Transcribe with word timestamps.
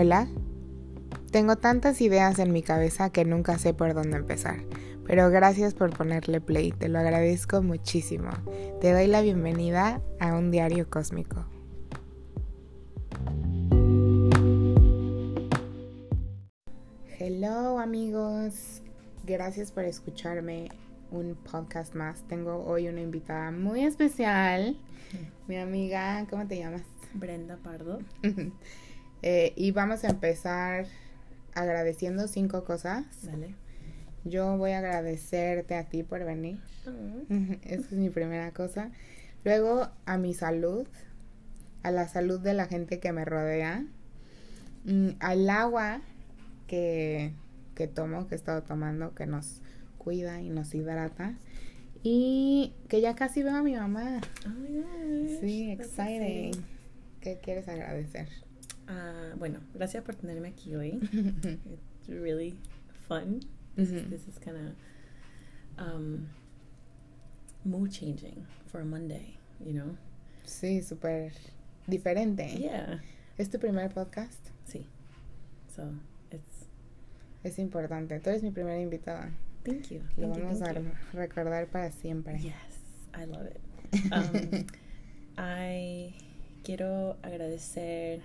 Hola. 0.00 0.28
Tengo 1.32 1.56
tantas 1.56 2.00
ideas 2.00 2.38
en 2.38 2.52
mi 2.52 2.62
cabeza 2.62 3.10
que 3.10 3.24
nunca 3.24 3.58
sé 3.58 3.74
por 3.74 3.94
dónde 3.94 4.16
empezar, 4.16 4.60
pero 5.04 5.28
gracias 5.28 5.74
por 5.74 5.90
ponerle 5.90 6.40
play, 6.40 6.70
te 6.70 6.88
lo 6.88 7.00
agradezco 7.00 7.62
muchísimo. 7.62 8.30
Te 8.80 8.92
doy 8.92 9.08
la 9.08 9.22
bienvenida 9.22 10.00
a 10.20 10.36
un 10.36 10.52
diario 10.52 10.88
cósmico. 10.88 11.46
Hello 17.18 17.80
amigos, 17.80 18.82
gracias 19.26 19.72
por 19.72 19.82
escucharme 19.82 20.68
un 21.10 21.34
podcast 21.34 21.96
más. 21.96 22.22
Tengo 22.28 22.64
hoy 22.64 22.86
una 22.86 23.00
invitada 23.00 23.50
muy 23.50 23.82
especial, 23.82 24.78
mi 25.48 25.56
amiga, 25.56 26.24
¿cómo 26.30 26.46
te 26.46 26.56
llamas? 26.56 26.82
Brenda 27.14 27.56
Pardo. 27.56 27.98
Eh, 29.22 29.52
y 29.56 29.72
vamos 29.72 30.04
a 30.04 30.08
empezar 30.08 30.86
agradeciendo 31.54 32.28
cinco 32.28 32.64
cosas. 32.64 33.04
Dale. 33.22 33.54
Yo 34.24 34.56
voy 34.58 34.72
a 34.72 34.78
agradecerte 34.78 35.74
a 35.74 35.84
ti 35.84 36.02
por 36.02 36.24
venir. 36.24 36.58
Esa 37.62 37.86
es 37.86 37.92
mi 37.92 38.10
primera 38.10 38.52
cosa. 38.52 38.90
Luego 39.44 39.88
a 40.06 40.18
mi 40.18 40.34
salud, 40.34 40.86
a 41.82 41.90
la 41.90 42.08
salud 42.08 42.40
de 42.40 42.54
la 42.54 42.66
gente 42.66 42.98
que 43.00 43.12
me 43.12 43.24
rodea, 43.24 43.84
mm, 44.84 45.10
al 45.20 45.48
agua 45.48 46.00
que, 46.66 47.32
que 47.74 47.86
tomo, 47.86 48.26
que 48.28 48.34
he 48.34 48.38
estado 48.38 48.62
tomando, 48.62 49.14
que 49.14 49.26
nos 49.26 49.60
cuida 49.96 50.40
y 50.40 50.50
nos 50.50 50.74
hidrata. 50.74 51.34
Y 52.02 52.74
que 52.88 53.00
ya 53.00 53.14
casi 53.14 53.42
veo 53.42 53.56
a 53.56 53.62
mi 53.62 53.74
mamá. 53.74 54.20
Oh 54.46 54.50
my 54.50 54.80
gosh, 54.80 55.40
Sí, 55.40 55.70
exciting. 55.72 56.52
¿Qué 57.20 57.38
quieres 57.42 57.68
agradecer? 57.68 58.28
Ah, 58.88 59.34
bueno, 59.38 59.60
gracias 59.74 60.02
por 60.02 60.14
tenerme 60.14 60.48
aquí 60.48 60.74
hoy. 60.74 60.98
It's 61.02 62.08
really 62.08 62.54
fun. 63.06 63.40
This, 63.76 63.90
is, 63.90 64.02
Ujú. 64.02 64.10
this 64.10 64.26
is 64.28 64.38
kind 64.38 64.56
of 64.56 64.74
um, 65.78 66.28
mood 67.64 67.92
changing 67.92 68.46
for 68.66 68.80
a 68.80 68.84
Monday, 68.84 69.36
you 69.64 69.72
know? 69.72 69.96
Sí, 70.44 70.82
súper 70.82 71.32
diferente. 71.86 72.58
Yeah. 72.58 73.00
¿Es 73.36 73.50
tu 73.50 73.58
primer 73.58 73.88
podcast? 73.90 74.40
Sí. 74.66 74.86
So, 75.68 75.92
it's. 76.32 76.66
Es 77.44 77.58
importante. 77.58 78.18
Tú 78.20 78.30
eres 78.30 78.42
mi 78.42 78.50
primera 78.50 78.80
invitada. 78.80 79.30
Thank 79.64 79.90
you. 79.90 80.00
Lo 80.16 80.28
Thank 80.28 80.38
you, 80.38 80.44
vamos 80.44 80.62
a 80.62 80.64
thank 80.72 80.78
you. 80.86 80.92
recordar 81.18 81.66
para 81.68 81.92
siempre. 81.92 82.38
Yes, 82.40 82.54
I 83.14 83.26
love 83.26 83.46
it. 83.46 83.60
Um, 84.12 84.66
I 85.38 86.14
quiero 86.64 87.16
agradecer 87.22 88.22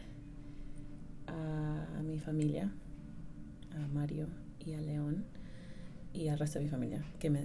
a, 1.33 2.01
mi 2.03 2.19
familia, 2.19 2.71
a 3.71 3.87
Mario 3.87 4.27
y 4.59 4.73
a 4.73 4.81
León 4.81 5.25
y 6.13 6.27
al 6.27 6.39
resto 6.39 6.59
de 6.59 6.65
mi 6.65 6.71
familia 6.71 7.03
que 7.19 7.29
me 7.29 7.41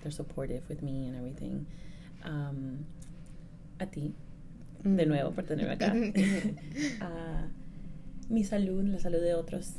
they're 0.00 0.10
supportive 0.10 0.62
with 0.68 0.82
me 0.82 1.08
and 1.08 1.16
everything. 1.16 1.66
Um, 2.24 2.84
a 3.78 3.86
ti, 3.86 4.14
de 4.82 5.06
nuevo 5.06 5.32
por 5.32 5.44
tenerme 5.44 5.74
acá. 5.74 5.92
a 7.00 7.48
mi 8.28 8.44
salud, 8.44 8.84
la 8.84 8.98
salud 8.98 9.20
de 9.20 9.34
otros. 9.34 9.74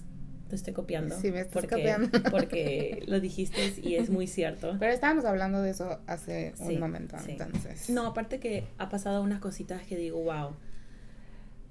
Te 0.49 0.55
estoy 0.55 0.73
copiando. 0.73 1.19
Sí, 1.19 1.31
me 1.31 1.39
estás 1.39 1.53
porque, 1.53 1.75
copiando. 1.75 2.23
Porque 2.31 3.03
lo 3.07 3.19
dijiste 3.19 3.73
y 3.81 3.95
es 3.95 4.09
muy 4.09 4.27
cierto. 4.27 4.75
Pero 4.79 4.93
estábamos 4.93 5.25
hablando 5.25 5.61
de 5.61 5.71
eso 5.71 5.99
hace 6.05 6.53
Sí, 6.55 6.75
un 6.75 6.79
momento, 6.79 7.17
sí. 7.17 7.31
entonces. 7.31 7.89
No, 7.89 8.05
aparte 8.05 8.39
que 8.39 8.65
ha 8.77 8.89
pasado 8.89 9.23
unas 9.23 9.39
cositas 9.39 9.81
que 9.83 9.97
digo, 9.97 10.21
wow, 10.21 10.51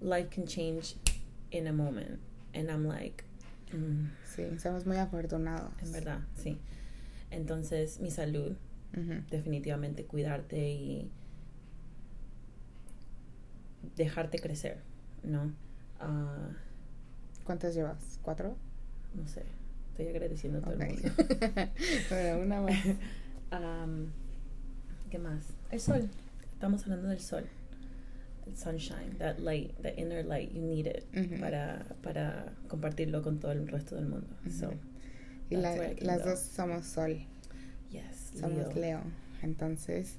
life 0.01 0.31
can 0.35 0.47
change 0.47 0.97
in 1.53 1.67
a 1.69 1.73
moment. 1.73 2.19
And 2.55 2.69
I'm 2.71 2.87
like, 2.87 3.25
mm, 3.73 4.09
Sí, 4.25 4.59
somos 4.59 4.85
muy 4.87 4.97
afortunados. 4.97 5.71
en 5.83 5.93
verdad, 5.93 6.21
sí. 6.35 6.59
Entonces, 7.31 8.01
mi 8.01 8.11
salud, 8.11 8.57
Ujú. 8.97 9.23
definitivamente 9.31 10.05
cuidarte 10.05 10.71
y 10.71 11.11
dejarte 13.97 14.39
crecer, 14.39 14.79
¿no? 15.23 15.53
Ah, 16.01 16.49
¿Cuántas 17.45 17.75
llevas? 17.75 18.19
¿Cuatro? 18.23 18.57
no 19.15 19.27
sé, 19.29 19.43
estoy 19.91 20.09
agradeciendo 20.09 20.59
a 20.59 20.63
todo 20.63 20.75
Ok. 20.75 20.81
el 20.81 20.89
mundo. 20.89 21.09
Pero 22.09 22.41
una 22.41 22.61
más. 22.63 22.75
Am, 23.51 24.07
¿Qué 25.11 25.19
más? 25.19 25.45
El 25.71 25.81
sol. 25.81 26.09
Estamos 26.55 26.83
hablando 26.85 27.09
del 27.09 27.21
sol. 27.21 27.45
Sunshine, 28.55 29.17
that 29.19 29.41
light, 29.41 29.75
that 29.83 29.99
inner 29.99 30.23
light, 30.23 30.53
you 30.53 30.63
need 30.63 30.87
it 30.87 31.05
para, 31.41 31.85
para 32.03 32.53
compartirlo 32.69 33.23
con 33.23 33.39
todo 33.39 33.53
el 33.53 33.67
resto 33.69 33.97
del 33.97 34.07
mundo. 34.07 34.27
So. 34.51 34.73
Y 35.51 35.57
la- 35.57 35.77
las 36.01 36.23
go. 36.23 36.31
dos 36.31 36.41
somos 36.41 36.87
sol, 36.87 37.19
yes, 37.91 38.33
somos 38.39 38.75
Leo. 38.75 38.77
Leo. 38.81 39.01
Entonces, 39.43 40.17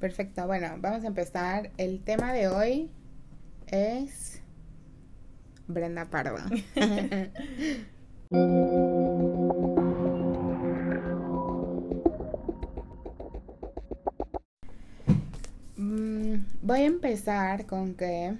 perfecto. 0.00 0.46
Bueno, 0.46 0.76
vamos 0.80 1.04
a 1.04 1.08
empezar. 1.08 1.70
El 1.76 2.00
tema 2.02 2.32
de 2.32 2.48
hoy 2.48 2.90
es 3.66 4.40
Brenda 5.66 6.06
Pardo. 6.06 6.36
Voy 16.64 16.80
a 16.80 16.86
empezar 16.86 17.66
con 17.66 17.92
que 17.94 18.34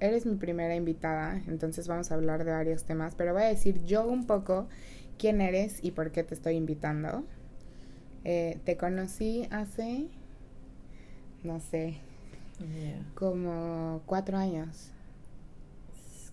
eres 0.00 0.26
mi 0.26 0.34
primera 0.34 0.74
invitada, 0.74 1.40
entonces 1.46 1.86
vamos 1.86 2.10
a 2.10 2.16
hablar 2.16 2.42
de 2.44 2.50
varios 2.50 2.82
temas, 2.82 3.14
pero 3.14 3.32
voy 3.32 3.42
a 3.44 3.46
decir 3.46 3.84
yo 3.84 4.04
un 4.08 4.26
poco 4.26 4.66
quién 5.18 5.40
eres 5.40 5.78
y 5.80 5.92
por 5.92 6.10
qué 6.10 6.24
te 6.24 6.34
estoy 6.34 6.56
invitando. 6.56 7.24
Eh, 8.24 8.58
te 8.64 8.76
conocí 8.76 9.46
hace, 9.50 10.08
no 11.44 11.60
sé, 11.60 11.98
Yeah. 12.58 13.04
como 13.14 14.00
cuatro 14.06 14.36
años, 14.36 14.90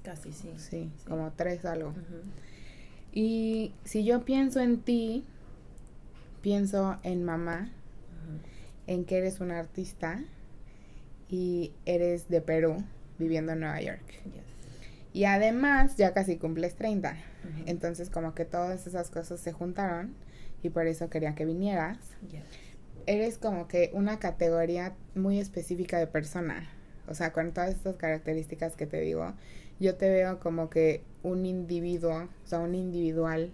Casi 0.04 0.32
sí. 0.32 0.50
sí, 0.58 0.92
como 1.08 1.32
tres 1.36 1.66
algo. 1.66 1.94
Y 3.12 3.74
si 3.84 4.04
yo 4.04 4.26
pienso 4.26 4.60
en 4.60 4.82
ti, 4.82 5.24
pienso 6.42 6.98
en 7.04 7.24
mamá, 7.24 7.70
en 8.88 9.06
que 9.06 9.18
eres 9.20 9.40
una 9.40 9.60
artista 9.60 10.24
y 11.32 11.72
eres 11.86 12.28
de 12.28 12.42
Perú, 12.42 12.84
viviendo 13.18 13.54
en 13.54 13.62
Nueva 13.62 13.82
York. 13.82 14.04
Yes. 14.26 14.44
Y 15.14 15.24
además 15.24 15.96
ya 15.96 16.14
casi 16.14 16.38
cumples 16.38 16.76
30. 16.76 17.12
Ujú. 17.12 17.64
Entonces 17.66 18.10
como 18.10 18.36
que 18.36 18.46
todas 18.46 18.86
esas 18.86 19.10
cosas 19.10 19.40
se 19.40 19.54
juntaron 19.54 20.14
y 20.62 20.70
por 20.70 20.86
eso 20.86 21.10
quería 21.10 21.34
que 21.34 21.46
vinieras. 21.46 21.98
Yes. 22.30 22.44
Eres 23.08 23.38
como 23.38 23.68
que 23.68 23.90
una 23.94 24.20
categoría 24.20 24.94
muy 25.16 25.40
específica 25.40 25.98
de 25.98 26.06
persona. 26.06 26.70
O 27.08 27.16
sea, 27.16 27.34
con 27.34 27.52
todas 27.52 27.72
estas 27.72 27.96
características 27.96 28.76
que 28.76 28.86
te 28.86 29.00
digo, 29.00 29.34
yo 29.80 29.96
te 29.96 30.10
veo 30.10 30.40
como 30.40 30.70
que 30.70 31.02
un 31.24 31.46
individuo, 31.46 32.30
o 32.44 32.48
sea, 32.48 32.60
un 32.60 32.76
individual 32.76 33.52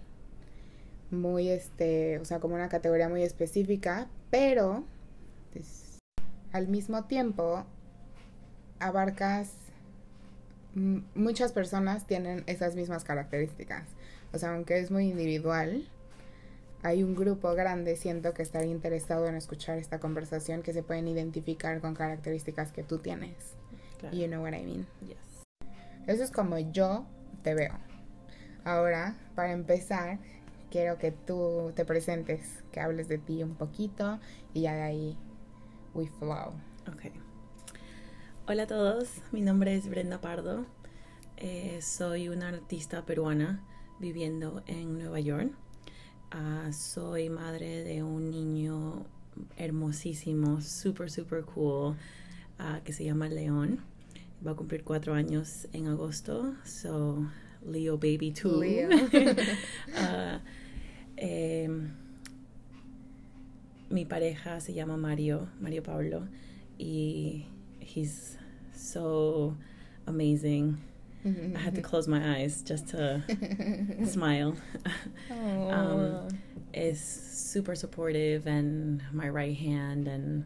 muy 1.10 1.48
este, 1.48 2.18
o 2.18 2.24
sea, 2.24 2.40
como 2.40 2.54
una 2.54 2.68
categoría 2.68 3.08
muy 3.08 3.22
específica, 3.22 4.08
pero 4.30 4.84
pues, 5.52 5.87
al 6.58 6.68
mismo 6.68 7.04
tiempo 7.04 7.64
abarcas 8.80 9.52
muchas 11.14 11.52
personas 11.52 12.06
tienen 12.06 12.44
esas 12.46 12.74
mismas 12.76 13.04
características. 13.04 13.88
O 14.32 14.38
sea, 14.38 14.54
aunque 14.54 14.78
es 14.78 14.90
muy 14.90 15.08
individual, 15.08 15.88
hay 16.82 17.02
un 17.02 17.14
grupo 17.14 17.54
grande, 17.54 17.96
siento 17.96 18.34
que 18.34 18.42
estaría 18.42 18.70
interesado 18.70 19.26
en 19.26 19.34
escuchar 19.34 19.78
esta 19.78 19.98
conversación 19.98 20.62
que 20.62 20.72
se 20.72 20.82
pueden 20.82 21.08
identificar 21.08 21.80
con 21.80 21.94
características 21.94 22.72
que 22.72 22.82
tú 22.82 22.98
tienes. 22.98 23.34
Claro. 23.98 24.16
You 24.16 24.26
know 24.26 24.42
what 24.42 24.52
I 24.52 24.62
mean. 24.62 24.86
Yes. 25.06 25.44
Eso 26.06 26.22
es 26.22 26.30
como 26.30 26.58
yo 26.58 27.06
te 27.42 27.54
veo. 27.54 27.74
Ahora, 28.64 29.16
para 29.34 29.52
empezar, 29.52 30.18
quiero 30.70 30.98
que 30.98 31.10
tú 31.10 31.72
te 31.74 31.84
presentes, 31.84 32.62
que 32.70 32.80
hables 32.80 33.08
de 33.08 33.18
ti 33.18 33.42
un 33.42 33.54
poquito 33.54 34.20
y 34.52 34.62
ya 34.62 34.74
de 34.74 34.82
ahí 34.82 35.18
we 35.98 36.06
flow. 36.06 36.52
Ok. 36.86 37.10
Hola 38.46 38.62
a 38.62 38.66
todos, 38.68 39.08
mi 39.32 39.40
nombre 39.40 39.74
es 39.74 39.88
Brenda 39.88 40.20
Pardo. 40.20 40.64
Eh, 41.36 41.80
soy 41.82 42.28
una 42.28 42.48
artista 42.50 43.04
peruana 43.04 43.64
viviendo 43.98 44.62
en 44.68 44.96
Nueva 44.96 45.18
York. 45.18 45.50
Ah, 46.30 46.70
soy 46.72 47.30
madre 47.30 47.82
de 47.82 48.04
un 48.04 48.30
niño 48.30 49.06
hermosísimo, 49.56 50.60
super, 50.60 51.10
super 51.10 51.42
cool, 51.42 51.96
ah, 52.60 52.80
que 52.84 52.92
se 52.92 53.04
llama 53.04 53.28
León. 53.28 53.80
Va 54.46 54.52
a 54.52 54.54
cumplir 54.54 54.84
cuatro 54.84 55.14
años 55.14 55.66
en 55.72 55.88
agosto, 55.88 56.54
so 56.64 57.26
Leo 57.66 57.98
Baby 57.98 58.30
too. 58.30 58.60
Leo. 58.60 58.88
Ah, 59.96 60.42
em, 61.16 61.90
mi 63.90 64.04
pareja 64.04 64.60
se 64.60 64.72
llama 64.74 64.96
Mario, 64.96 65.48
Mario 65.60 65.82
Pablo, 65.82 66.28
y 66.78 67.46
he's 67.80 68.36
so 68.72 69.56
amazing. 70.06 70.78
I 71.24 71.58
had 71.58 71.74
to 71.74 71.82
close 71.82 72.08
my 72.08 72.36
eyes 72.36 72.62
just 72.62 72.88
to 72.88 73.22
smile. 74.06 74.54
um, 75.30 76.28
is 76.72 77.00
super 77.00 77.74
supportive 77.74 78.46
and 78.46 79.02
my 79.12 79.28
right 79.28 79.54
hand 79.56 80.08
and 80.08 80.44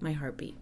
my 0.00 0.12
heartbeat. 0.12 0.54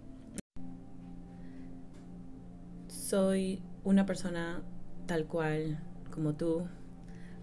Soy 2.89 3.61
una 3.85 4.07
persona 4.07 4.63
tal 5.07 5.25
cual 5.25 5.79
como 6.11 6.33
tú, 6.33 6.67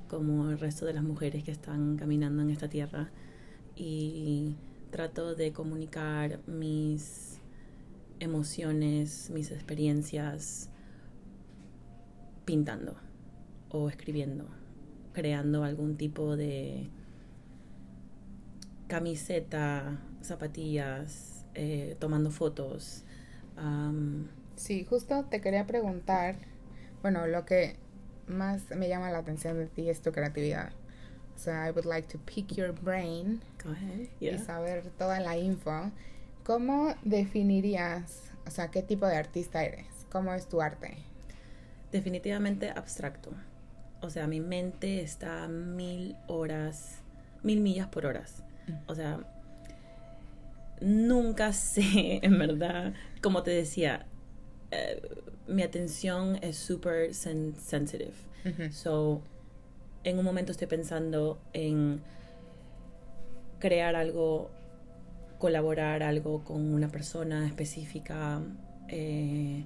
como 0.10 0.50
el 0.50 0.58
resto 0.58 0.86
de 0.86 0.94
las 0.94 1.04
mujeres 1.04 1.44
que 1.44 1.52
están 1.52 1.98
caminando 1.98 2.42
en 2.42 2.50
esta 2.50 2.68
tierra 2.68 3.10
y 3.78 4.56
trato 4.92 5.36
de 5.36 5.54
comunicar 5.54 6.40
mis 6.48 7.40
emociones, 8.20 9.30
mis 9.30 9.52
experiencias 9.52 10.70
pintando 12.46 12.96
o 13.70 13.90
escribiendo, 13.90 14.48
creando 15.14 15.64
algún 15.64 15.98
tipo 15.98 16.36
de 16.36 16.90
camiseta, 18.88 20.00
zapatillas, 20.22 21.46
eh, 21.54 21.96
tomando 22.00 22.32
fotos. 22.32 23.04
Sí, 24.56 24.86
justo 24.86 25.26
te 25.26 25.42
quería 25.42 25.68
preguntar, 25.68 26.38
bueno, 27.02 27.28
lo 27.28 27.46
que 27.46 27.76
más 28.28 28.70
me 28.76 28.90
llama 28.90 29.12
la 29.12 29.20
atención 29.20 29.58
de 29.58 29.68
ti 29.68 29.90
es 29.90 30.02
tu 30.02 30.12
creatividad. 30.12 30.72
O 31.38 31.40
sea, 31.40 31.68
I 31.68 31.72
would 31.72 31.86
like 31.86 32.08
to 32.10 32.18
pick 32.18 32.58
your 32.58 32.74
brain 32.74 33.42
Go 33.64 33.70
ahead. 33.72 34.08
y 34.20 34.26
Yeah. 34.26 34.40
saber 34.44 34.90
toda 34.98 35.20
la 35.20 35.38
info. 35.38 35.92
¿Cómo 36.44 36.96
definirías, 37.04 38.32
o 38.46 38.50
sea, 38.52 38.70
qué 38.72 38.82
tipo 38.82 39.06
de 39.06 39.16
artista 39.18 39.64
eres? 39.64 39.86
¿Cómo 40.12 40.34
es 40.34 40.48
tu 40.50 40.62
arte? 40.62 40.98
Definitivamente 41.92 42.72
abstracto. 42.72 43.32
O 44.02 44.10
sea, 44.10 44.28
mi 44.28 44.40
mente 44.40 45.02
está 45.02 45.44
a 45.44 45.48
mil 45.48 46.16
horas, 46.28 46.98
mil 47.44 47.62
millas 47.62 47.88
por 47.88 48.06
horas. 48.06 48.44
O 48.88 48.96
sea, 48.96 49.20
nunca 50.82 51.54
sé, 51.54 52.20
en 52.24 52.38
verdad, 52.40 52.94
como 53.22 53.44
te 53.44 53.52
decía, 53.52 54.06
eh, 54.72 55.02
mi 55.48 55.64
atención 55.64 56.38
es 56.42 56.58
súper 56.58 57.12
sen- 57.12 57.56
sensitive. 57.56 58.14
So, 58.72 59.22
en 60.04 60.20
un 60.20 60.26
momento 60.26 60.52
estoy 60.52 60.68
pensando 60.68 61.40
en 61.54 62.02
crear 63.60 63.96
algo, 63.96 64.50
colaborar 65.38 66.04
algo 66.04 66.44
con 66.44 66.74
una 66.74 66.90
persona 66.90 67.46
específica, 67.48 68.42
eh, 68.88 69.64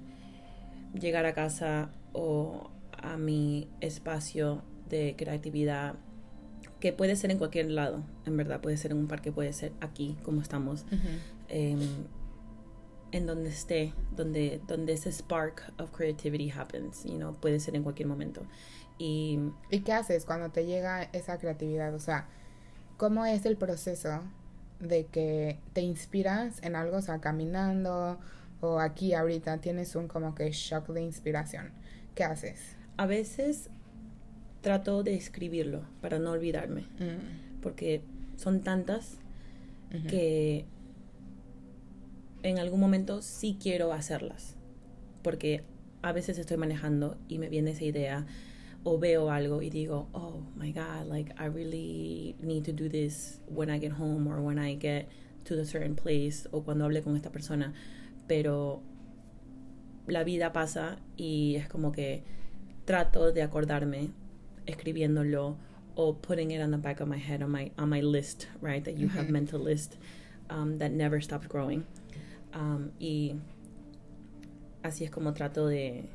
llegar 0.98 1.26
a 1.26 1.34
casa 1.34 1.90
o 2.12 2.70
a 2.92 3.16
mi 3.16 3.68
espacio 3.80 4.62
de 4.88 5.14
creatividad, 5.16 5.94
que 6.80 6.92
puede 6.92 7.16
ser 7.16 7.30
en 7.30 7.38
cualquier 7.38 7.70
lado, 7.70 8.02
en 8.26 8.36
verdad, 8.36 8.60
puede 8.60 8.76
ser 8.76 8.90
en 8.92 8.98
un 8.98 9.08
parque, 9.08 9.32
puede 9.32 9.52
ser 9.52 9.72
aquí, 9.80 10.16
como 10.22 10.40
estamos, 10.40 10.84
em, 11.48 11.78
en 13.12 13.26
donde 13.26 13.50
esté, 13.50 13.92
donde, 14.16 14.60
donde 14.66 14.94
ese 14.94 15.12
spark 15.12 15.72
of 15.78 15.90
creativity 15.92 16.50
happens, 16.50 17.04
you 17.04 17.16
know, 17.16 17.34
puede 17.34 17.60
ser 17.60 17.76
en 17.76 17.82
cualquier 17.82 18.08
momento. 18.08 18.42
Y 19.02 19.38
¿Y 19.70 19.80
qué 19.80 19.92
haces 19.92 20.24
cuando 20.24 20.50
te 20.50 20.64
llega 20.64 21.02
esa 21.12 21.38
creatividad? 21.38 21.92
O 21.94 21.98
sea, 21.98 22.28
¿cómo 22.96 23.26
es 23.26 23.44
el 23.46 23.56
proceso 23.56 24.20
de 24.78 25.06
que 25.06 25.58
te 25.72 25.80
inspiras 25.80 26.62
en 26.62 26.76
algo, 26.76 26.98
o 26.98 27.02
sea, 27.02 27.20
caminando 27.20 28.18
o 28.60 28.78
aquí 28.78 29.14
ahorita 29.14 29.58
tienes 29.58 29.96
un 29.96 30.06
como 30.06 30.34
que 30.34 30.50
shock 30.52 30.88
de 30.88 31.02
inspiración? 31.02 31.72
¿Qué 32.14 32.24
haces? 32.24 32.76
a 32.96 33.06
veces 33.06 33.70
trato 34.60 35.02
de 35.02 35.14
escribirlo 35.14 35.82
para 36.00 36.18
no 36.18 36.30
olvidarme, 36.30 36.82
Mm, 37.00 37.60
porque 37.60 38.02
son 38.36 38.60
tantas 38.60 39.18
que 40.08 40.64
en 42.42 42.58
algún 42.58 42.80
momento 42.80 43.20
sí 43.20 43.58
quiero 43.60 43.92
hacerlas, 43.92 44.56
porque 45.22 45.64
a 46.00 46.12
veces 46.12 46.38
estoy 46.38 46.56
manejando 46.56 47.18
y 47.28 47.38
me 47.38 47.48
viene 47.48 47.72
esa 47.72 47.84
idea 47.84 48.26
o 48.84 48.98
veo 48.98 49.30
algo 49.30 49.62
y 49.62 49.70
digo, 49.70 50.08
oh 50.12 50.42
my 50.56 50.72
god, 50.72 51.06
like 51.06 51.32
I 51.38 51.46
really 51.46 52.34
need 52.40 52.64
to 52.64 52.72
do 52.72 52.88
this 52.88 53.40
when 53.46 53.70
I 53.70 53.78
get 53.78 53.92
home 53.92 54.26
or 54.26 54.40
when 54.40 54.58
I 54.58 54.74
get 54.74 55.08
to 55.44 55.56
the 55.56 55.64
certain 55.64 55.94
place 55.94 56.46
o 56.52 56.62
cuando 56.62 56.84
hable 56.84 57.02
con 57.02 57.16
esta 57.16 57.30
persona, 57.30 57.72
pero 58.26 58.82
la 60.06 60.24
vida 60.24 60.52
pasa 60.52 60.98
y 61.16 61.56
es 61.56 61.68
como 61.68 61.92
que 61.92 62.24
trato 62.84 63.32
de 63.32 63.42
acordarme 63.42 64.10
escribiéndolo 64.66 65.56
o 65.94 66.14
putting 66.14 66.50
it 66.50 66.60
on 66.60 66.70
the 66.70 66.78
back 66.78 67.00
of 67.00 67.08
my 67.08 67.18
head 67.18 67.42
on 67.42 67.50
my 67.50 67.70
on 67.78 67.88
my 67.88 68.00
list, 68.00 68.48
right? 68.60 68.84
That 68.84 68.98
you 68.98 69.08
have 69.08 69.30
mental 69.30 69.60
list 69.60 69.96
um, 70.50 70.78
that 70.78 70.90
never 70.90 71.20
stops 71.20 71.46
growing. 71.46 71.84
Um, 72.54 72.90
y 72.98 73.36
así 74.82 75.04
es 75.04 75.10
como 75.10 75.32
trato 75.32 75.66
de 75.66 76.08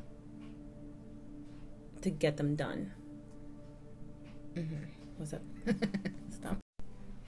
to 2.08 2.16
get 2.18 2.36
them 2.36 2.56
done. 2.56 2.92
Ujú. 4.56 4.76
What's 5.18 5.32
up? 5.32 5.42
Stop. 6.32 6.58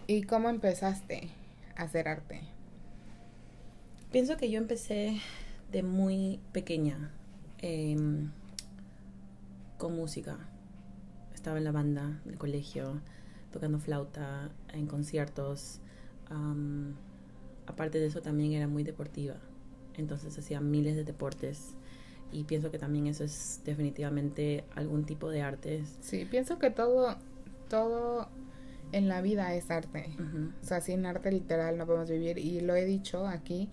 ¿Y 0.07 0.23
cómo 0.23 0.49
empezaste 0.49 1.29
a 1.77 1.83
hacer 1.83 2.09
arte? 2.09 2.41
Pienso 4.11 4.37
que 4.37 4.51
yo 4.51 4.59
empecé 4.59 5.21
de 5.71 5.83
muy 5.83 6.41
pequeña 6.53 7.13
em, 7.59 8.31
con 9.79 9.95
música. 9.95 10.39
Estaba 11.35 11.59
en 11.59 11.65
la 11.65 11.73
banda 11.73 12.21
del 12.25 12.39
colegio, 12.39 13.01
tocando 13.53 13.79
flauta, 13.79 14.51
en 14.73 14.87
conciertos. 14.87 15.81
Am, 16.29 16.97
aparte 17.67 17.99
de 17.99 18.07
eso, 18.07 18.21
también 18.21 18.53
era 18.53 18.67
muy 18.67 18.83
deportiva. 18.83 19.37
Entonces 19.97 20.37
hacía 20.39 20.61
miles 20.61 20.97
de 20.97 21.05
deportes. 21.05 21.75
Y 22.33 22.45
pienso 22.45 22.71
que 22.71 22.79
también 22.79 23.07
eso 23.07 23.25
es 23.25 23.61
definitivamente 23.65 24.65
algún 24.75 25.05
tipo 25.05 25.31
de 25.31 25.43
arte. 25.43 25.83
Sí, 26.01 26.25
pienso 26.25 26.59
que 26.59 26.71
todo, 26.71 27.17
todo 27.69 28.29
en 28.93 29.09
la 29.09 29.21
vida 29.21 29.55
es 29.55 29.71
arte. 29.71 30.07
O 30.63 30.65
sea, 30.67 30.81
sin 30.81 31.07
arte 31.07 31.31
literal 31.33 31.77
no 31.79 31.87
podemos 31.87 32.09
vivir. 32.11 32.39
Y 32.39 32.61
lo 32.61 32.75
he 32.75 32.85
dicho 32.85 33.27
aquí, 33.27 33.69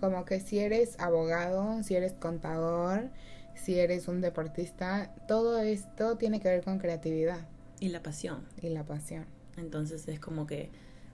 como 0.00 0.24
que 0.24 0.40
si 0.40 0.58
eres 0.58 0.98
abogado, 0.98 1.82
si 1.82 1.94
eres 1.94 2.12
contador, 2.14 3.10
si 3.54 3.78
eres 3.78 4.08
un 4.08 4.20
deportista, 4.20 5.14
todo 5.28 5.58
esto 5.60 6.16
tiene 6.16 6.40
que 6.40 6.48
ver 6.48 6.64
con 6.64 6.78
creatividad 6.78 7.46
Y 7.78 7.88
la 7.90 8.02
pasión. 8.02 8.40
y 8.62 8.70
la 8.70 8.84
pasión. 8.84 9.26
Entonces 9.56 10.08
es 10.08 10.18
como 10.18 10.46
que, 10.46 10.70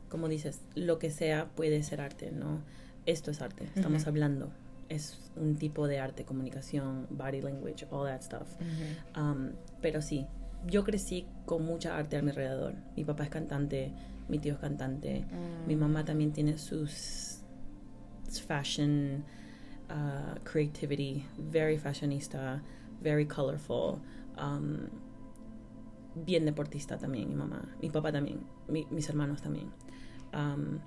como 0.08 0.28
dices, 0.28 0.60
lo 0.74 0.98
que 0.98 1.10
sea 1.10 1.48
puede 1.56 1.82
ser 1.82 2.00
arte, 2.00 2.30
¿no? 2.30 2.60
Esto 3.06 3.30
es 3.30 3.40
arte, 3.40 3.68
estamos 3.74 4.06
hablando. 4.06 4.50
Es 4.88 5.30
un 5.36 5.56
tipo 5.56 5.86
de 5.88 5.98
arte, 5.98 6.24
comunicación, 6.24 7.06
body 7.10 7.40
language, 7.42 7.86
all 7.90 8.06
that 8.06 8.22
stuff. 8.22 8.48
Um, 9.16 9.50
pero 9.82 10.00
sí, 10.00 10.26
yo 10.66 10.84
crecí 10.84 11.26
con 11.44 11.64
mucha 11.64 11.96
arte 11.96 12.16
a 12.16 12.22
mi 12.22 12.30
alrededor. 12.30 12.74
Mi 12.96 13.04
papá 13.04 13.24
es 13.24 13.30
cantante, 13.30 13.92
mi 14.28 14.38
tío 14.38 14.54
es 14.54 14.58
cantante, 14.60 15.24
mi 15.66 15.74
Mm. 15.74 15.78
mamá 15.80 16.04
también 16.04 16.32
tiene 16.32 16.56
sus 16.58 17.42
fashion 18.46 19.24
uh, 19.90 20.34
creativity, 20.44 21.24
very 21.38 21.78
fashionista, 21.78 22.60
very 23.00 23.24
colorful, 23.26 24.00
um, 24.36 24.88
bien 26.26 26.44
deportista 26.44 26.98
también, 26.98 27.28
mi 27.28 27.34
mamá, 27.36 27.62
mi 27.80 27.88
papá 27.90 28.10
también, 28.10 28.40
mi- 28.68 28.86
mis 28.90 29.08
hermanos 29.08 29.42
también. 29.42 29.70
Um, 30.34 30.78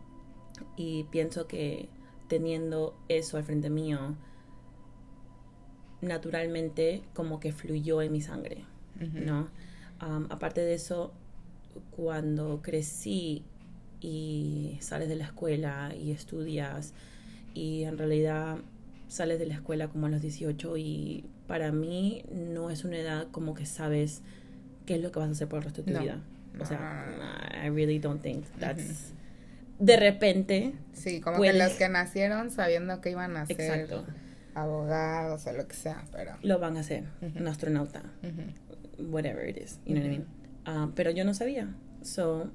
y 0.76 1.06
pienso 1.06 1.48
que 1.48 1.90
teniendo 2.30 2.96
eso 3.10 3.36
al 3.36 3.44
frente 3.44 3.70
mío, 3.70 4.16
naturalmente 6.02 7.04
como 7.14 7.40
que 7.40 7.52
fluyó 7.52 8.02
en 8.02 8.12
mi 8.12 8.22
sangre. 8.22 8.64
¿no? 9.00 9.48
Um, 10.06 10.26
aparte 10.30 10.60
de 10.62 10.74
eso, 10.74 11.14
cuando 11.92 12.62
crecí 12.62 13.44
y 14.02 14.78
sales 14.82 15.08
de 15.10 15.16
la 15.16 15.26
escuela 15.26 15.94
y 15.96 16.12
estudias 16.12 16.94
y 17.54 17.84
en 17.84 17.98
realidad 17.98 18.58
sales 19.08 19.40
de 19.40 19.46
la 19.46 19.56
escuela 19.56 19.88
como 19.88 20.08
a 20.08 20.10
los 20.10 20.22
18 20.22 20.78
y 20.78 21.26
para 21.48 21.72
mí 21.72 22.24
no 22.32 22.70
es 22.70 22.84
una 22.86 22.98
edad 22.98 23.28
como 23.32 23.54
que 23.54 23.66
sabes 23.66 24.22
qué 24.86 24.96
es 24.96 25.02
lo 25.02 25.12
que 25.12 25.20
vas 25.20 25.30
a 25.30 25.32
hacer 25.32 25.48
por 25.48 25.60
el 25.60 25.64
resto 25.66 25.82
de 25.82 25.92
tu 25.92 25.98
No. 25.98 26.04
vida. 26.04 26.22
O 26.60 26.66
sea. 26.66 27.62
I 27.64 27.70
really 27.70 28.00
don't 28.00 28.22
think 28.22 28.46
that's... 28.60 29.14
De 29.80 29.96
repente, 29.96 30.74
Sí, 31.00 31.22
como 31.22 31.42
que 31.42 31.54
los 31.54 31.74
que 31.74 31.88
nacieron 31.88 32.52
sabiendo 32.52 33.00
que 33.00 33.12
iban 33.12 33.38
a 33.38 33.46
ser 33.46 33.62
exacto, 33.62 34.06
abogados 34.54 35.48
o 35.48 35.54
lo 35.54 35.66
que 35.68 35.76
sea, 35.76 36.04
pero... 36.12 36.36
lo 36.42 36.60
van 36.60 36.76
a 36.76 36.82
hacer, 36.82 37.06
un 37.22 37.48
astronauta. 37.48 38.04
Whatever 38.98 39.48
it 39.48 39.58
is, 39.58 39.80
you 39.86 39.96
know 39.96 40.02
what 40.02 40.08
I 40.08 40.18
mean? 40.18 40.28
Um, 40.66 40.92
pero 40.94 41.12
yo 41.12 41.24
no 41.24 41.34
sabía. 41.34 41.74
So 42.02 42.50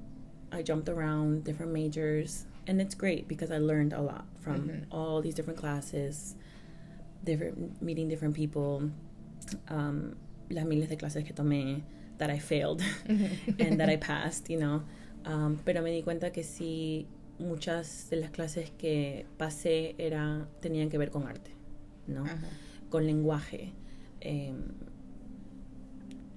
I 0.51 0.61
jumped 0.61 0.89
around 0.89 1.43
different 1.43 1.73
majors, 1.73 2.45
and 2.67 2.79
it's 2.79 2.95
great 2.95 3.27
because 3.27 3.51
I 3.51 3.57
learned 3.57 3.93
a 3.93 4.01
lot 4.01 4.25
from 4.41 4.85
all 4.91 5.21
these 5.21 5.33
different 5.33 5.59
classes, 5.59 6.35
different 7.23 7.81
meeting 7.81 8.07
different 8.07 8.35
people, 8.35 8.91
um, 9.69 10.15
las 10.51 10.65
miles 10.65 10.89
de 10.89 10.97
clases 10.97 11.23
que 11.23 11.33
tomé 11.33 11.81
that 12.19 12.29
I 12.29 12.37
failed 12.37 12.83
and 13.07 13.79
that 13.79 13.89
I 13.89 13.97
passed, 13.97 14.49
you 14.49 14.59
know. 14.59 14.83
Um, 15.25 15.59
pero 15.65 15.81
me 15.81 15.91
di 15.91 16.03
cuenta 16.03 16.31
que 16.31 16.43
sí, 16.43 17.07
muchas 17.39 18.09
de 18.09 18.17
las 18.17 18.31
clases 18.31 18.71
que 18.71 19.25
pasé 19.37 19.95
era, 19.97 20.47
tenían 20.61 20.89
que 20.89 20.97
ver 20.97 21.11
con 21.11 21.27
arte, 21.27 21.51
¿no? 22.07 22.23
Con 22.89 23.05
lenguaje. 23.05 23.73
Em, 24.21 24.63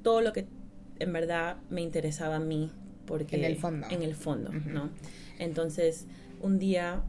todo 0.02 0.21
lo 0.21 0.33
que 0.33 0.47
en 0.99 1.12
verdad 1.12 1.59
me 1.71 1.83
interesaba 1.83 2.37
a 2.37 2.40
mí. 2.40 2.71
Porque, 3.07 3.37
en 3.37 3.45
el 3.45 3.57
fondo. 3.57 3.87
En 3.90 4.02
el 4.02 4.14
fondo, 4.14 4.52
¿no? 4.52 4.90
Entonces, 5.38 6.07
un 6.43 6.59
día 6.59 7.02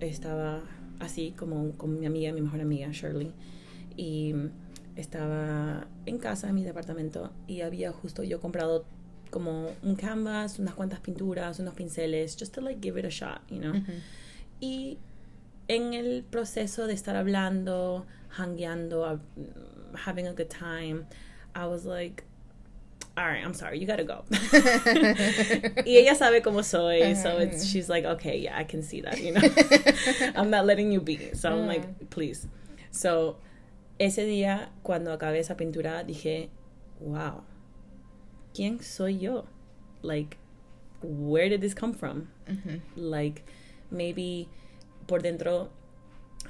estaba 0.00 0.62
así 0.98 1.32
como 1.36 1.72
con 1.72 1.98
mi 1.98 2.06
amiga, 2.06 2.32
mi 2.32 2.40
mejor 2.40 2.60
amiga, 2.60 2.88
Shirley, 2.90 3.32
y 3.96 4.34
estaba 4.96 5.86
en 6.06 6.18
casa, 6.18 6.48
en 6.48 6.56
mi 6.56 6.64
departamento, 6.64 7.32
y 7.46 7.60
había 7.60 7.92
justo 7.92 8.24
yo 8.24 8.40
comprado 8.40 8.84
como 9.30 9.72
un 9.82 9.96
canvas, 9.96 10.58
unas 10.58 10.74
cuantas 10.74 11.00
pinturas, 11.00 11.58
unos 11.60 11.74
pinceles, 11.74 12.36
just 12.36 12.54
to 12.54 12.60
like 12.60 12.80
give 12.80 12.96
it 12.96 13.04
a 13.04 13.10
shot, 13.10 13.40
you 13.48 13.60
know. 13.60 13.74
Y 14.60 14.98
en 15.68 15.94
el 15.94 16.24
proceso 16.24 16.86
de 16.86 16.94
estar 16.94 17.16
hablando, 17.16 18.06
hangueando, 18.36 19.20
having 19.94 20.26
a 20.26 20.32
good 20.32 20.50
time, 20.50 21.06
I 21.54 21.66
was 21.66 21.84
like, 21.84 22.24
all 23.16 23.26
right, 23.26 23.44
I'm 23.44 23.54
sorry, 23.54 23.78
you 23.78 23.86
gotta 23.86 24.04
go. 24.04 24.24
y 24.30 25.96
ella 25.96 26.14
sabe 26.14 26.40
cómo 26.40 26.62
soy, 26.64 27.14
so 27.14 27.38
it's, 27.38 27.66
she's 27.66 27.88
like, 27.88 28.04
okay, 28.04 28.38
yeah, 28.38 28.56
I 28.56 28.64
can 28.64 28.82
see 28.82 29.00
that, 29.00 29.20
you 29.20 29.32
know. 29.32 30.32
I'm 30.40 30.50
not 30.50 30.66
letting 30.66 30.92
you 30.92 31.00
be. 31.00 31.34
So 31.34 31.50
I'm 31.50 31.66
like, 31.66 32.10
please. 32.10 32.46
So 32.92 33.36
ese 33.98 34.18
día, 34.18 34.68
cuando 34.84 35.10
acabé 35.16 35.40
esa 35.40 35.56
pintura, 35.56 36.04
dije, 36.04 36.48
wow, 37.00 37.42
¿quién 38.58 38.82
soy 38.82 39.20
yo? 39.20 39.44
Like, 40.02 40.36
where 41.00 41.48
did 41.48 41.60
this 41.60 41.76
come 41.76 41.94
from? 41.94 42.26
Like, 42.96 43.44
maybe 43.88 44.48
por 45.06 45.22
dentro 45.22 45.70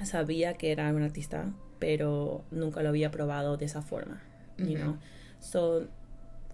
sabía 0.03 0.55
que 0.55 0.71
era 0.71 0.91
un 0.91 1.03
artista, 1.03 1.53
pero 1.77 2.43
nunca 2.49 2.81
lo 2.81 2.89
había 2.89 3.11
probado 3.11 3.57
de 3.57 3.65
esa 3.65 3.83
forma, 3.83 4.23
you 4.57 4.75
know. 4.75 4.97
So, 5.39 5.87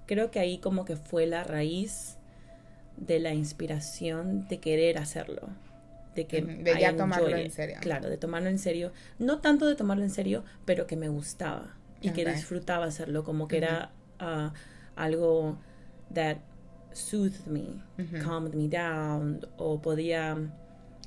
creo 0.07 0.29
que 0.29 0.39
ahí 0.39 0.57
como 0.57 0.83
que 0.83 0.97
fue 0.97 1.25
la 1.25 1.45
raíz 1.45 2.17
de 2.97 3.19
la 3.19 3.33
inspiración 3.33 4.50
de 4.50 4.59
querer 4.59 4.97
hacerlo. 4.97 5.47
De 6.15 6.27
que 6.27 6.41
de 6.41 6.79
ya 6.81 6.97
tomarlo 6.97 7.38
en 7.38 7.50
serio. 7.50 7.77
Claro, 7.79 8.09
de 8.09 8.17
tomarlo 8.17 8.50
en 8.50 8.59
serio. 8.59 8.91
No 9.19 9.39
tanto 9.39 9.67
de 9.67 9.75
tomarlo 9.75 10.03
en 10.03 10.09
serio, 10.09 10.43
pero 10.65 10.85
que 10.85 10.97
me 10.97 11.07
gustaba 11.07 11.77
y 12.01 12.09
que 12.09 12.25
disfrutaba 12.25 12.85
hacerlo, 12.85 13.24
como 13.24 13.47
que 13.47 13.57
era 13.57 13.91
uh, 14.19 14.51
algo 14.95 15.57
that 16.13 16.37
soothed 16.93 17.47
me, 17.47 17.81
calmed 18.21 18.53
me 18.53 18.67
down, 18.67 19.45
o 19.57 19.81
podía 19.81 20.37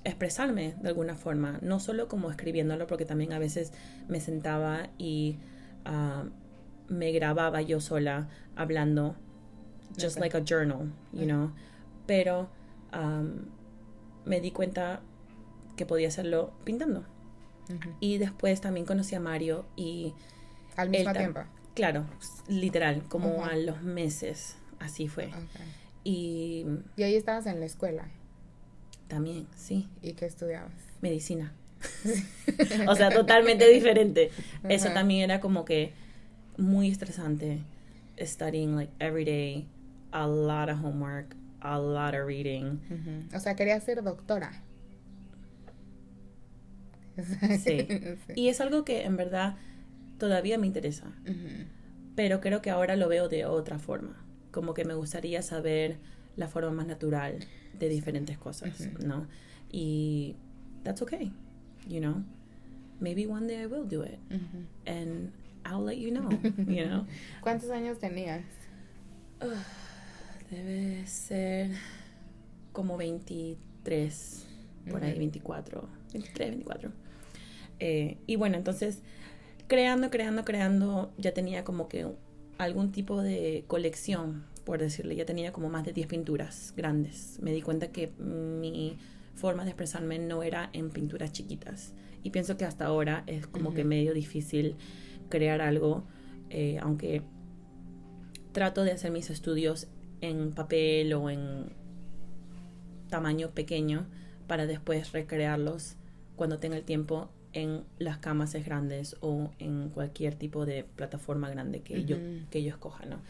expresarme 0.04 0.75
de 0.80 0.88
alguna 0.88 1.14
forma, 1.14 1.59
no 1.62 1.80
solo 1.80 2.09
como 2.09 2.30
escribiéndolo, 2.30 2.87
porque 2.87 3.04
también 3.04 3.33
a 3.33 3.38
veces 3.38 3.73
me 4.09 4.21
sentaba 4.21 4.88
y 4.99 5.38
uh, 5.87 6.28
me 6.88 7.12
grababa 7.12 7.62
yo 7.62 7.80
sola 7.80 8.28
hablando, 8.57 9.16
just 9.99 10.18
like 10.18 10.37
a 10.37 10.40
journal, 10.40 10.92
you 11.12 11.25
know. 11.26 11.52
Pero 12.07 12.49
um, 12.92 13.47
me 14.25 14.40
di 14.40 14.50
cuenta 14.50 15.00
que 15.76 15.87
podía 15.87 16.09
hacerlo 16.09 16.52
pintando. 16.64 17.04
Y 18.00 18.16
después 18.16 18.62
también 18.62 18.87
conocí 18.87 19.14
a 19.14 19.21
Mario 19.21 19.66
y... 19.76 20.14
Al 20.76 20.88
mismo 20.88 21.12
tiempo. 21.12 21.40
Claro, 21.79 22.05
literal, 22.49 23.05
como 23.05 23.45
a 23.45 23.55
los 23.55 23.83
meses, 23.83 24.57
así 24.81 25.07
fue. 25.07 25.31
Y... 26.03 26.67
Y 26.97 27.05
ahí 27.05 27.15
estabas 27.15 27.47
en 27.47 27.61
la 27.61 27.67
escuela. 27.67 28.09
También, 29.07 29.47
sí. 29.55 29.89
¿Y 30.03 30.15
qué 30.15 30.27
estudiabas? 30.27 30.73
Medicina. 31.03 31.53
o 32.89 32.97
sea, 32.97 33.11
totalmente 33.11 33.69
diferente. 33.69 34.33
Eso 34.69 34.89
también 34.89 35.31
era 35.31 35.39
como 35.39 35.65
que 35.65 35.93
muy 36.57 36.91
estresante 36.91 37.61
studying 38.21 38.75
like 38.75 38.91
every 38.99 39.25
day, 39.25 39.69
a 40.13 40.27
lot 40.27 40.69
of 40.69 40.81
homework, 40.83 41.37
a 41.63 41.79
lot 41.79 42.17
of 42.17 42.27
reading. 42.27 42.81
O 43.33 43.39
sea, 43.39 43.55
quería 43.55 43.79
ser 43.79 44.03
doctora. 44.03 44.65
Sí. 47.63 47.87
Y 48.35 48.49
es 48.49 48.61
algo 48.61 48.85
que 48.85 49.05
en 49.05 49.17
verdad 49.17 49.57
todavía 50.19 50.59
me 50.59 50.67
interesa. 50.67 51.13
Pero 52.15 52.41
creo 52.41 52.61
que 52.63 52.71
ahora 52.71 52.97
lo 52.97 53.09
veo 53.09 53.29
de 53.29 53.47
otra 53.47 53.79
forma. 53.79 54.25
Como 54.51 54.75
que 54.75 54.85
me 54.85 54.95
gustaría 54.95 55.43
saber 55.43 55.99
la 56.37 56.49
forma 56.49 56.71
más 56.71 56.87
natural 56.87 57.39
de 57.79 57.89
diferentes 57.89 58.39
cosas, 58.39 58.89
¿no? 59.05 59.27
Y 59.71 60.37
that's 60.83 61.03
okay, 61.03 61.33
you 61.87 62.01
know. 62.01 62.25
Maybe 63.01 63.27
one 63.27 63.47
day 63.47 63.63
I 63.63 63.67
will 63.67 63.87
do 63.89 64.03
it. 64.03 64.19
And 64.87 65.33
I'll 65.65 65.85
let 65.85 65.99
you 65.99 66.11
know, 66.11 66.31
you 66.67 66.87
know. 66.87 67.07
¿Cuántos 67.41 67.71
años 67.71 67.99
tenías? 67.99 68.43
debe 70.51 71.07
ser 71.07 71.71
como 72.73 72.97
23, 72.97 74.47
por 74.91 75.05
ahí 75.05 75.19
24, 75.19 75.89
23, 76.13 76.51
24. 76.51 76.93
y 78.27 78.37
bueno, 78.37 78.57
entonces, 78.57 79.03
creando, 79.69 80.11
creando, 80.11 80.45
creando, 80.45 81.13
ya 81.19 81.33
tenía 81.33 81.63
como 81.63 81.89
que 81.89 82.07
algún 82.57 82.91
tipo 82.91 83.23
de 83.23 83.65
colección, 83.69 84.45
por 84.65 84.81
decirle, 84.81 85.15
ya 85.15 85.25
tenía 85.25 85.53
como 85.53 85.69
más 85.69 85.85
de 85.85 85.93
10 85.93 86.09
pinturas 86.09 86.75
grandes. 86.77 87.39
Me 87.41 87.53
di 87.53 87.63
cuenta 87.63 87.93
que 87.93 88.11
mi 88.19 88.99
forma 89.35 89.65
de 89.65 89.71
expresarme 89.71 90.19
no 90.19 90.43
era 90.43 90.71
en 90.73 90.91
pinturas 90.91 91.33
chiquitas. 91.33 91.93
Y 92.25 92.31
pienso 92.31 92.57
que 92.57 92.65
hasta 92.65 92.87
ahora 92.87 93.23
es 93.27 93.47
como 93.47 93.73
que 93.75 93.85
medio 93.85 94.13
difícil 94.13 94.75
crear 95.29 95.61
algo, 95.61 96.05
eh, 96.51 96.79
aunque 96.83 97.23
trato 98.53 98.83
de 98.83 98.93
hacer 98.93 99.13
mis 99.13 99.31
estudios 99.31 99.87
en 100.21 100.51
papel 100.53 101.13
o 101.13 101.31
en 101.31 101.67
tamaño 103.09 103.51
pequeño 103.51 104.09
para 104.47 104.67
después 104.67 105.13
recrearlos 105.13 105.97
cuando 106.37 106.59
tenga 106.59 106.77
el 106.77 106.85
tiempo 106.85 107.31
en 107.52 107.85
las 107.99 108.19
camas 108.19 108.52
grandes 108.64 109.17
o 109.21 109.50
en 109.59 109.88
cualquier 109.90 110.35
tipo 110.35 110.67
de 110.67 110.85
plataforma 110.85 111.50
grande 111.50 111.81
que, 111.81 112.05
yo, 112.05 112.17
que 112.50 112.62
yo 112.62 112.71
escoja, 112.71 113.07
¿no? 113.07 113.21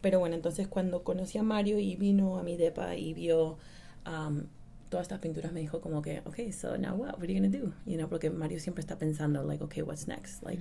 Pero 0.00 0.18
bueno, 0.18 0.34
entonces 0.34 0.68
cuando 0.68 1.02
conocí 1.02 1.38
a 1.38 1.42
Mario 1.42 1.78
y 1.78 1.96
vino 1.96 2.38
a 2.38 2.42
mi 2.42 2.56
depa 2.56 2.96
y 2.96 3.14
vio 3.14 3.58
um, 4.06 4.44
todas 4.88 5.04
estas 5.04 5.18
pinturas, 5.20 5.52
me 5.52 5.60
dijo 5.60 5.80
como 5.80 6.02
que, 6.02 6.20
ok, 6.24 6.50
so 6.52 6.76
now 6.78 6.94
what? 6.94 7.14
What 7.14 7.24
are 7.24 7.32
you 7.32 7.40
gonna 7.40 7.48
do? 7.48 7.72
You 7.86 7.96
know, 7.96 8.08
porque 8.08 8.30
Mario 8.30 8.60
siempre 8.60 8.80
está 8.80 8.98
pensando, 8.98 9.42
like, 9.42 9.62
okay, 9.64 9.82
what's 9.82 10.06
next? 10.06 10.42
Like, 10.42 10.60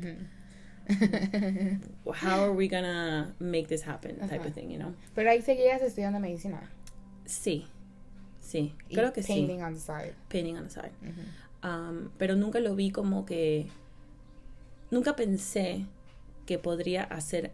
how 2.05 2.43
are 2.43 2.51
we 2.51 2.67
gonna 2.67 3.33
make 3.39 3.67
this 3.67 3.81
happen 3.81 4.17
type 4.27 4.45
of 4.45 4.53
thing, 4.53 4.69
you 4.71 4.77
know. 4.77 4.93
Pero 5.13 5.29
ahí 5.29 5.41
seguías 5.41 5.81
estudiando 5.81 6.19
medicina. 6.19 6.69
Sí, 7.25 7.65
sí, 8.39 8.75
creo 8.89 9.13
que 9.13 9.23
sí. 9.23 9.33
Painting 9.33 9.63
on 9.63 9.73
the 9.73 9.79
side. 9.79 10.13
Painting 10.29 10.57
on 10.57 10.63
the 10.65 10.69
side. 10.69 10.91
Um, 11.65 12.11
pero 12.17 12.35
nunca 12.35 12.59
lo 12.59 12.75
vi 12.75 12.91
como 12.91 13.25
que, 13.25 13.65
nunca 14.91 15.15
pensé 15.15 15.85
que 16.45 16.59
podría 16.59 17.03
hacer 17.03 17.51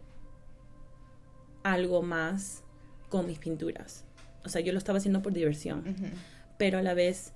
algo 1.62 2.02
más 2.02 2.62
con 3.08 3.26
mis 3.26 3.38
pinturas. 3.38 4.04
O 4.44 4.50
sea, 4.50 4.60
yo 4.60 4.72
lo 4.72 4.78
estaba 4.78 4.98
haciendo 4.98 5.22
por 5.22 5.32
diversión, 5.32 5.96
pero 6.58 6.78
a 6.78 6.82
la 6.82 6.92
vez 6.92 7.32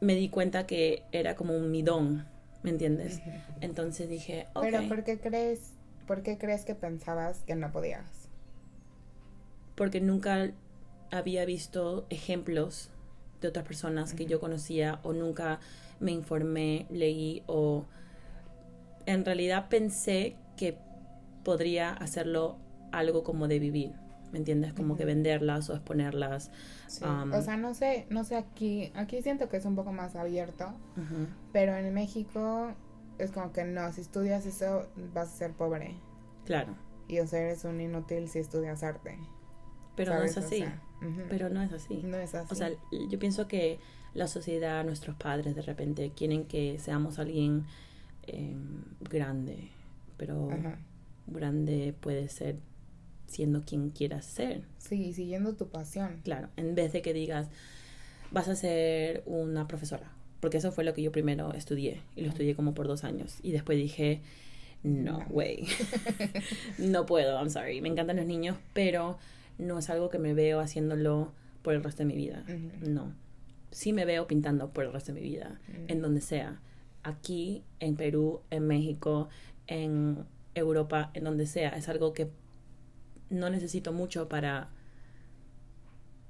me 0.00 0.14
di 0.14 0.30
cuenta 0.30 0.66
que 0.66 1.02
era 1.12 1.34
como 1.34 1.54
un 1.54 1.70
midón 1.70 2.24
¿me 2.64 2.70
entiendes? 2.70 3.20
Entonces 3.60 4.08
dije, 4.08 4.46
ok. 4.54 4.62
Pero 4.62 4.88
¿por 4.88 5.04
qué 5.04 5.20
crees, 5.20 5.74
por 6.06 6.22
qué 6.22 6.38
crees 6.38 6.64
que 6.64 6.74
pensabas 6.74 7.40
que 7.46 7.54
no 7.54 7.70
podías? 7.70 8.30
Porque 9.76 10.00
nunca 10.00 10.50
había 11.10 11.44
visto 11.44 12.06
ejemplos 12.08 12.88
de 13.44 13.48
otras 13.48 13.66
personas 13.66 14.14
que 14.14 14.26
yo 14.26 14.40
conocía 14.40 15.00
o 15.02 15.12
nunca 15.12 15.60
me 16.00 16.12
informé, 16.12 16.86
leí 16.90 17.42
o 17.46 17.84
en 19.06 19.24
realidad 19.24 19.68
pensé 19.68 20.36
que 20.56 20.78
podría 21.44 21.92
hacerlo 21.92 22.56
algo 22.90 23.22
como 23.22 23.46
de 23.46 23.58
vivir. 23.58 23.92
¿me 24.32 24.38
entiendes? 24.38 24.72
Como 24.72 24.96
que 24.96 25.04
venderlas 25.04 25.70
o 25.70 25.74
exponerlas. 25.74 26.50
o 26.88 27.42
sea, 27.42 27.56
no 27.56 27.72
sé, 27.72 28.04
no 28.10 28.24
sé 28.24 28.34
aquí, 28.34 28.90
aquí 28.96 29.22
siento 29.22 29.48
que 29.48 29.58
es 29.58 29.64
un 29.64 29.76
poco 29.76 29.92
más 29.92 30.16
abierto, 30.16 30.72
pero 31.52 31.76
en 31.76 31.94
México 31.94 32.72
es 33.18 33.30
como 33.30 33.52
que 33.52 33.62
no, 33.62 33.92
si 33.92 34.00
estudias 34.00 34.44
eso 34.44 34.88
vas 35.14 35.28
a 35.28 35.36
ser 35.36 35.52
pobre. 35.52 35.94
Claro. 36.46 36.74
Y 37.06 37.20
o 37.20 37.26
sea, 37.28 37.42
eres 37.42 37.64
un 37.64 37.80
inútil 37.80 38.28
si 38.28 38.40
estudias 38.40 38.82
arte. 38.82 39.16
Pero 39.94 40.14
no 40.14 40.24
es 40.24 40.36
así. 40.36 40.64
Pero 41.28 41.48
no 41.50 41.62
es 41.62 41.72
así. 41.72 42.00
No 42.02 42.16
es 42.16 42.34
así. 42.34 42.48
O 42.50 42.54
sea, 42.54 42.70
yo 43.10 43.18
pienso 43.18 43.46
que 43.48 43.78
la 44.14 44.26
sociedad, 44.28 44.84
nuestros 44.84 45.16
padres 45.16 45.54
de 45.56 45.62
repente 45.62 46.12
quieren 46.16 46.44
que 46.44 46.78
seamos 46.78 47.18
alguien 47.18 47.64
em, 48.26 48.82
grande, 49.10 49.68
pero 50.16 50.50
Ajá. 50.52 50.78
grande 51.26 51.94
puede 52.00 52.28
ser 52.28 52.56
siendo 53.26 53.62
quien 53.64 53.90
quieras 53.90 54.24
ser. 54.24 54.62
Sí, 54.78 55.12
siguiendo 55.12 55.54
tu 55.54 55.68
pasión. 55.68 56.20
Claro, 56.22 56.48
en 56.56 56.74
vez 56.74 56.92
de 56.92 57.02
que 57.02 57.12
digas, 57.12 57.48
vas 58.30 58.48
a 58.48 58.54
ser 58.54 59.22
una 59.26 59.66
profesora, 59.66 60.10
porque 60.40 60.58
eso 60.58 60.70
fue 60.72 60.84
lo 60.84 60.94
que 60.94 61.02
yo 61.02 61.10
primero 61.10 61.52
estudié, 61.54 62.00
y 62.16 62.22
lo 62.22 62.28
estudié 62.28 62.54
como 62.54 62.74
por 62.74 62.86
dos 62.86 63.02
años, 63.04 63.38
y 63.42 63.50
después 63.52 63.76
dije, 63.78 64.20
no, 64.84 65.18
No. 65.18 65.26
way, 65.30 65.66
no 66.78 67.06
puedo, 67.06 67.36
I'm 67.38 67.50
sorry, 67.50 67.80
me 67.80 67.88
encantan 67.88 68.16
los 68.16 68.26
niños, 68.26 68.56
pero 68.72 69.18
no 69.58 69.78
es 69.78 69.90
algo 69.90 70.10
que 70.10 70.18
me 70.18 70.34
veo 70.34 70.60
haciéndolo 70.60 71.32
por 71.62 71.74
el 71.74 71.82
resto 71.82 72.02
de 72.02 72.06
mi 72.06 72.16
vida, 72.16 72.44
no. 72.80 73.12
Sí 73.70 73.92
me 73.92 74.04
veo 74.04 74.26
pintando 74.26 74.70
por 74.70 74.84
el 74.84 74.92
resto 74.92 75.12
de 75.12 75.20
mi 75.20 75.26
vida, 75.26 75.58
en 75.88 76.00
donde 76.00 76.20
sea, 76.20 76.60
aquí, 77.02 77.62
en 77.80 77.96
Perú, 77.96 78.40
en 78.50 78.66
México, 78.66 79.28
en 79.66 80.24
Europa, 80.54 81.10
en 81.14 81.24
donde 81.24 81.46
sea, 81.46 81.70
es 81.70 81.88
algo 81.88 82.12
que 82.12 82.28
no 83.30 83.50
necesito 83.50 83.92
mucho 83.92 84.28
para 84.28 84.68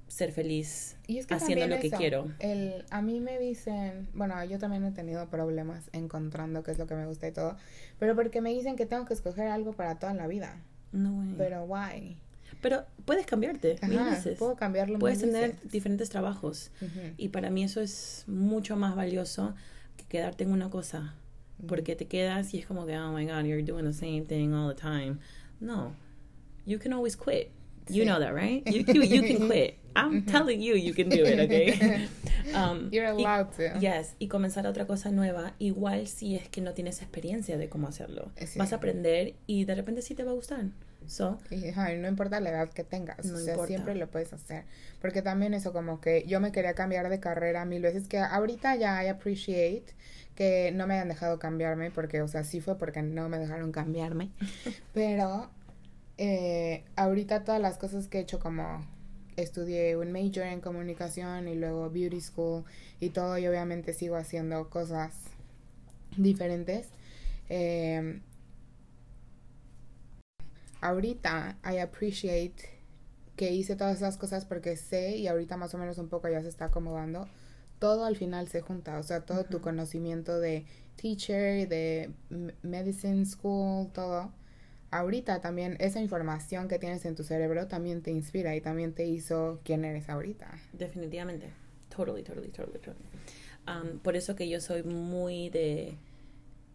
ser 0.08 0.32
feliz 0.32 0.96
Y 1.06 1.18
es 1.18 1.26
que 1.26 1.34
haciendo 1.34 1.66
lo 1.66 1.80
que 1.80 1.88
eso, 1.88 1.96
quiero. 1.96 2.30
El, 2.38 2.84
a 2.90 3.02
mí 3.02 3.20
me 3.20 3.38
dicen, 3.38 4.08
bueno, 4.14 4.42
yo 4.44 4.58
también 4.58 4.84
he 4.84 4.92
tenido 4.92 5.28
problemas 5.28 5.90
encontrando 5.92 6.62
qué 6.62 6.70
es 6.70 6.78
lo 6.78 6.86
que 6.86 6.94
me 6.94 7.06
gusta 7.06 7.26
y 7.26 7.32
todo, 7.32 7.56
pero 7.98 8.14
porque 8.14 8.40
me 8.40 8.50
dicen 8.50 8.76
que 8.76 8.86
tengo 8.86 9.06
que 9.06 9.14
escoger 9.14 9.48
algo 9.48 9.72
para 9.72 9.98
toda 9.98 10.14
la 10.14 10.26
vida. 10.26 10.62
No. 10.92 11.34
Pero 11.36 11.64
why? 11.64 12.16
Pero 12.64 12.84
puedes 13.04 13.26
cambiarte 13.26 13.76
mil 13.86 13.98
Ajá, 13.98 14.10
veces. 14.10 14.38
puedo 14.38 14.56
cambiarlo 14.56 14.98
Puedes 14.98 15.18
mil 15.22 15.32
tener 15.32 15.50
veces. 15.52 15.70
diferentes 15.70 16.08
trabajos. 16.08 16.70
Ujú. 16.80 17.12
Y 17.18 17.28
para 17.28 17.50
mí 17.50 17.62
eso 17.62 17.82
es 17.82 18.24
mucho 18.26 18.74
más 18.76 18.96
valioso 18.96 19.54
que 19.98 20.04
quedarte 20.06 20.44
en 20.44 20.50
una 20.50 20.70
cosa. 20.70 21.14
Porque 21.68 21.94
te 21.94 22.06
quedas 22.06 22.54
y 22.54 22.58
es 22.58 22.66
como 22.66 22.86
que, 22.86 22.96
oh 22.98 23.12
my 23.12 23.26
God, 23.26 23.44
you're 23.44 23.62
doing 23.62 23.84
the 23.84 23.92
same 23.92 24.22
thing 24.22 24.52
all 24.54 24.74
the 24.74 24.80
time. 24.80 25.18
No. 25.60 25.92
You 26.64 26.78
can 26.78 26.94
always 26.94 27.16
quit. 27.16 27.50
You 27.88 28.02
Sí. 28.04 28.06
know 28.06 28.18
that, 28.18 28.32
right? 28.34 28.66
You, 28.66 28.80
you, 28.94 29.02
you 29.02 29.22
can 29.22 29.46
quit. 29.46 29.74
I'm 29.94 30.24
telling 30.24 30.60
you, 30.62 30.74
you 30.74 30.94
can 30.94 31.10
do 31.10 31.22
it, 31.24 31.38
okay? 31.38 32.08
Um, 32.54 32.88
You're 32.92 33.06
y- 33.06 33.22
allowed 33.22 33.52
to. 33.56 33.78
Yes, 33.80 34.14
y 34.18 34.28
comenzar 34.28 34.66
otra 34.66 34.86
cosa 34.86 35.10
nueva, 35.10 35.54
igual 35.58 36.06
si 36.06 36.36
es 36.36 36.48
que 36.48 36.60
no 36.60 36.72
tienes 36.74 37.00
experiencia 37.00 37.56
de 37.56 37.68
cómo 37.70 37.88
hacerlo. 37.88 38.30
Sí. 38.36 38.58
Vas 38.58 38.72
a 38.72 38.76
aprender 38.76 39.34
y 39.46 39.64
de 39.64 39.74
repente 39.74 40.02
sí 40.02 40.14
te 40.14 40.24
va 40.24 40.32
a 40.32 40.34
gustar. 40.34 40.66
So, 41.06 41.38
Y, 41.50 41.72
no 41.98 42.08
importa 42.08 42.40
la 42.40 42.50
edad 42.50 42.68
que 42.70 42.84
tengas, 42.84 43.24
No 43.24 43.36
o 43.36 43.38
sea, 43.38 43.52
importa. 43.52 43.66
siempre 43.68 43.94
lo 43.94 44.08
puedes 44.08 44.32
hacer. 44.32 44.64
Porque 45.00 45.22
también 45.22 45.54
eso 45.54 45.72
como 45.72 46.00
que 46.00 46.24
yo 46.26 46.40
me 46.40 46.52
quería 46.52 46.74
cambiar 46.74 47.08
de 47.08 47.20
carrera 47.20 47.64
mil 47.64 47.82
veces, 47.82 48.08
que 48.08 48.18
ahorita 48.18 48.76
ya 48.76 49.02
I 49.04 49.08
appreciate 49.08 49.94
que 50.34 50.72
no 50.74 50.86
me 50.86 50.94
hayan 50.94 51.08
dejado 51.08 51.38
cambiarme, 51.38 51.90
porque, 51.90 52.22
o 52.22 52.28
sea, 52.28 52.44
sí 52.44 52.60
fue 52.60 52.76
porque 52.78 53.02
no 53.02 53.28
me 53.28 53.38
dejaron 53.38 53.70
cambiarme. 53.72 54.30
Pero 54.94 55.50
eh, 56.18 56.84
ahorita 56.96 57.44
todas 57.44 57.60
las 57.60 57.76
cosas 57.78 58.08
que 58.08 58.18
he 58.18 58.20
hecho 58.22 58.38
como 58.38 58.84
estudié 59.36 59.96
un 59.96 60.12
major 60.12 60.44
en 60.46 60.60
comunicación 60.60 61.48
y 61.48 61.54
luego 61.56 61.90
beauty 61.90 62.20
school 62.20 62.64
y 63.00 63.10
todo, 63.10 63.36
y 63.38 63.46
obviamente 63.46 63.92
sigo 63.92 64.16
haciendo 64.16 64.70
cosas 64.70 65.12
diferentes. 66.16 66.88
Eh, 67.48 68.20
ahorita 70.84 71.56
I 71.64 71.78
appreciate 71.78 72.68
que 73.36 73.52
hice 73.52 73.74
todas 73.74 73.96
esas 73.96 74.16
cosas 74.16 74.44
porque 74.44 74.76
sé 74.76 75.16
y 75.16 75.26
ahorita 75.26 75.56
más 75.56 75.74
o 75.74 75.78
menos 75.78 75.98
un 75.98 76.08
poco 76.08 76.28
ya 76.28 76.42
se 76.42 76.48
está 76.48 76.66
acomodando. 76.66 77.26
Todo 77.78 78.04
al 78.04 78.16
final 78.16 78.48
se 78.48 78.60
junta, 78.60 78.98
o 78.98 79.02
sea, 79.02 79.22
todo 79.22 79.44
tu 79.44 79.60
conocimiento 79.60 80.38
de 80.38 80.64
teacher, 80.96 81.68
de 81.68 82.10
medicine 82.62 83.26
school, 83.26 83.90
todo. 83.92 84.30
Ahorita 84.90 85.40
también 85.40 85.76
esa 85.80 86.00
información 86.00 86.68
que 86.68 86.78
tienes 86.78 87.04
en 87.04 87.16
tu 87.16 87.24
cerebro 87.24 87.66
también 87.66 88.02
te 88.02 88.12
inspira 88.12 88.54
y 88.54 88.60
también 88.60 88.92
te 88.92 89.06
hizo 89.06 89.60
quien 89.64 89.84
eres 89.84 90.08
ahorita. 90.08 90.52
definitivamente. 90.72 91.50
Totally, 91.88 92.22
totally, 92.22 92.48
totally, 92.48 92.78
totally. 92.78 93.06
Um, 93.66 93.98
por 94.00 94.16
eso 94.16 94.36
que 94.36 94.48
yo 94.48 94.60
soy 94.60 94.82
muy 94.82 95.48
de 95.48 95.96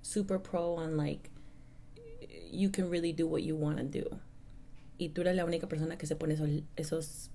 super 0.01 0.39
pro 0.41 0.73
on 0.73 0.97
like 0.97 1.29
you 2.51 2.71
can 2.71 2.89
really 2.89 3.13
do 3.13 3.27
what 3.27 3.41
you 3.41 3.55
want 3.55 3.77
to 3.77 3.84
do. 3.84 4.19
Y 4.97 5.10
tú 5.10 5.21
eres 5.21 5.36
la 5.36 5.45
única 5.45 5.67
persona 5.67 5.97
que 5.97 6.08
se 6.08 6.15
pone 6.15 6.34
esos, 6.34 6.49
esos 6.75 7.32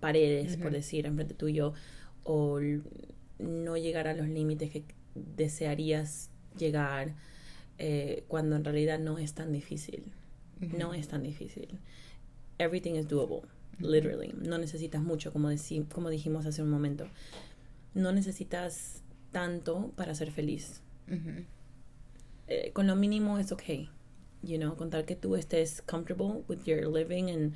paredes, 0.00 0.56
por 0.56 0.70
decir, 0.70 1.06
enfrente 1.06 1.34
tuyo, 1.34 1.72
o 2.24 2.58
no 3.38 3.76
llegar 3.76 4.08
a 4.08 4.14
los 4.14 4.28
límites 4.28 4.70
que 4.70 4.84
desearías 5.14 6.30
llegar, 6.58 7.14
eh, 7.78 8.24
cuando 8.28 8.56
en 8.56 8.64
realidad 8.64 8.98
no 8.98 9.18
es 9.18 9.34
tan 9.34 9.52
difícil. 9.52 10.12
No 10.60 10.94
es 10.94 11.08
tan 11.08 11.22
difícil. 11.22 11.78
Everything 12.58 12.94
is 12.94 13.08
doable, 13.08 13.42
literally. 13.78 14.34
No 14.40 14.58
necesitas 14.58 15.02
mucho, 15.02 15.32
como, 15.32 15.50
como 15.92 16.10
dijimos 16.10 16.46
hace 16.46 16.62
un 16.62 16.70
momento. 16.70 17.08
No 17.94 18.12
necesitas 18.12 19.02
tanto 19.32 19.92
para 19.96 20.14
ser 20.14 20.30
feliz. 20.30 20.80
Eh, 22.48 22.70
con 22.72 22.86
lo 22.86 22.96
mínimo 22.96 23.38
es 23.38 23.52
okay. 23.52 23.90
You 24.46 24.58
know, 24.58 24.72
con 24.76 24.90
tal 24.90 25.02
que 25.04 25.16
tú 25.16 25.36
estés 25.36 25.80
comfortable 25.86 26.44
with 26.48 26.66
your 26.66 26.86
living 26.88 27.30
and 27.30 27.52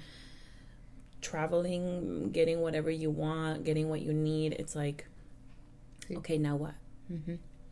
traveling, 1.20 2.30
getting 2.32 2.60
whatever 2.60 2.90
you 2.90 3.10
want, 3.10 3.64
getting 3.64 3.88
what 3.88 4.00
you 4.02 4.12
need, 4.12 4.52
it's 4.58 4.74
like, 4.74 5.06
Sí. 6.08 6.16
okay, 6.16 6.38
now 6.38 6.56
what? 6.56 6.74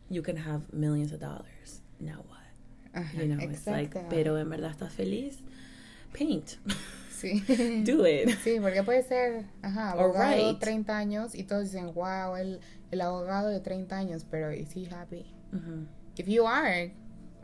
You 0.09 0.21
can 0.21 0.37
have 0.37 0.71
millions 0.73 1.11
of 1.11 1.19
dollars. 1.19 1.81
Now 1.99 2.23
what? 2.27 2.39
Ajá, 3.03 3.17
You 3.21 3.27
know, 3.27 3.39
it's 3.43 3.65
like, 3.67 3.93
pero 4.09 4.35
en 4.37 4.49
verdad 4.49 4.71
estás 4.75 4.91
feliz? 4.91 5.37
Paint. 6.13 6.57
Sí. 7.11 7.39
Do 7.85 8.05
it. 8.05 8.29
Sí, 8.43 8.59
porque 8.61 8.83
puede 8.83 9.03
ser, 9.03 9.45
ajá, 9.61 9.91
abogado 9.91 10.47
write. 10.53 10.59
30 10.59 10.97
años 10.97 11.35
y 11.35 11.43
todos 11.43 11.71
dicen, 11.71 11.93
wow, 11.93 12.35
el, 12.35 12.59
el 12.91 13.01
abogado 13.01 13.49
de 13.49 13.59
30 13.59 13.95
años, 13.97 14.25
pero 14.29 14.51
is 14.51 14.73
he 14.75 14.85
happy? 14.85 15.25
If 16.17 16.27
you 16.27 16.45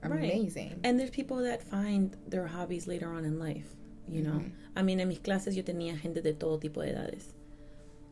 are, 0.05 0.15
Right. 0.15 0.33
amazing. 0.33 0.79
And 0.83 0.99
there's 0.99 1.11
people 1.11 1.37
that 1.43 1.61
find 1.63 2.15
their 2.27 2.47
hobbies 2.47 2.87
later 2.87 3.07
on 3.07 3.25
in 3.25 3.37
life, 3.39 3.75
you 4.07 4.21
know. 4.21 4.41
I 4.75 4.81
mean, 4.83 4.99
en 4.99 5.07
mis 5.07 5.19
clases 5.19 5.55
yo 5.55 5.63
tenía 5.63 5.97
gente 5.97 6.21
de 6.21 6.33
todo 6.33 6.57
tipo 6.59 6.81
de 6.81 6.91
edades. 6.91 7.33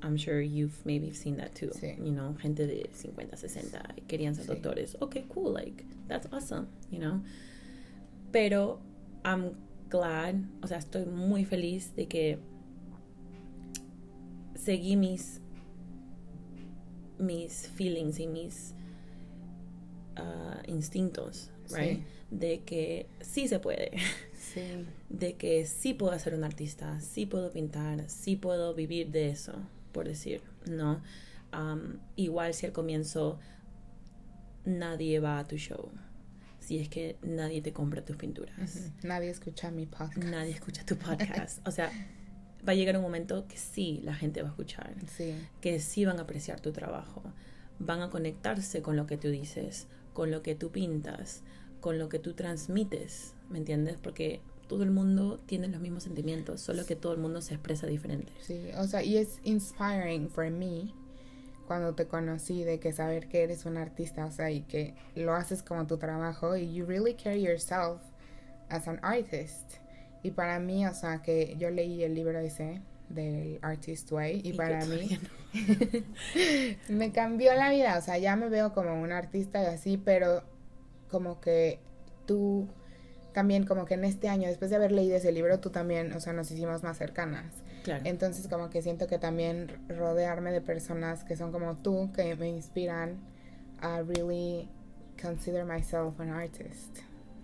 I'm 0.01 0.17
sure 0.17 0.41
you've 0.41 0.85
maybe 0.85 1.13
seen 1.13 1.37
that 1.37 1.55
too. 1.55 1.69
Sí. 1.73 1.95
You 1.97 2.11
know, 2.11 2.35
gente 2.41 2.67
de 2.67 2.89
50, 2.93 3.37
60 3.37 3.81
y 3.97 4.01
querían 4.07 4.35
ser 4.35 4.43
Sí. 4.43 4.47
doctores. 4.49 4.95
Okay, 5.01 5.25
cool, 5.29 5.51
like 5.53 5.85
that's 6.07 6.27
awesome, 6.33 6.67
you 6.91 6.99
know. 6.99 7.21
Pero 8.33 8.79
I'm 9.23 9.55
glad, 9.89 10.43
o 10.61 10.67
sea, 10.67 10.79
estoy 10.79 11.05
muy 11.05 11.45
feliz 11.45 11.95
de 11.95 12.07
que 12.07 12.37
seguí 14.55 14.95
mis 14.97 15.39
mis 17.19 17.67
feelings 17.69 18.19
y 18.19 18.27
mis 18.27 18.73
ah, 20.17 20.61
instintos, 20.67 21.49
right? 21.71 21.99
Sí. 21.99 22.03
De 22.31 22.61
que 22.63 23.07
sí 23.21 23.47
se 23.47 23.59
puede, 23.59 23.91
Sí. 24.37 24.85
de 25.09 25.35
que 25.35 25.65
sí 25.65 25.93
puedo 25.93 26.17
ser 26.19 26.33
un 26.33 26.43
artista, 26.43 26.99
sí 26.99 27.25
puedo 27.25 27.51
pintar, 27.51 28.09
sí 28.09 28.35
puedo 28.35 28.73
vivir 28.73 29.11
de 29.11 29.29
eso, 29.29 29.53
por 29.91 30.07
decir, 30.07 30.41
¿no? 30.65 31.01
Igual 32.15 32.53
si 32.55 32.65
al 32.65 32.71
comienzo 32.71 33.39
nadie 34.65 35.19
va 35.19 35.39
a 35.39 35.47
tu 35.47 35.57
show, 35.57 35.89
si 36.59 36.79
es 36.79 36.89
que 36.89 37.17
nadie 37.21 37.61
te 37.61 37.73
compra 37.73 38.03
tus 38.03 38.15
pinturas. 38.15 38.91
Nadie 39.03 39.29
escucha 39.29 39.69
mi 39.71 39.85
podcast. 39.85 40.17
nadie 40.17 40.51
escucha 40.53 40.85
tu 40.85 40.95
podcast, 40.97 41.65
o 41.67 41.71
sea, 41.71 41.91
va 42.67 42.71
a 42.71 42.75
llegar 42.75 42.95
un 42.95 43.03
momento 43.03 43.45
que 43.47 43.57
sí 43.57 43.99
la 44.03 44.15
gente 44.15 44.41
va 44.41 44.47
a 44.49 44.51
escuchar, 44.51 44.95
Sí. 45.15 45.35
que 45.61 45.79
sí 45.79 46.05
van 46.05 46.17
a 46.19 46.23
apreciar 46.23 46.59
tu 46.61 46.71
trabajo, 46.71 47.21
van 47.79 48.01
a 48.01 48.09
conectarse 48.09 48.81
con 48.81 48.95
lo 48.95 49.05
que 49.05 49.17
tú 49.17 49.29
dices, 49.29 49.87
con 50.13 50.31
lo 50.31 50.41
que 50.41 50.55
tú 50.55 50.71
pintas, 50.71 51.43
con 51.81 51.99
lo 51.99 52.09
que 52.09 52.19
tú 52.19 52.33
transmites, 52.33 53.33
¿me 53.49 53.57
entiendes? 53.57 53.97
Porque 54.01 54.41
todo 54.67 54.83
el 54.83 54.91
mundo 54.91 55.39
tiene 55.45 55.67
los 55.67 55.81
mismos 55.81 56.03
sentimientos, 56.03 56.61
solo 56.61 56.85
que 56.85 56.95
todo 56.95 57.13
el 57.13 57.19
mundo 57.19 57.41
se 57.41 57.55
expresa 57.55 57.87
diferente. 57.87 58.31
Sí, 58.41 58.69
o 58.77 58.85
sea, 58.85 59.03
y 59.03 59.17
es 59.17 59.39
inspiring 59.43 60.29
for 60.29 60.49
me 60.49 60.93
cuando 61.67 61.93
te 61.95 62.07
conocí 62.07 62.63
de 62.63 62.79
que 62.79 62.93
saber 62.93 63.27
que 63.27 63.43
eres 63.43 63.65
un 63.65 63.77
artista, 63.77 64.25
o 64.25 64.31
sea, 64.31 64.51
y 64.51 64.61
que 64.61 64.95
lo 65.15 65.33
haces 65.33 65.63
como 65.63 65.87
tu 65.87 65.97
trabajo 65.97 66.55
y 66.55 66.73
you 66.73 66.85
really 66.85 67.13
carry 67.13 67.41
yourself 67.41 68.01
as 68.69 68.87
an 68.87 68.99
artist. 69.01 69.73
Y 70.23 70.31
para 70.31 70.59
mí, 70.59 70.85
o 70.85 70.93
sea, 70.93 71.21
que 71.21 71.55
yo 71.57 71.69
leí 71.69 72.03
el 72.03 72.15
libro 72.15 72.39
ese 72.39 72.81
del 73.09 73.59
Artist 73.61 74.11
Way 74.11 74.41
y, 74.43 74.49
Y 74.49 74.53
para 74.53 74.85
mí 74.85 75.19
me 76.89 77.11
cambió 77.11 77.53
la 77.53 77.69
vida, 77.69 77.97
o 77.97 78.01
sea, 78.01 78.17
ya 78.17 78.35
me 78.35 78.49
veo 78.49 78.73
como 78.73 78.99
un 78.99 79.11
artista 79.11 79.61
y 79.61 79.65
así, 79.67 79.97
pero 79.97 80.43
como 81.09 81.39
que 81.39 81.79
tú 82.25 82.67
también 83.33 83.65
como 83.65 83.85
que 83.85 83.95
en 83.95 84.05
este 84.05 84.29
año, 84.29 84.47
después 84.47 84.69
de 84.69 84.77
haber 84.77 84.91
leído 84.91 85.17
ese 85.17 85.31
libro, 85.31 85.59
tú 85.59 85.69
también, 85.69 86.13
o 86.13 86.19
sea, 86.19 86.33
nos 86.33 86.49
hicimos 86.51 86.83
más 86.83 86.97
cercanas. 86.97 87.45
Claro. 87.83 88.03
Entonces 88.05 88.47
como 88.47 88.69
que 88.69 88.81
siento 88.81 89.07
que 89.07 89.19
también 89.19 89.67
rodearme 89.89 90.51
de 90.51 90.61
personas 90.61 91.23
que 91.23 91.35
son 91.35 91.51
como 91.51 91.75
tú, 91.77 92.11
que 92.13 92.35
me 92.35 92.47
inspiran 92.47 93.17
a 93.81 94.01
really 94.01 94.69
consider 95.21 95.65
myself 95.65 96.19
an 96.19 96.29
artist. 96.29 96.99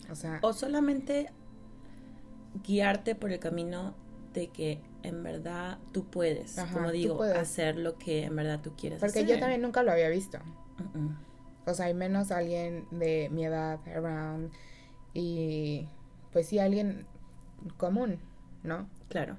O 0.09 0.15
sea, 0.15 0.39
O 0.41 0.53
solamente 0.53 1.31
guiarte 2.65 3.15
por 3.15 3.31
el 3.31 3.39
camino 3.39 3.93
de 4.33 4.47
que 4.47 4.79
en 5.09 5.21
verdad 5.23 5.77
tú 5.91 6.05
puedes, 6.09 6.57
Ajá, 6.57 6.73
como 6.73 6.91
digo, 6.91 7.17
puedes. 7.17 7.37
hacer 7.37 7.77
lo 7.77 7.97
que 7.97 8.23
en 8.23 8.35
verdad 8.35 8.59
tú 8.61 8.73
quieres 8.77 8.99
porque 8.99 9.19
hacer. 9.19 9.35
yo 9.35 9.39
también 9.39 9.61
nunca 9.61 9.83
lo 9.83 9.91
había 9.91 10.09
visto. 10.09 10.39
O 11.65 11.73
sea, 11.73 11.87
hay 11.87 11.93
menos 11.93 12.31
alguien 12.31 12.85
de 12.91 13.29
mi 13.31 13.45
edad 13.45 13.79
around 13.87 14.51
y 15.13 15.87
pues 16.31 16.47
sí 16.47 16.57
alguien 16.59 17.05
común, 17.77 18.19
¿no? 18.63 18.89
Claro. 19.09 19.37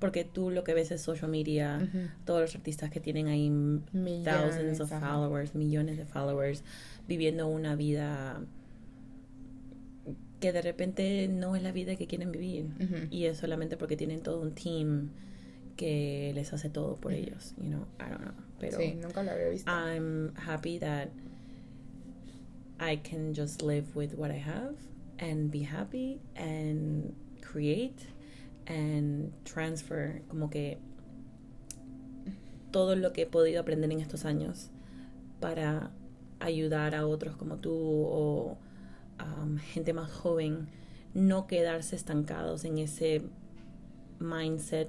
Porque 0.00 0.24
tú 0.24 0.50
lo 0.50 0.64
que 0.64 0.74
ves 0.74 0.90
es 0.90 1.00
social 1.00 1.30
media, 1.30 1.88
todos 2.26 2.40
los 2.42 2.54
artistas 2.56 2.90
que 2.90 3.00
tienen 3.00 3.28
ahí 3.28 3.48
Millones, 3.48 4.24
thousands 4.24 4.80
of 4.80 4.90
followers, 4.90 5.54
millones 5.54 5.96
de 5.96 6.04
followers, 6.04 6.62
viviendo 7.08 7.46
una 7.46 7.74
vida 7.76 8.40
que 10.44 10.52
de 10.52 10.60
repente 10.60 11.26
no 11.26 11.56
es 11.56 11.62
la 11.62 11.72
vida 11.72 11.96
que 11.96 12.06
quieren 12.06 12.30
vivir. 12.30 12.66
Y 13.10 13.24
es 13.24 13.38
solamente 13.38 13.78
porque 13.78 13.96
tienen 13.96 14.20
todo 14.20 14.42
un 14.42 14.54
team 14.54 15.08
que 15.74 16.32
les 16.34 16.52
hace 16.52 16.68
todo 16.68 16.96
por 16.96 17.14
ellos, 17.14 17.54
you 17.56 17.70
know, 17.70 17.86
I 17.98 18.10
don't 18.10 18.20
know. 18.20 18.34
Pero 18.60 18.76
sí, 18.76 18.94
nunca 18.94 19.22
lo 19.22 19.30
había 19.30 19.48
visto. 19.48 19.70
I'm 19.70 20.34
happy 20.36 20.78
that 20.80 21.08
I 22.78 22.98
can 22.98 23.32
just 23.34 23.62
live 23.62 23.86
with 23.94 24.12
what 24.18 24.30
I 24.30 24.38
have 24.38 24.74
and 25.18 25.50
be 25.50 25.64
happy 25.64 26.20
and 26.36 27.14
create 27.40 28.06
and 28.66 29.32
transfer 29.44 30.20
como 30.28 30.50
que 30.50 30.76
todo 32.70 32.96
lo 32.96 33.14
que 33.14 33.22
he 33.22 33.26
podido 33.26 33.62
aprender 33.62 33.90
en 33.90 34.00
estos 34.00 34.26
años 34.26 34.68
para 35.40 35.90
ayudar 36.38 36.94
a 36.94 37.06
otros 37.06 37.34
como 37.34 37.56
tú 37.56 37.72
o 37.72 38.58
um, 39.24 39.58
gente 39.58 39.92
más 39.92 40.10
joven 40.10 40.68
no 41.14 41.46
quedarse 41.46 41.96
estancados 41.96 42.64
en 42.64 42.78
ese 42.78 43.22
mindset 44.18 44.88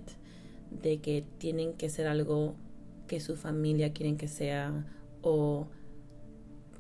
de 0.71 0.99
que 0.99 1.23
tienen 1.37 1.73
que 1.73 1.89
ser 1.89 2.07
algo 2.07 2.55
que 3.07 3.19
su 3.19 3.35
familia 3.35 3.93
quieren 3.93 4.17
que 4.17 4.27
sea 4.27 4.85
o 5.21 5.67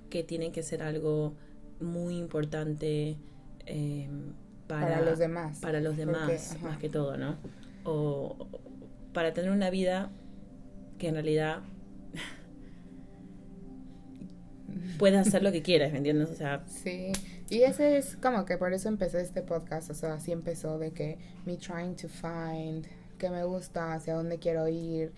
que 0.09 0.23
tienen 0.23 0.51
que 0.51 0.63
ser 0.63 0.81
algo 0.81 1.35
muy 1.79 2.17
importante 2.17 3.17
eh, 3.65 4.09
para, 4.67 4.87
para, 4.87 5.01
los 5.01 5.19
demás. 5.19 5.59
para 5.59 5.81
los 5.81 5.97
demás, 5.97 6.57
más 6.61 6.77
que 6.77 6.89
todo, 6.89 7.17
¿no? 7.17 7.37
O 7.83 8.47
para 9.13 9.33
tener 9.33 9.51
una 9.51 9.69
vida 9.69 10.11
que 10.97 11.09
en 11.09 11.13
realidad 11.13 11.61
puedas 14.97 15.27
hacer 15.27 15.43
lo 15.43 15.51
que 15.51 15.61
quieras, 15.61 15.91
¿me 15.91 15.99
entiendes? 15.99 16.31
O 16.31 16.35
sea, 16.35 16.63
Sí, 16.67 17.11
y 17.49 17.61
ese 17.63 17.97
es 17.97 18.15
como 18.17 18.45
que 18.45 18.57
por 18.57 18.73
eso 18.73 18.89
empecé 18.89 19.21
este 19.21 19.41
podcast, 19.41 19.89
o 19.89 19.93
sea, 19.93 20.13
así 20.13 20.31
empezó 20.31 20.79
de 20.79 20.91
que 20.91 21.17
me 21.45 21.57
trying 21.57 21.95
to 21.95 22.07
find 22.07 22.85
qué 23.17 23.29
me 23.29 23.43
gusta, 23.43 23.93
hacia 23.93 24.15
dónde 24.15 24.39
quiero 24.39 24.67
ir, 24.67 25.13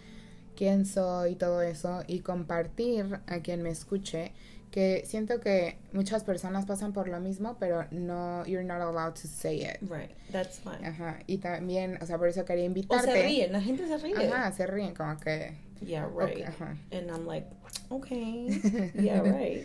quién 0.56 0.86
soy, 0.86 1.36
todo 1.36 1.62
eso, 1.62 2.04
y 2.08 2.20
compartir 2.20 3.20
a 3.28 3.40
quien 3.40 3.62
me 3.62 3.70
escuche, 3.70 4.34
que 4.72 5.04
siento 5.06 5.40
que 5.40 5.78
muchas 5.94 6.24
personas 6.24 6.66
pasan 6.66 6.92
por 6.94 7.08
lo 7.08 7.20
mismo, 7.20 7.56
pero 7.60 7.86
no, 7.92 8.46
you're 8.46 8.64
not 8.66 8.82
allowed 8.82 9.14
to 9.14 9.28
say 9.28 9.62
it. 9.62 9.78
right, 9.90 10.12
that's 10.32 10.60
fine. 10.60 10.86
Ajá, 10.86 11.20
y 11.26 11.38
también, 11.38 11.98
o 12.02 12.06
sea, 12.06 12.18
por 12.18 12.28
eso 12.28 12.44
quería 12.44 12.66
O 12.66 12.68
invitarte. 12.68 13.12
se 13.12 13.24
ríen, 13.24 13.52
la 13.54 13.62
gente 13.62 13.88
se 13.88 13.98
ríe. 13.98 14.28
Ajá, 14.28 14.52
se 14.52 14.68
ríen 14.68 14.94
como 14.94 15.18
que... 15.18 15.56
Yeah, 15.80 16.08
right. 16.08 16.44
ajá. 16.46 16.76
And 16.92 17.10
I'm 17.10 17.26
like, 17.28 17.48
okay, 17.90 18.48
yeah, 18.96 19.22
right. 19.22 19.64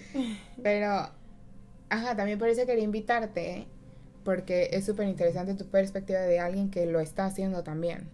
Pero, 0.62 1.08
ajá, 1.92 2.16
también 2.16 2.38
por 2.38 2.48
eso 2.48 2.64
quería 2.66 2.84
invitarte, 2.84 3.66
porque 4.24 4.70
es 4.72 4.84
súper 4.86 5.08
interesante 5.08 5.54
tu 5.54 5.66
perspectiva 5.66 6.20
de 6.20 6.38
alguien 6.38 6.70
que 6.70 6.86
lo 6.86 7.00
está 7.00 7.26
haciendo 7.26 7.62
también. 7.62 8.08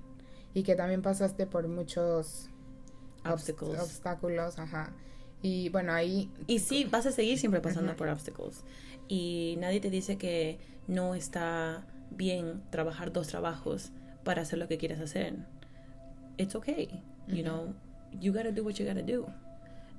Y 0.54 0.62
que 0.62 0.74
también 0.74 1.02
pasaste 1.02 1.46
por 1.46 1.68
muchos 1.68 2.48
obs- 3.24 3.32
Obstacles. 3.32 3.80
obstáculos, 3.80 4.58
ajá. 4.58 4.92
Y 5.42 5.68
bueno, 5.68 5.92
ahí, 5.92 6.30
Y 6.46 6.58
sí, 6.58 6.84
vas 6.84 7.06
a 7.06 7.12
seguir 7.12 7.38
siempre 7.38 7.60
pasando 7.60 7.94
por 7.94 8.08
obstacles. 8.08 8.64
Y 9.06 9.56
nadie 9.60 9.80
te 9.80 9.90
dice 9.90 10.16
que 10.18 10.58
no 10.88 11.14
está 11.14 11.86
bien 12.10 12.62
trabajar 12.70 13.12
dos 13.12 13.28
trabajos 13.28 13.92
para 14.24 14.42
hacer 14.42 14.58
lo 14.58 14.66
que 14.66 14.78
quieres 14.78 14.98
hacer. 15.00 15.36
It's 16.38 16.54
okay. 16.56 17.02
You 17.28 17.42
know, 17.42 17.74
you 18.20 18.32
gotta 18.32 18.50
do 18.52 18.64
what 18.64 18.74
you 18.74 18.86
gotta 18.86 19.02
do. 19.02 19.26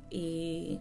Y 0.10 0.80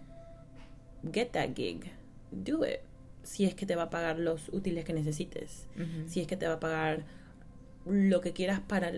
get 1.13 1.31
that 1.33 1.51
gig. 1.55 1.93
Do 2.33 2.65
it. 2.65 2.81
Si 3.29 3.45
es 3.45 3.55
que 3.55 3.67
te 3.67 3.77
va 3.77 3.85
a 3.85 3.91
pagar 3.91 4.19
los 4.19 4.49
útiles 4.55 4.85
que 4.87 4.95
necesites. 4.95 5.67
Si 6.07 6.21
es 6.21 6.27
que 6.27 6.37
te 6.39 6.47
va 6.47 6.55
a 6.55 6.61
pagar 6.61 7.05
lo 7.85 8.23
que 8.23 8.33
quieras 8.33 8.61
para, 8.61 8.91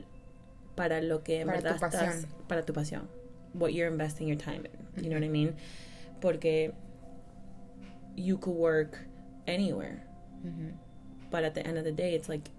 para 0.77 1.03
lo 1.03 1.25
que 1.25 1.41
en 1.41 1.47
Para 1.49 1.59
tu 1.59 1.65
verdad 1.65 1.85
estás. 1.85 2.05
pasión. 2.07 2.27
Para 2.47 2.65
tu 2.65 2.73
pasión. 2.73 3.09
What 3.55 3.71
you're 3.71 3.91
investing 3.91 4.29
your 4.29 4.39
time 4.39 4.63
in. 4.97 5.03
You 5.05 5.11
know 5.11 5.19
what 5.19 5.25
I 5.25 5.29
mean? 5.29 5.55
Porque 6.21 6.73
you 8.17 8.39
could 8.39 8.57
work 8.57 8.99
anywhere. 9.47 10.05
But 11.31 11.43
at 11.45 11.55
the 11.55 11.67
end 11.67 11.77
of 11.77 11.85
the 11.85 11.93
day, 11.93 12.15
it's 12.15 12.29
like. 12.29 12.51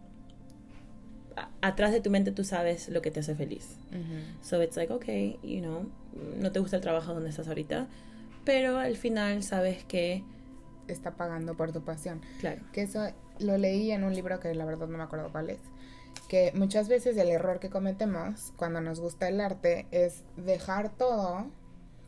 Atrás 1.62 1.92
de 1.94 2.02
tu 2.02 2.10
mente 2.10 2.32
tú 2.34 2.44
sabes 2.44 2.90
lo 2.90 3.02
que 3.02 3.12
te 3.12 3.22
hace 3.22 3.34
feliz. 3.36 3.78
So 4.42 4.62
it's 4.62 4.76
like, 4.76 4.92
okay, 4.92 5.40
you 5.42 5.62
know, 5.62 5.90
no 6.38 6.52
te 6.52 6.60
gusta 6.60 6.76
el 6.76 6.82
trabajo 6.82 7.14
donde 7.14 7.30
estás 7.30 7.48
ahorita, 7.48 7.88
pero 8.44 8.78
al 8.78 8.98
final 8.98 9.42
sabes 9.42 9.86
que, 9.86 10.24
está 10.88 11.12
pagando 11.12 11.56
por 11.56 11.72
tu 11.72 11.84
pasión. 11.84 12.22
claro, 12.40 12.62
Que 12.72 12.84
eso 12.84 13.08
lo 13.40 13.58
leí 13.58 13.92
en 13.92 14.04
un 14.04 14.14
libro 14.14 14.40
que 14.40 14.54
la 14.54 14.66
verdad 14.66 14.88
no 14.88 14.98
me 14.98 15.04
acuerdo 15.04 15.32
cuál 15.32 15.50
es. 15.50 15.60
Que 16.28 16.52
muchas 16.56 16.88
veces 16.88 17.18
el 17.18 17.30
error 17.30 17.60
que 17.60 17.70
cometemos 17.70 18.54
cuando 18.56 18.82
nos 18.82 19.00
gusta 19.00 19.28
el 19.28 19.42
arte 19.42 19.88
es 19.92 20.24
dejar 20.38 20.90
todo 20.96 21.48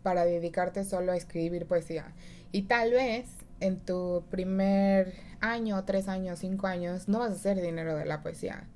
para 0.02 0.26
dedicarte 0.26 0.84
solo 0.84 1.12
a 1.12 1.16
escribir 1.16 1.66
poesía. 1.66 2.14
Y 2.52 2.64
tal 2.64 2.92
vez 2.92 3.28
en 3.60 3.80
tu 3.80 4.24
primer 4.30 5.14
año, 5.40 5.84
tres 5.86 6.08
años, 6.08 6.40
cinco 6.40 6.68
años, 6.68 7.08
no 7.08 7.20
vas 7.20 7.32
a 7.32 7.36
hacer 7.36 7.62
dinero 7.62 7.96
de 7.96 8.06
la 8.06 8.22
poesía. 8.22 8.68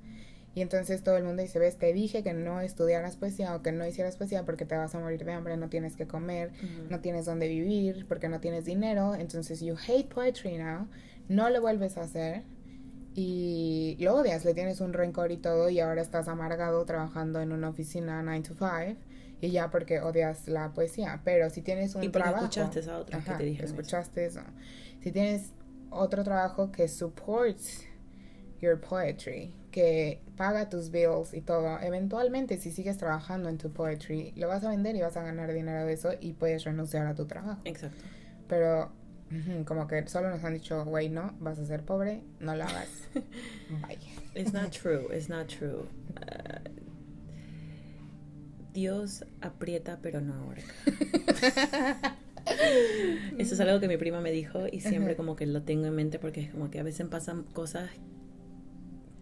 Y 0.58 0.60
entonces 0.60 1.04
todo 1.04 1.16
el 1.16 1.22
mundo 1.22 1.40
dice, 1.40 1.60
ves, 1.60 1.76
te 1.76 1.92
dije 1.92 2.24
que 2.24 2.32
no 2.32 2.60
estudiaras 2.60 3.14
poesía 3.16 3.54
o 3.54 3.62
que 3.62 3.70
no 3.70 3.86
hicieras 3.86 4.16
poesía 4.16 4.44
porque 4.44 4.64
te 4.64 4.76
vas 4.76 4.92
a 4.92 4.98
morir 4.98 5.24
de 5.24 5.32
hambre, 5.32 5.56
no 5.56 5.68
tienes 5.68 5.94
que 5.94 6.08
comer, 6.08 6.50
no 6.90 6.98
tienes 6.98 7.26
dónde 7.26 7.46
vivir 7.46 8.06
porque 8.08 8.28
no 8.28 8.40
tienes 8.40 8.64
dinero, 8.64 9.14
entonces 9.14 9.60
you 9.60 9.76
hate 9.86 10.08
poetry 10.12 10.58
now, 10.58 10.88
no 11.28 11.48
lo 11.48 11.60
vuelves 11.60 11.96
a 11.96 12.02
hacer 12.02 12.42
y 13.14 13.96
lo 14.00 14.16
odias, 14.16 14.44
le 14.44 14.52
tienes 14.52 14.80
un 14.80 14.92
rencor 14.94 15.30
y 15.30 15.36
todo 15.36 15.70
y 15.70 15.78
ahora 15.78 16.02
estás 16.02 16.26
amargado 16.26 16.84
trabajando 16.84 17.40
en 17.40 17.52
una 17.52 17.68
oficina 17.68 18.20
9 18.24 18.40
to 18.40 18.54
5 18.58 18.98
y 19.40 19.52
ya 19.52 19.70
porque 19.70 20.00
odias 20.00 20.48
la 20.48 20.72
poesía, 20.72 21.20
pero 21.22 21.50
si 21.50 21.62
tienes 21.62 21.94
un 21.94 22.02
y 22.02 22.08
porque 22.08 22.24
trabajo, 22.30 22.46
escuchaste 22.46 22.90
a 22.90 22.98
otros 22.98 23.22
que 23.24 23.30
Ajá, 23.30 23.38
te 23.38 23.44
dijeron 23.44 23.70
eso. 23.70 23.80
escuchaste 23.80 24.26
eso. 24.26 24.40
Si 25.04 25.12
tienes 25.12 25.52
otro 25.90 26.24
trabajo 26.24 26.72
que 26.72 26.88
supports 26.88 27.84
your 28.60 28.80
poetry, 28.80 29.54
que 29.70 30.20
paga 30.36 30.68
tus 30.68 30.90
bills 30.90 31.34
y 31.34 31.40
todo, 31.40 31.78
eventualmente 31.80 32.58
si 32.58 32.70
sigues 32.70 32.96
trabajando 32.96 33.48
en 33.48 33.58
tu 33.58 33.70
poetry, 33.70 34.32
lo 34.36 34.48
vas 34.48 34.64
a 34.64 34.70
vender 34.70 34.96
y 34.96 35.00
vas 35.00 35.16
a 35.16 35.22
ganar 35.22 35.52
dinero 35.52 35.84
de 35.84 35.92
eso 35.92 36.10
y 36.20 36.32
puedes 36.32 36.64
renunciar 36.64 37.06
a 37.06 37.14
tu 37.14 37.26
trabajo. 37.26 37.60
Exacto. 37.64 38.04
Pero 38.48 38.90
como 39.66 39.86
que 39.86 40.06
solo 40.08 40.30
nos 40.30 40.42
han 40.42 40.54
dicho, 40.54 40.84
güey, 40.84 41.08
no, 41.10 41.34
vas 41.40 41.58
a 41.58 41.66
ser 41.66 41.82
pobre, 41.82 42.22
no 42.40 42.56
lo 42.56 42.64
hagas. 42.64 42.88
Bye. 43.86 43.98
It's 44.34 44.52
not 44.52 44.70
true. 44.70 45.08
It's 45.12 45.28
not 45.28 45.48
true. 45.48 45.86
Uh, 46.16 46.68
Dios 48.72 49.24
aprieta 49.40 49.98
pero 50.00 50.20
no 50.20 50.34
ahorca. 50.34 50.72
Eso 53.38 53.54
es 53.54 53.60
algo 53.60 53.80
que 53.80 53.88
mi 53.88 53.96
prima 53.98 54.20
me 54.20 54.30
dijo 54.30 54.66
y 54.70 54.80
siempre 54.80 55.16
como 55.16 55.36
que 55.36 55.46
lo 55.46 55.62
tengo 55.62 55.86
en 55.86 55.94
mente 55.94 56.18
porque 56.18 56.40
es 56.42 56.50
como 56.50 56.70
que 56.70 56.80
a 56.80 56.82
veces 56.82 57.06
pasan 57.08 57.42
cosas 57.42 57.90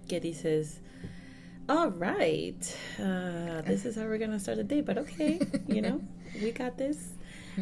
que 0.08 0.20
dices, 0.20 0.80
all 1.68 1.90
right, 1.90 2.76
uh, 3.00 3.62
this 3.62 3.84
is 3.84 3.96
how 3.96 4.04
we're 4.04 4.18
gonna 4.18 4.38
start 4.38 4.58
the 4.58 4.64
day, 4.64 4.80
but 4.80 4.98
okay, 4.98 5.40
you 5.66 5.82
know, 5.82 6.00
we 6.42 6.52
got 6.52 6.76
this. 6.78 7.12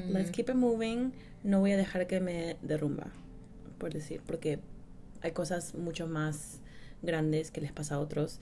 Let's 0.08 0.30
keep 0.30 0.50
it 0.50 0.56
moving. 0.56 1.12
No 1.44 1.60
voy 1.60 1.72
a 1.72 1.76
dejar 1.76 2.08
que 2.08 2.18
me 2.20 2.56
derrumba, 2.66 3.10
por 3.78 3.90
decir, 3.90 4.20
porque 4.26 4.58
hay 5.22 5.30
cosas 5.30 5.74
mucho 5.74 6.06
más 6.08 6.58
grandes 7.02 7.50
que 7.52 7.60
les 7.60 7.70
pasa 7.70 7.94
a 7.94 8.00
otros 8.00 8.38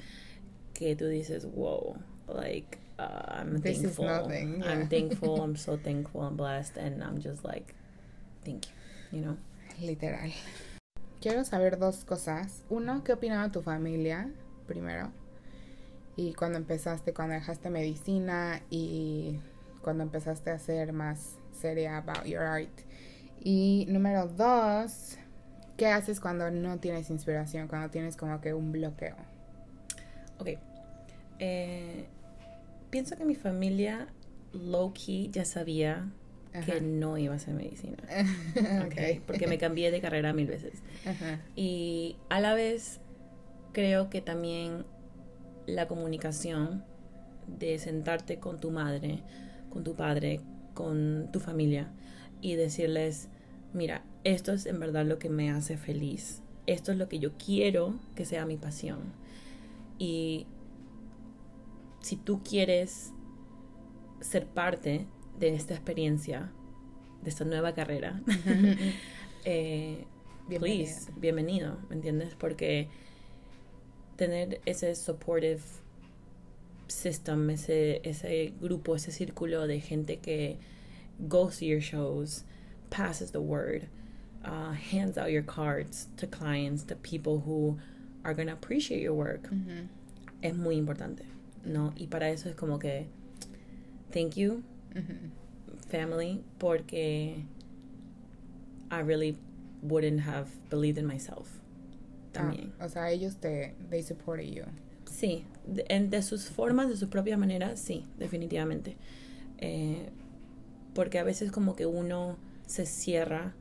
que 0.73 0.97
tú 0.97 1.09
dices, 1.09 1.45
wow, 1.45 1.97
like, 2.27 2.79
uh, 2.99 3.39
I'm 3.39 3.61
This 3.61 3.79
is 3.83 3.97
thankful. 3.97 4.05
nothing, 4.07 4.61
yeah. 4.61 4.71
I'm 4.71 4.89
thankful. 4.89 5.43
I'm 5.43 5.57
so 5.57 5.77
thankful. 5.85 6.23
I'm 6.23 6.37
blessed. 6.37 6.77
And 6.79 7.03
I'm 7.05 7.21
just 7.21 7.45
like, 7.45 7.75
thank 8.45 8.67
you, 9.13 9.19
you 9.19 9.25
know? 9.27 9.37
Literal. 9.81 10.31
Quiero 11.23 11.45
saber 11.45 11.79
dos 11.79 12.05
cosas. 12.05 12.63
Uno, 12.69 13.03
¿qué 13.05 13.15
opinaba 13.15 13.51
tu 13.51 13.63
familia? 13.63 14.29
Primero. 14.67 15.11
Y 16.17 16.35
cuando 16.35 16.59
empezaste, 16.59 17.15
cuando 17.15 17.35
dejaste 17.35 17.71
medicina 17.71 18.61
y 18.69 19.39
cuando 19.81 20.03
empezaste 20.03 20.51
a 20.51 20.59
ser 20.59 20.93
más 20.93 21.39
seria 21.59 21.97
about 21.97 22.25
your 22.25 22.43
art. 22.43 22.69
Y 23.41 23.87
número 23.89 24.29
dos, 24.29 25.17
¿Qué 25.77 25.87
haces 25.87 26.21
cuando 26.21 26.51
no 26.51 26.79
tienes 26.79 27.11
inspiración, 27.11 27.67
cuando 27.67 27.91
tienes 27.91 28.17
como 28.17 28.41
que 28.41 28.55
un 28.55 28.73
bloqueo? 28.73 29.17
Ok. 30.39 30.51
Eh, 31.39 32.07
pienso 32.91 33.17
que 33.17 33.25
mi 33.25 33.35
familia 33.35 34.07
low 34.53 34.93
key 34.93 35.31
ya 35.33 35.45
sabía 35.45 36.09
que 36.65 36.81
no 36.81 37.17
iba 37.17 37.33
a 37.33 37.37
hacer 37.37 37.55
medicina. 37.55 37.97
okay. 38.87 39.21
Porque 39.27 39.47
me 39.47 39.59
cambié 39.59 39.91
de 39.91 40.01
carrera 40.01 40.33
mil 40.33 40.47
veces. 40.47 40.83
Y 41.57 42.17
a 42.29 42.41
la 42.41 42.55
vez 42.55 43.01
creo 43.73 44.11
que 44.11 44.21
también 44.21 44.85
la 45.67 45.89
comunicación 45.89 46.85
de 47.47 47.79
sentarte 47.79 48.39
con 48.39 48.61
tu 48.61 48.71
madre, 48.71 49.23
con 49.71 49.85
tu 49.85 49.95
padre, 49.95 50.41
con 50.75 51.31
tu 51.33 51.41
familia 51.41 51.91
y 52.41 52.55
decirles, 52.55 53.29
mira, 53.73 54.05
esto 54.25 54.53
es 54.53 54.67
en 54.67 54.79
verdad 54.79 55.07
lo 55.07 55.19
que 55.19 55.29
me 55.29 55.51
hace 55.51 55.77
feliz. 55.77 56.43
Esto 56.67 56.93
es 56.93 56.99
lo 56.99 57.09
que 57.09 57.19
yo 57.19 57.33
quiero 57.39 57.99
que 58.15 58.25
sea 58.25 58.47
mi 58.47 58.57
pasión. 58.57 58.99
Y 59.99 60.47
si 62.01 62.17
tú 62.17 62.43
quieres 62.43 63.13
ser 64.21 64.47
parte 64.47 65.07
de 65.43 65.57
esta 65.57 65.75
experiencia, 65.75 66.53
de 67.21 67.31
esta 67.31 67.45
nueva 67.45 67.75
carrera, 67.75 68.21
eh, 69.45 70.05
please, 70.49 71.11
bienvenido, 71.17 71.79
¿me 71.89 71.97
entiendes? 71.97 72.37
Porque 72.39 72.89
tener 74.17 74.61
ese 74.67 74.95
supportive 74.95 75.61
system, 76.87 77.51
ese, 77.51 78.01
ese 78.05 78.53
grupo, 78.61 78.95
ese 78.95 79.11
círculo 79.11 79.67
de 79.67 79.81
gente 79.81 80.21
que 80.21 80.59
goes 81.29 81.59
to 81.59 81.65
your 81.65 81.81
shows, 81.81 82.45
passes 82.91 83.33
the 83.33 83.41
word, 83.41 83.89
uh, 84.45 84.73
hands 84.73 85.19
out 85.19 85.33
your 85.33 85.43
cards 85.43 86.07
to 86.17 86.29
clients, 86.29 86.85
to 86.85 86.95
people 86.95 87.41
who 87.41 87.77
are 88.25 88.33
going 88.33 88.47
to 88.47 88.55
appreciate 88.55 89.03
your 89.03 89.15
work, 89.15 89.49
es 90.41 90.55
muy 90.55 90.77
importante, 90.77 91.25
¿no? 91.65 91.93
Y 91.97 92.07
para 92.07 92.31
eso 92.31 92.49
es 92.49 92.55
como 92.55 92.79
que, 92.79 93.09
thank 94.13 94.37
you, 94.37 94.63
family, 95.89 96.43
porque 96.59 97.45
I 98.91 99.01
really 99.01 99.37
wouldn't 99.83 100.21
have 100.21 100.49
believed 100.71 100.99
in 100.99 101.07
myself. 101.07 101.61
Ah, 102.35 102.51
también. 102.51 102.73
o 102.81 102.89
sea, 102.89 103.11
ellos 103.11 103.37
te, 103.37 103.75
they 103.91 104.03
supported 104.03 104.47
you. 104.47 104.65
Sí, 105.05 105.45
de, 105.67 105.85
en, 105.89 106.11
de 106.11 106.23
sus 106.23 106.49
formas, 106.49 106.89
de 106.89 106.97
sus 106.97 107.09
propias 107.09 107.39
maneras, 107.39 107.79
sí, 107.81 108.07
definitivamente. 108.19 108.97
Eh, 109.59 110.09
porque 110.95 111.19
a 111.19 111.25
veces 111.25 111.53
como 111.53 111.77
que 111.77 111.87
uno 111.87 112.39
se 112.67 112.87
cierra, 112.87 113.55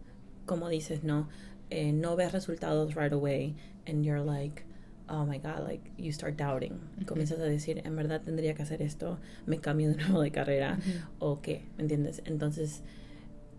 como 0.46 0.70
dices, 0.70 1.04
no, 1.04 1.28
eh, 1.70 1.92
no 1.92 2.16
ves 2.16 2.32
resultados 2.32 2.96
right 2.96 3.14
away, 3.14 3.56
and 3.88 4.04
you're 4.04 4.24
like, 4.24 4.64
oh 5.12 5.26
my 5.26 5.38
god, 5.38 5.68
like 5.68 5.92
you 5.98 6.12
start 6.12 6.38
doubting. 6.38 6.80
Comienzas 7.06 7.40
a 7.40 7.44
decir, 7.44 7.82
en 7.84 7.96
verdad 7.96 8.22
tendría 8.22 8.56
que 8.56 8.64
hacer 8.64 8.82
esto, 8.82 9.20
me 9.46 9.60
cambio 9.60 9.90
de 9.90 9.96
nuevo 10.04 10.22
de 10.22 10.32
carrera, 10.32 10.80
o 11.20 11.42
qué, 11.42 11.64
¿me 11.78 11.84
entiendes? 11.84 12.22
Entonces, 12.26 12.82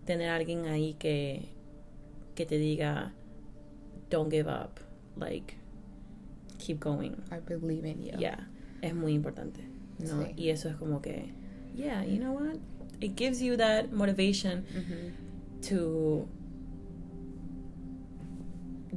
tener 0.05 0.29
a 0.29 0.35
alguien 0.35 0.65
ahí 0.65 0.95
que, 0.95 1.45
que 2.35 2.45
te 2.45 2.57
diga, 2.57 3.13
don't 4.09 4.31
give 4.31 4.49
up, 4.49 4.79
like, 5.15 5.55
keep 6.57 6.79
going. 6.79 7.11
I 7.31 7.39
believe 7.39 7.85
in 7.85 8.03
you. 8.03 8.17
Yeah, 8.17 8.47
es 8.81 8.95
muy 8.95 9.13
importante, 9.13 9.61
¿no? 9.99 10.27
Y 10.35 10.49
eso 10.49 10.69
es 10.69 10.75
como 10.75 11.01
que, 11.01 11.31
yeah, 11.75 12.03
you 12.03 12.17
know 12.17 12.33
what? 12.33 12.57
It 12.99 13.15
gives 13.15 13.41
you 13.41 13.57
that 13.57 13.91
motivation 13.91 14.65
to 15.69 16.27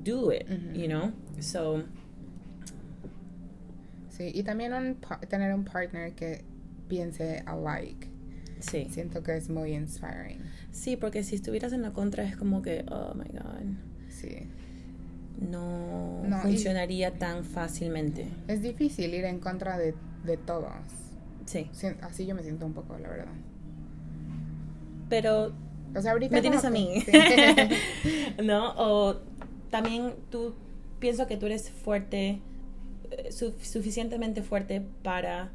do 0.02 0.30
it, 0.30 0.48
you 0.74 0.88
know? 0.88 1.12
So. 1.40 1.82
Sí, 4.16 4.30
y 4.34 4.42
también 4.42 4.72
un, 4.72 4.96
tener 5.28 5.54
un 5.54 5.64
partner 5.64 6.14
que 6.14 6.44
piense 6.88 7.42
alike. 7.46 8.08
Sí. 8.60 8.88
Siento 8.90 9.22
que 9.22 9.36
es 9.36 9.50
muy 9.50 9.74
inspiring. 9.74 10.40
Sí, 10.70 10.96
porque 10.96 11.22
si 11.22 11.34
estuvieras 11.34 11.72
en 11.72 11.82
la 11.82 11.92
contra 11.92 12.24
es 12.24 12.36
como 12.36 12.62
que, 12.62 12.84
oh 12.88 13.14
my 13.14 13.28
god. 13.32 13.76
Sí 14.08 14.48
no, 15.40 16.22
funcionaría 16.42 17.12
tan 17.18 17.44
fácilmente. 17.44 18.26
Es 18.48 18.62
difícil 18.62 19.14
ir 19.14 19.24
en 19.24 19.38
contra 19.38 19.78
de, 19.78 19.94
de 20.24 20.36
todos. 20.36 20.72
Sí. 21.44 21.70
Así 22.02 22.26
yo 22.26 22.34
me 22.34 22.42
siento 22.42 22.66
un 22.66 22.72
poco, 22.72 22.98
la 22.98 23.08
verdad. 23.08 23.32
Pero... 25.08 25.52
O 25.94 26.02
sea, 26.02 26.12
ahorita 26.12 26.34
me 26.34 26.42
tienes 26.42 26.64
a 26.64 26.70
mí. 26.70 27.04
¿No? 28.44 28.74
O 28.76 29.16
también 29.70 30.14
tú, 30.30 30.54
pienso 30.98 31.26
que 31.26 31.36
tú 31.36 31.46
eres 31.46 31.70
fuerte, 31.70 32.40
eh, 33.10 33.32
suficientemente 33.32 34.42
fuerte 34.42 34.82
para... 35.02 35.50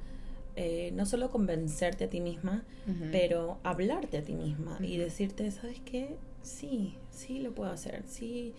Eh, 0.58 0.92
no 0.94 1.06
solo 1.06 1.30
convencerte 1.30 2.04
a 2.04 2.10
ti 2.10 2.20
misma, 2.20 2.66
pero 3.14 3.60
hablarte 3.64 4.18
a 4.18 4.22
ti 4.22 4.34
misma 4.34 4.78
y 4.82 4.98
decirte, 4.98 5.50
¿sabes 5.50 5.80
qué? 5.86 6.18
Sí, 6.42 6.96
sí 7.10 7.40
lo 7.40 7.56
puedo 7.56 7.72
hacer, 7.72 8.04
sí, 8.06 8.54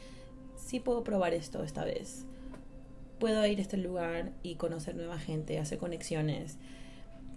sí 0.57 0.81
puedo 0.81 1.05
probar 1.05 1.35
esto 1.35 1.63
esta 1.63 1.85
vez. 1.85 2.25
Puedo 3.19 3.45
ir 3.47 3.59
a 3.59 3.61
este 3.61 3.77
lugar 3.77 4.33
y 4.43 4.55
conocer 4.55 4.97
nueva 4.97 5.19
gente, 5.19 5.59
hacer 5.59 5.77
conexiones, 5.77 6.57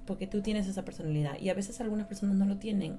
porque 0.08 0.26
tú 0.26 0.41
tienes 0.41 0.68
esa 0.68 0.86
personalidad 0.86 1.38
y 1.38 1.50
a 1.50 1.54
veces 1.54 1.82
algunas 1.82 2.08
personas 2.08 2.38
no 2.38 2.46
lo 2.46 2.58
tienen. 2.58 2.98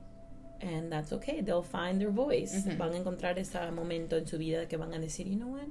And 0.60 0.90
that's 0.90 1.12
okay, 1.12 1.42
they'll 1.42 1.62
find 1.62 1.98
their 1.98 2.10
voice. 2.10 2.76
Van 2.76 2.92
a 2.92 2.96
encontrar 2.98 3.38
ese 3.38 3.58
momento 3.70 4.16
en 4.16 4.26
su 4.26 4.38
vida 4.38 4.68
que 4.68 4.76
van 4.76 4.92
a 4.94 4.98
decir, 4.98 5.26
you 5.26 5.36
know 5.36 5.48
what, 5.48 5.68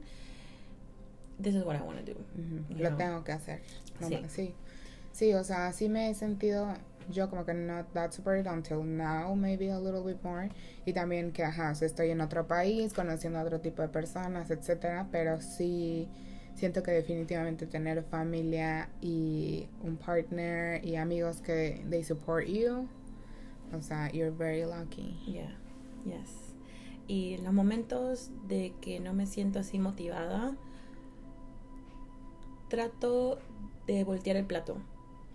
this 1.39 1.55
is 1.55 1.63
what 1.63 1.75
I 1.75 1.81
want 1.81 2.05
to 2.05 2.13
do. 2.13 2.17
Lo 2.77 2.95
tengo 2.95 3.23
que 3.23 3.33
hacer. 3.33 3.61
sí. 4.01 4.21
sí. 4.27 4.55
Sí, 5.11 5.33
o 5.33 5.45
sea, 5.45 5.71
sí 5.71 5.87
me 5.87 6.09
he 6.09 6.13
sentido 6.13 6.75
yo 7.09 7.29
como 7.29 7.45
que 7.45 7.53
not 7.53 7.93
that 7.93 8.11
supported 8.13 8.47
until 8.47 8.83
now, 8.83 9.33
maybe 9.33 9.69
a 9.69 9.79
little 9.79 10.03
bit 10.03 10.21
more. 10.23 10.49
Y 10.85 10.93
también 10.93 11.31
que, 11.31 11.43
ajá, 11.43 11.71
estoy 11.71 12.09
en 12.09 12.21
otro 12.21 12.47
país, 12.47 12.93
conociendo 12.93 13.39
a 13.39 13.43
otro 13.43 13.59
tipo 13.59 13.81
de 13.81 13.87
personas, 13.87 14.51
etcétera, 14.51 15.07
pero 15.11 15.39
sí 15.39 16.09
siento 16.55 16.83
que 16.83 16.91
definitivamente 16.91 17.65
tener 17.65 18.03
familia 18.03 18.89
y 19.01 19.67
un 19.83 19.97
partner 19.97 20.83
y 20.85 20.95
amigos 20.95 21.41
que 21.41 21.85
they 21.89 22.03
support 22.03 22.47
you, 22.47 22.87
o 23.73 23.81
sea, 23.81 24.11
you're 24.11 24.35
very 24.35 24.63
lucky. 24.63 25.17
Yeah, 25.25 25.55
yes. 26.05 26.55
Y 27.07 27.37
los 27.37 27.53
momentos 27.53 28.31
de 28.47 28.73
que 28.81 28.99
no 28.99 29.13
me 29.13 29.27
siento 29.27 29.59
así 29.59 29.79
motivada, 29.79 30.55
trato 32.69 33.39
de 33.87 34.03
voltear 34.03 34.35
el 34.37 34.45
plato, 34.45 34.77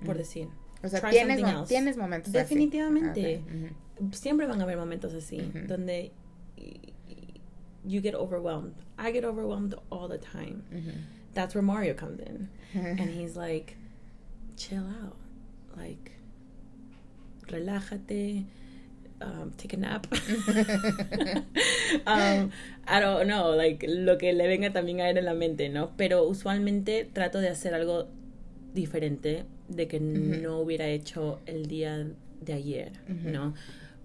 por 0.04 0.16
decir. 0.16 0.48
O 0.82 0.88
sea, 0.88 1.00
tienes, 1.10 1.68
tienes 1.68 1.96
momentos 1.96 2.32
Definitivamente. 2.32 3.42
Siempre 4.12 4.46
van 4.46 4.60
a 4.60 4.64
haber 4.64 4.78
momentos 4.78 5.12
así, 5.14 5.38
donde 5.68 6.12
you 7.84 8.00
get 8.00 8.14
overwhelmed. 8.14 8.74
I 8.98 9.12
get 9.12 9.24
overwhelmed 9.24 9.74
all 9.90 10.08
the 10.08 10.18
time. 10.18 10.62
That's 11.34 11.54
where 11.54 11.62
Mario 11.62 11.94
comes 11.94 12.20
in. 12.20 12.48
and 12.74 13.10
he's 13.10 13.36
like, 13.36 13.76
chill 14.56 14.84
out. 15.02 15.16
Like, 15.76 16.12
relájate. 17.46 18.46
Um, 19.20 19.52
take 19.52 19.74
a 19.74 19.76
nap. 19.76 20.06
um, 22.06 22.50
I 22.87 23.00
don't 23.00 23.26
know, 23.26 23.54
like 23.54 23.87
lo 23.87 24.16
que 24.16 24.33
le 24.33 24.46
venga 24.46 24.72
también 24.72 25.00
a 25.00 25.11
él 25.11 25.18
en 25.18 25.26
la 25.26 25.35
mente, 25.35 25.68
¿no? 25.68 25.90
Pero 25.98 26.24
usualmente 26.26 27.09
trato 27.12 27.38
de 27.38 27.50
hacer 27.50 27.74
algo 27.74 28.09
diferente 28.72 29.44
de 29.68 29.88
que 29.88 30.00
no 30.00 30.59
hubiera 30.61 30.88
hecho 30.88 31.40
el 31.44 31.66
día 31.66 32.06
de 32.40 32.52
ayer, 32.52 32.92
¿no? 33.09 33.54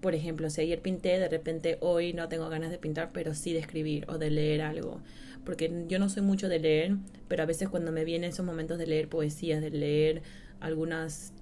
Por 0.00 0.14
ejemplo, 0.14 0.50
si 0.50 0.60
ayer 0.60 0.80
pinté, 0.80 1.18
de 1.18 1.28
repente 1.28 1.78
hoy 1.80 2.12
no 2.12 2.28
tengo 2.28 2.48
ganas 2.50 2.70
de 2.70 2.78
pintar, 2.78 3.10
pero 3.12 3.34
sí 3.34 3.52
de 3.54 3.60
escribir 3.60 4.04
o 4.08 4.18
de 4.18 4.30
leer 4.30 4.60
algo. 4.60 5.00
Porque 5.44 5.84
yo 5.88 5.98
no 5.98 6.08
soy 6.08 6.22
mucho 6.22 6.48
de 6.48 6.58
leer, 6.58 6.96
pero 7.28 7.42
a 7.42 7.46
veces 7.46 7.68
cuando 7.68 7.90
me 7.90 8.04
vienen 8.04 8.30
esos 8.30 8.44
momentos 8.44 8.78
de 8.78 8.86
leer 8.86 9.08
poesías, 9.08 9.62
de 9.62 9.70
leer 9.70 10.22
algunos 10.60 11.32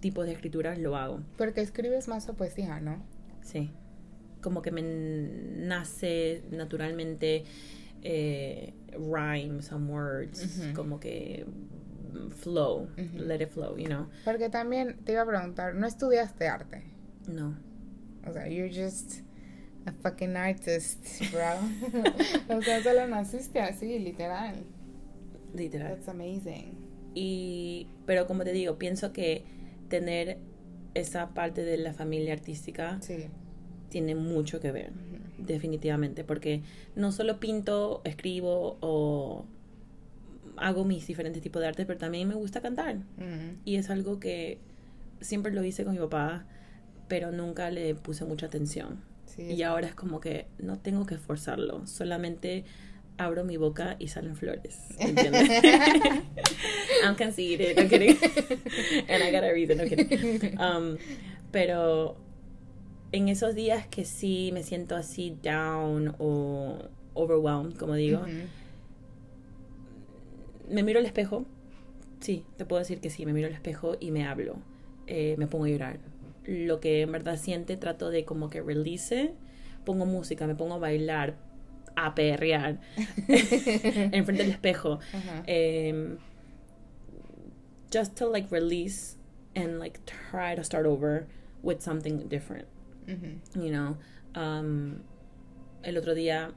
tipos 0.00 0.26
de 0.26 0.32
escrituras, 0.32 0.78
lo 0.78 0.96
hago. 0.96 1.20
Porque 1.36 1.60
escribes 1.60 2.08
más 2.08 2.28
o 2.28 2.34
poesía, 2.34 2.80
¿no? 2.80 3.02
Sí. 3.42 3.70
Como 4.40 4.62
que 4.62 4.70
me 4.70 4.82
nace 4.82 6.42
naturalmente 6.50 7.44
eh, 8.02 8.72
rhymes, 8.92 9.66
some 9.66 9.92
words, 9.92 10.72
como 10.74 10.98
que 10.98 11.46
flow, 12.30 12.88
let 13.14 13.42
it 13.42 13.50
flow, 13.50 13.76
you 13.76 13.86
know. 13.86 14.08
Porque 14.24 14.48
también 14.48 14.96
te 15.04 15.12
iba 15.12 15.22
a 15.22 15.26
preguntar, 15.26 15.74
¿no 15.74 15.86
estudiaste 15.86 16.48
arte? 16.48 16.82
No. 17.28 17.56
O 18.26 18.32
sea, 18.32 18.48
you're 18.48 18.70
just 18.70 19.20
a 19.86 19.92
fucking 19.92 20.36
artist, 20.36 21.04
bro. 21.30 21.58
o 22.56 22.62
sea, 22.62 22.82
solo 22.82 23.06
naciste 23.08 23.60
así, 23.60 23.98
literal. 23.98 24.64
Literal. 25.54 25.94
That's 25.94 26.08
amazing. 26.08 26.78
Y, 27.14 27.88
pero 28.06 28.26
como 28.26 28.44
te 28.44 28.52
digo, 28.52 28.78
pienso 28.78 29.12
que 29.12 29.44
tener 29.90 30.38
esa 30.94 31.34
parte 31.34 31.62
de 31.64 31.76
la 31.76 31.92
familia 31.92 32.32
artística 32.32 32.98
tiene 33.90 34.14
mucho 34.14 34.60
que 34.60 34.72
ver. 34.72 34.92
definitivamente, 35.38 36.22
porque 36.24 36.62
no 36.94 37.12
solo 37.12 37.40
pinto, 37.40 38.02
escribo 38.04 38.76
o 38.80 39.46
hago 40.56 40.84
mis 40.84 41.06
diferentes 41.06 41.42
tipos 41.42 41.60
de 41.62 41.68
arte, 41.68 41.86
pero 41.86 41.98
también 41.98 42.28
me 42.28 42.34
gusta 42.34 42.60
cantar. 42.60 42.98
Y 43.64 43.76
es 43.76 43.88
algo 43.90 44.20
que 44.20 44.58
siempre 45.20 45.52
lo 45.52 45.64
hice 45.64 45.84
con 45.84 45.94
mi 45.94 45.98
papá, 45.98 46.44
pero 47.08 47.32
nunca 47.32 47.70
le 47.70 47.94
puse 47.94 48.24
mucha 48.24 48.46
atención. 48.46 49.00
Sí, 49.26 49.42
Y 49.42 49.62
ahora 49.62 49.86
es 49.86 49.94
como 49.94 50.20
que 50.20 50.46
no 50.58 50.78
tengo 50.78 51.06
que 51.06 51.14
esforzarlo, 51.14 51.86
solamente 51.86 52.64
abro 53.24 53.44
mi 53.44 53.56
boca 53.56 53.96
y 53.98 54.08
salen 54.08 54.36
flores. 54.36 54.78
¿me 54.98 55.04
¿Entiendes? 55.10 55.50
I'm 57.04 57.16
conceited, 57.16 57.76
no 57.76 57.88
kidding. 57.88 58.16
And 59.08 59.22
I 59.22 59.30
got 59.30 59.44
a 59.44 59.52
reason, 59.52 59.78
no 59.78 59.84
kidding. 59.84 60.58
Um, 60.58 60.96
pero 61.52 62.16
en 63.12 63.28
esos 63.28 63.54
días 63.54 63.86
que 63.86 64.04
sí 64.04 64.50
me 64.52 64.62
siento 64.62 64.96
así 64.96 65.36
down 65.42 66.14
o 66.18 66.78
overwhelmed, 67.14 67.76
como 67.76 67.94
digo, 67.94 68.22
me 70.68 70.82
miro 70.82 70.98
al 70.98 71.06
espejo. 71.06 71.44
Sí, 72.20 72.44
te 72.56 72.64
puedo 72.64 72.80
decir 72.80 73.00
que 73.00 73.10
sí, 73.10 73.26
me 73.26 73.32
miro 73.32 73.48
al 73.48 73.54
espejo 73.54 73.96
y 73.98 74.10
me 74.10 74.26
hablo. 74.26 74.56
Eh, 75.06 75.34
me 75.38 75.46
pongo 75.46 75.64
a 75.64 75.68
llorar. 75.68 75.98
Lo 76.44 76.80
que 76.80 77.02
en 77.02 77.12
verdad 77.12 77.38
siente, 77.38 77.76
trato 77.76 78.10
de 78.10 78.24
como 78.24 78.48
que 78.50 78.62
release. 78.62 79.32
Pongo 79.84 80.06
música, 80.06 80.46
me 80.46 80.54
pongo 80.54 80.74
a 80.74 80.78
bailar, 80.78 81.36
a 81.96 82.14
perrear 82.14 82.80
enfrente 83.28 84.42
del 84.42 84.52
espejo. 84.52 85.00
Ajá. 85.12 85.44
Um, 85.48 86.18
just 87.90 88.16
to 88.16 88.26
like 88.26 88.50
release 88.50 89.16
and 89.54 89.78
like 89.78 90.00
try 90.06 90.54
to 90.54 90.62
start 90.62 90.86
over 90.86 91.26
with 91.62 91.80
something 91.82 92.28
different. 92.28 92.66
You 93.56 93.70
know. 93.70 93.96
Um, 94.36 95.02
el 95.82 95.96
otro 95.96 96.14
día 96.14 96.52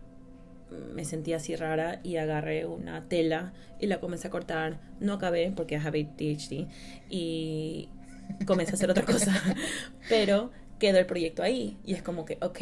me 0.93 1.05
sentí 1.05 1.33
así 1.33 1.55
rara 1.55 1.99
y 2.03 2.17
agarré 2.17 2.65
una 2.65 3.07
tela 3.07 3.53
y 3.79 3.87
la 3.87 3.99
comencé 3.99 4.27
a 4.27 4.31
cortar. 4.31 4.79
No 4.99 5.13
acabé 5.13 5.51
porque 5.55 5.75
I 5.75 5.79
have 5.79 5.99
ADHD 5.99 6.67
y 7.09 7.89
comencé 8.45 8.71
a 8.71 8.75
hacer 8.75 8.89
otra 8.89 9.05
cosa. 9.05 9.33
Pero 10.09 10.51
quedó 10.79 10.99
el 10.99 11.05
proyecto 11.05 11.43
ahí 11.43 11.77
y 11.83 11.93
es 11.93 12.01
como 12.01 12.25
que, 12.25 12.37
ok, 12.41 12.59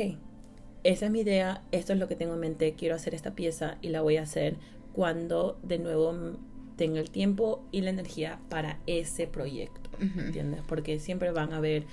esa 0.84 1.06
es 1.06 1.12
mi 1.12 1.22
idea, 1.22 1.63
esto 1.72 1.94
es 1.94 2.00
lo 2.00 2.08
que 2.08 2.15
tengo 2.15 2.34
en 2.34 2.39
mente, 2.39 2.74
quiero 2.74 2.96
hacer 2.96 3.13
esta 3.13 3.36
pieza 3.36 3.78
y 3.82 3.89
la 3.89 4.02
voy 4.02 4.17
a 4.17 4.24
hacer 4.24 4.58
cuando 4.94 5.60
de 5.63 5.80
nuevo 5.80 6.38
tenga 6.76 7.00
el 7.00 7.12
tiempo 7.12 7.63
y 7.72 7.82
la 7.82 7.91
energía 7.91 8.39
para 8.50 8.80
ese 8.88 9.28
proyecto. 9.28 9.89
Ujú. 10.04 10.20
¿entiendes? 10.20 10.62
Porque 10.67 11.00
siempre 11.00 11.32
van 11.32 11.54
a 11.54 11.58
haber 11.58 11.86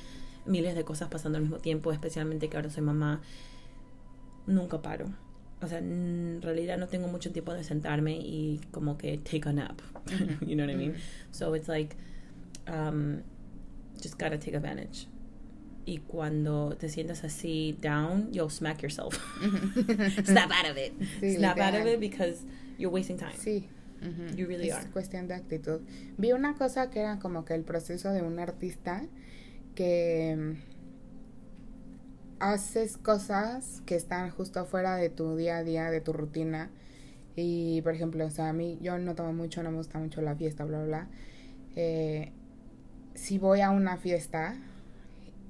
miles 0.47 0.75
de 0.75 0.85
cosas 0.85 1.09
pasando 1.09 1.37
al 1.37 1.43
mismo 1.43 1.59
tiempo, 1.59 1.93
especialmente 1.93 2.49
que 2.49 2.57
ahora 2.57 2.71
soy 2.71 2.83
mamá. 2.83 3.21
Nunca 4.47 4.81
paro. 4.81 5.11
O 5.61 5.67
sea, 5.67 5.79
en 5.79 6.41
realidad 6.41 6.79
no 6.79 6.87
tengo 6.87 7.09
mucho 7.09 7.33
tiempo 7.33 7.53
de 7.53 7.65
sentarme 7.65 8.17
y 8.17 8.61
como 8.71 8.97
que 8.97 9.19
take 9.19 9.49
a 9.49 9.53
nap. 9.53 9.81
you 10.41 10.55
know 10.55 10.65
what 10.65 10.73
I 10.73 10.77
mean? 10.77 10.95
So 11.33 11.55
it's 11.55 11.69
like, 11.69 11.97
um, 12.67 13.23
just 14.01 14.19
gotta 14.19 14.39
take 14.39 14.57
advantage. 14.57 15.07
Y 15.89 16.01
cuando 16.01 16.77
te 16.77 16.91
sientas 16.91 17.25
así 17.25 17.75
down, 17.81 18.31
you'll 18.31 18.51
smack 18.51 18.83
yourself. 18.83 19.15
Snap 20.27 20.51
out 20.53 20.71
of 20.71 20.77
it. 20.77 20.93
Sí, 21.19 21.37
Snap 21.37 21.59
out 21.59 21.69
of 21.75 21.85
literal. 21.85 21.95
it 21.95 22.01
because 22.01 22.45
you're 22.77 22.93
wasting 22.93 23.17
time. 23.17 23.33
Sí. 23.39 23.67
Ujú. 24.03 24.37
You 24.37 24.47
really 24.47 24.69
es 24.69 24.77
are. 24.77 24.91
cuestión 24.91 25.29
de 25.29 25.35
actitud. 25.35 25.81
Vi 26.19 26.33
una 26.33 26.53
cosa 26.59 26.91
que 26.91 27.01
era 27.01 27.19
como 27.19 27.47
que 27.47 27.55
el 27.55 27.63
proceso 27.65 28.13
de 28.13 28.21
un 28.21 28.39
artista 28.39 29.07
que 29.75 30.37
mm, 30.37 30.57
haces 32.41 32.99
cosas 32.99 33.83
que 33.87 33.97
están 33.97 34.29
justo 34.31 34.67
fuera 34.67 34.97
de 34.97 35.09
tu 35.09 35.37
día 35.37 35.57
a 35.57 35.65
día, 35.65 35.91
de 35.91 36.03
tu 36.03 36.13
rutina. 36.13 36.71
Y 37.35 37.81
por 37.81 37.95
ejemplo, 37.95 38.27
o 38.27 38.31
sea, 38.31 38.51
a 38.51 38.53
mí 38.53 38.79
yo 38.83 38.99
no 38.99 39.15
tomo 39.15 39.33
mucho, 39.33 39.63
no 39.63 39.71
me 39.71 39.79
gusta 39.79 39.99
mucho 39.99 40.21
la 40.21 40.37
fiesta, 40.37 40.67
bla, 40.67 40.79
bla, 40.79 40.87
bla. 40.87 41.09
Eh, 41.77 42.33
si 43.15 43.39
voy 43.39 43.63
a 43.63 43.71
una 43.71 43.97
fiesta, 43.97 44.55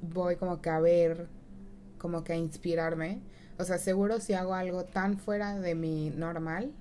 voy 0.02 0.37
como 0.37 0.61
que 0.61 0.70
a 0.70 0.80
ver, 0.80 1.28
como 1.98 2.24
que 2.24 2.32
a 2.32 2.37
inspirarme. 2.37 3.20
O 3.58 3.64
sea, 3.64 3.78
seguro 3.78 4.20
si 4.20 4.34
hago 4.34 4.54
algo 4.54 4.84
tan 4.84 5.18
fuera 5.18 5.58
de 5.58 5.74
mi 5.74 6.11
normal, 6.11 6.72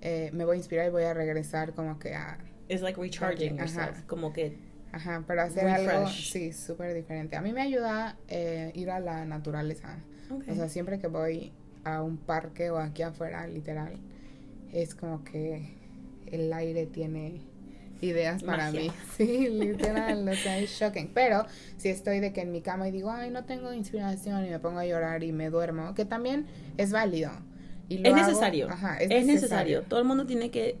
eh, 0.00 0.30
me 0.32 0.44
voy 0.44 0.54
a 0.54 0.58
inspirar 0.58 0.86
y 0.86 0.90
voy 0.90 1.04
a 1.04 1.14
regresar 1.14 1.72
como 1.72 1.98
que 1.98 2.14
a... 2.14 2.38
It's 2.68 2.82
like 2.82 3.00
recharging 3.00 3.58
Ajá. 3.58 3.64
yourself. 3.64 4.06
Como 4.06 4.32
que 4.32 4.58
Ajá, 4.94 5.24
pero 5.26 5.42
hacer 5.42 5.66
algo, 5.66 6.06
sí, 6.08 6.52
súper 6.52 6.94
diferente. 6.94 7.34
A 7.34 7.42
mí 7.42 7.52
me 7.52 7.62
ayuda 7.62 8.16
eh, 8.28 8.70
ir 8.76 8.90
a 8.90 9.00
la 9.00 9.24
naturaleza. 9.24 9.98
Okay. 10.30 10.52
O 10.52 10.54
sea, 10.54 10.68
siempre 10.68 11.00
que 11.00 11.08
voy 11.08 11.52
a 11.82 12.00
un 12.00 12.16
parque 12.16 12.70
o 12.70 12.78
aquí 12.78 13.02
afuera, 13.02 13.44
literal, 13.48 13.98
es 14.72 14.94
como 14.94 15.24
que 15.24 15.74
el 16.26 16.52
aire 16.52 16.86
tiene 16.86 17.42
ideas 18.00 18.42
para 18.42 18.64
Magia. 18.70 18.80
mí. 18.82 18.90
Sí, 19.16 19.48
literal, 19.48 20.28
o 20.28 20.34
sea, 20.34 20.58
es 20.58 20.70
shocking. 20.70 21.10
Pero 21.14 21.46
si 21.76 21.88
estoy 21.88 22.20
de 22.20 22.32
que 22.32 22.40
en 22.42 22.52
mi 22.52 22.60
cama 22.62 22.88
y 22.88 22.92
digo, 22.92 23.10
ay, 23.10 23.30
no 23.30 23.44
tengo 23.44 23.72
inspiración 23.72 24.44
y 24.46 24.50
me 24.50 24.58
pongo 24.58 24.78
a 24.80 24.86
llorar 24.86 25.22
y 25.22 25.32
me 25.32 25.50
duermo, 25.50 25.94
que 25.94 26.04
también 26.04 26.46
es 26.76 26.90
válido. 26.92 27.30
Y 27.88 27.98
lo 27.98 28.08
es 28.08 28.14
hago- 28.14 28.26
necesario. 28.26 28.68
Ajá, 28.70 28.96
es, 28.98 29.26
necesario. 29.26 29.82
Todo 29.82 30.00
el 30.00 30.06
mundo 30.06 30.26
tiene 30.26 30.50
que 30.50 30.78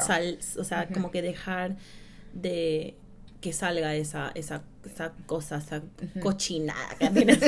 sal- 0.00 0.38
o 0.58 0.64
sea, 0.64 0.88
como 0.88 1.10
que 1.10 1.20
dejar 1.22 1.76
de 2.32 2.96
que 3.42 3.52
salga 3.52 3.94
esa 3.94 4.30
esa 4.34 4.62
esa 4.86 5.12
cosa, 5.26 5.58
esa 5.58 5.82
cochinada 6.22 6.88
que 6.98 7.10
tienes 7.16 7.38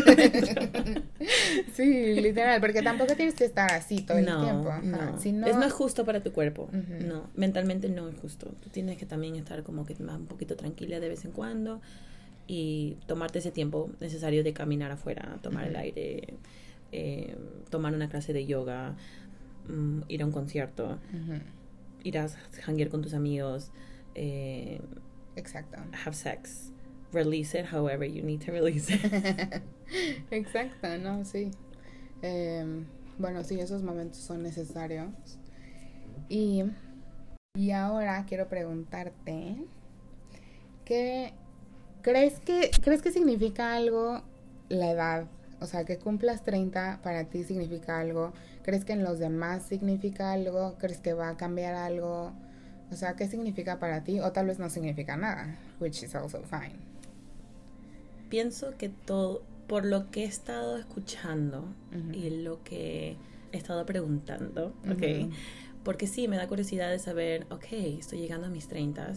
Sí, 1.75 2.21
literal, 2.21 2.61
porque 2.61 2.83
tampoco 2.83 3.15
tienes 3.17 3.35
que 3.35 3.45
estar 3.45 3.71
así 3.73 4.03
todo 4.03 4.19
el 4.19 4.27
no, 4.27 4.43
tiempo. 4.43 4.71
ajá. 4.71 4.83
no. 4.83 5.19
Si 5.19 5.33
no- 5.33 5.47
Es 5.47 5.57
es 5.57 5.73
justo 5.73 6.05
para 6.05 6.23
tu 6.23 6.33
cuerpo. 6.33 6.69
No, 6.73 7.31
mentalmente 7.35 7.89
no 7.89 8.09
es 8.09 8.17
justo. 8.19 8.53
Tú 8.63 8.69
tienes 8.71 8.99
que 8.99 9.07
también 9.07 9.37
estar 9.37 9.63
como 9.63 9.85
que 9.87 9.95
más 9.97 10.19
un 10.19 10.27
poquito 10.27 10.57
tranquila 10.57 11.01
de 11.01 11.09
vez 11.09 11.25
en 11.25 11.33
cuando 11.33 11.81
y 12.47 12.97
tomarte 13.07 13.39
ese 13.39 13.51
tiempo 13.51 13.91
necesario 14.01 14.45
de 14.45 14.53
caminar 14.53 14.91
afuera, 14.91 15.39
tomar 15.43 15.67
el 15.67 15.77
aire, 15.77 16.35
eh, 16.93 17.37
tomar 17.71 17.95
una 17.95 18.09
clase 18.09 18.33
de 18.33 18.45
yoga, 18.47 18.95
mm, 19.69 20.01
ir 20.09 20.23
a 20.23 20.27
un 20.27 20.33
concierto, 20.33 20.99
ir 22.03 22.19
a 22.19 22.29
janguear 22.63 22.91
con 22.91 23.01
tus 23.01 23.15
amigos, 23.15 23.71
eh, 24.15 24.81
Exacto. 25.37 25.79
have 26.05 26.15
sex, 26.15 26.71
release 27.13 27.55
it 27.55 27.67
however 27.67 28.05
you 28.05 28.23
need 28.23 28.41
to 28.43 28.53
release 28.53 28.89
it. 28.91 29.63
Exacto, 30.31 30.97
no, 30.99 31.25
sí. 31.25 31.51
Em, 32.23 32.87
bueno, 33.19 33.45
sí, 33.45 33.61
esos 33.61 33.83
momentos 33.83 34.19
son 34.19 34.43
necesarios. 34.43 35.09
Y, 36.29 36.65
y 37.55 37.71
ahora 37.73 38.25
quiero 38.27 38.49
preguntarte, 38.49 39.57
¿qué 40.85 41.33
crees 42.03 42.41
que 42.41 42.71
crees 42.83 43.03
que 43.03 43.13
significa 43.13 43.75
algo 43.75 44.23
la 44.69 44.91
edad? 44.91 45.27
O 45.61 45.67
sea, 45.67 45.85
que 45.85 45.99
cumplas 45.99 46.45
30 46.45 47.01
para 47.03 47.25
ti 47.25 47.45
significa 47.45 48.01
algo. 48.01 48.33
¿Crees 48.63 48.85
que 48.85 48.93
en 48.93 49.05
los 49.05 49.19
demás 49.19 49.63
significa 49.63 50.33
algo? 50.33 50.77
¿Crees 50.79 50.99
que 50.99 51.15
va 51.15 51.31
a 51.31 51.37
cambiar 51.37 51.75
algo? 51.75 52.33
O 52.95 52.97
sea, 52.97 53.17
¿qué 53.17 53.27
significa 53.27 53.81
para 53.81 54.05
ti? 54.05 54.21
O 54.21 54.31
tal 54.31 54.47
vez 54.47 54.61
no 54.61 54.71
significa 54.71 55.17
nada, 55.17 55.59
which 55.81 56.05
is 56.05 56.15
also 56.15 56.41
fine. 56.45 56.77
Pienso 58.29 58.77
que 58.79 58.89
todo, 58.89 59.43
por 59.67 59.85
lo 59.85 60.13
que 60.13 60.23
he 60.23 60.27
estado 60.27 60.79
escuchando 60.79 61.65
Ujú. 61.91 62.13
y 62.13 62.31
lo 62.45 62.63
que 62.63 63.17
he 63.51 63.57
estado 63.57 63.85
preguntando, 63.85 64.73
¿ok? 64.89 65.03
Ujú. 65.23 65.31
Porque 65.83 66.07
sí, 66.07 66.29
me 66.29 66.37
da 66.37 66.47
curiosidad 66.47 66.89
de 66.89 67.01
saber, 67.01 67.49
ok, 67.51 67.67
estoy 67.99 68.21
llegando 68.21 68.47
a 68.47 68.51
mis 68.51 68.69
30 68.69 69.13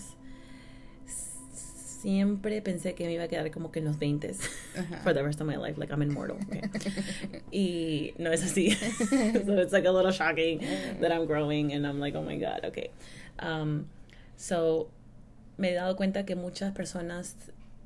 Siempre 2.02 2.62
pensé 2.62 2.96
que 2.96 3.06
me 3.06 3.14
iba 3.14 3.24
a 3.26 3.28
quedar 3.28 3.52
como 3.52 3.72
que 3.72 3.80
en 3.80 3.86
los 3.86 4.00
20 4.00 4.30
Ajá. 4.30 4.98
for 5.04 5.14
the 5.14 5.22
rest 5.22 5.40
of 5.40 5.48
my 5.48 5.56
life, 5.56 5.80
like 5.80 5.92
I'm 5.92 6.02
immortal. 6.02 6.38
okay? 6.48 6.62
y 7.52 8.14
no 8.18 8.32
es 8.32 8.44
así. 8.44 8.72
so 9.46 9.60
it's 9.60 9.72
like 9.72 9.86
a 9.88 9.92
little 9.92 10.12
shocking 10.12 10.62
that 11.00 11.12
I'm 11.12 11.26
growing 11.28 11.74
and 11.74 11.86
I'm 11.86 12.00
like, 12.00 12.16
oh 12.16 12.24
my 12.24 12.38
god, 12.38 12.66
okay. 12.66 12.90
Um, 13.42 13.86
so 14.36 14.90
me 15.58 15.72
he 15.72 15.74
dado 15.74 15.96
cuenta 15.96 16.26
que 16.26 16.36
muchas 16.36 16.74
personas 16.74 17.36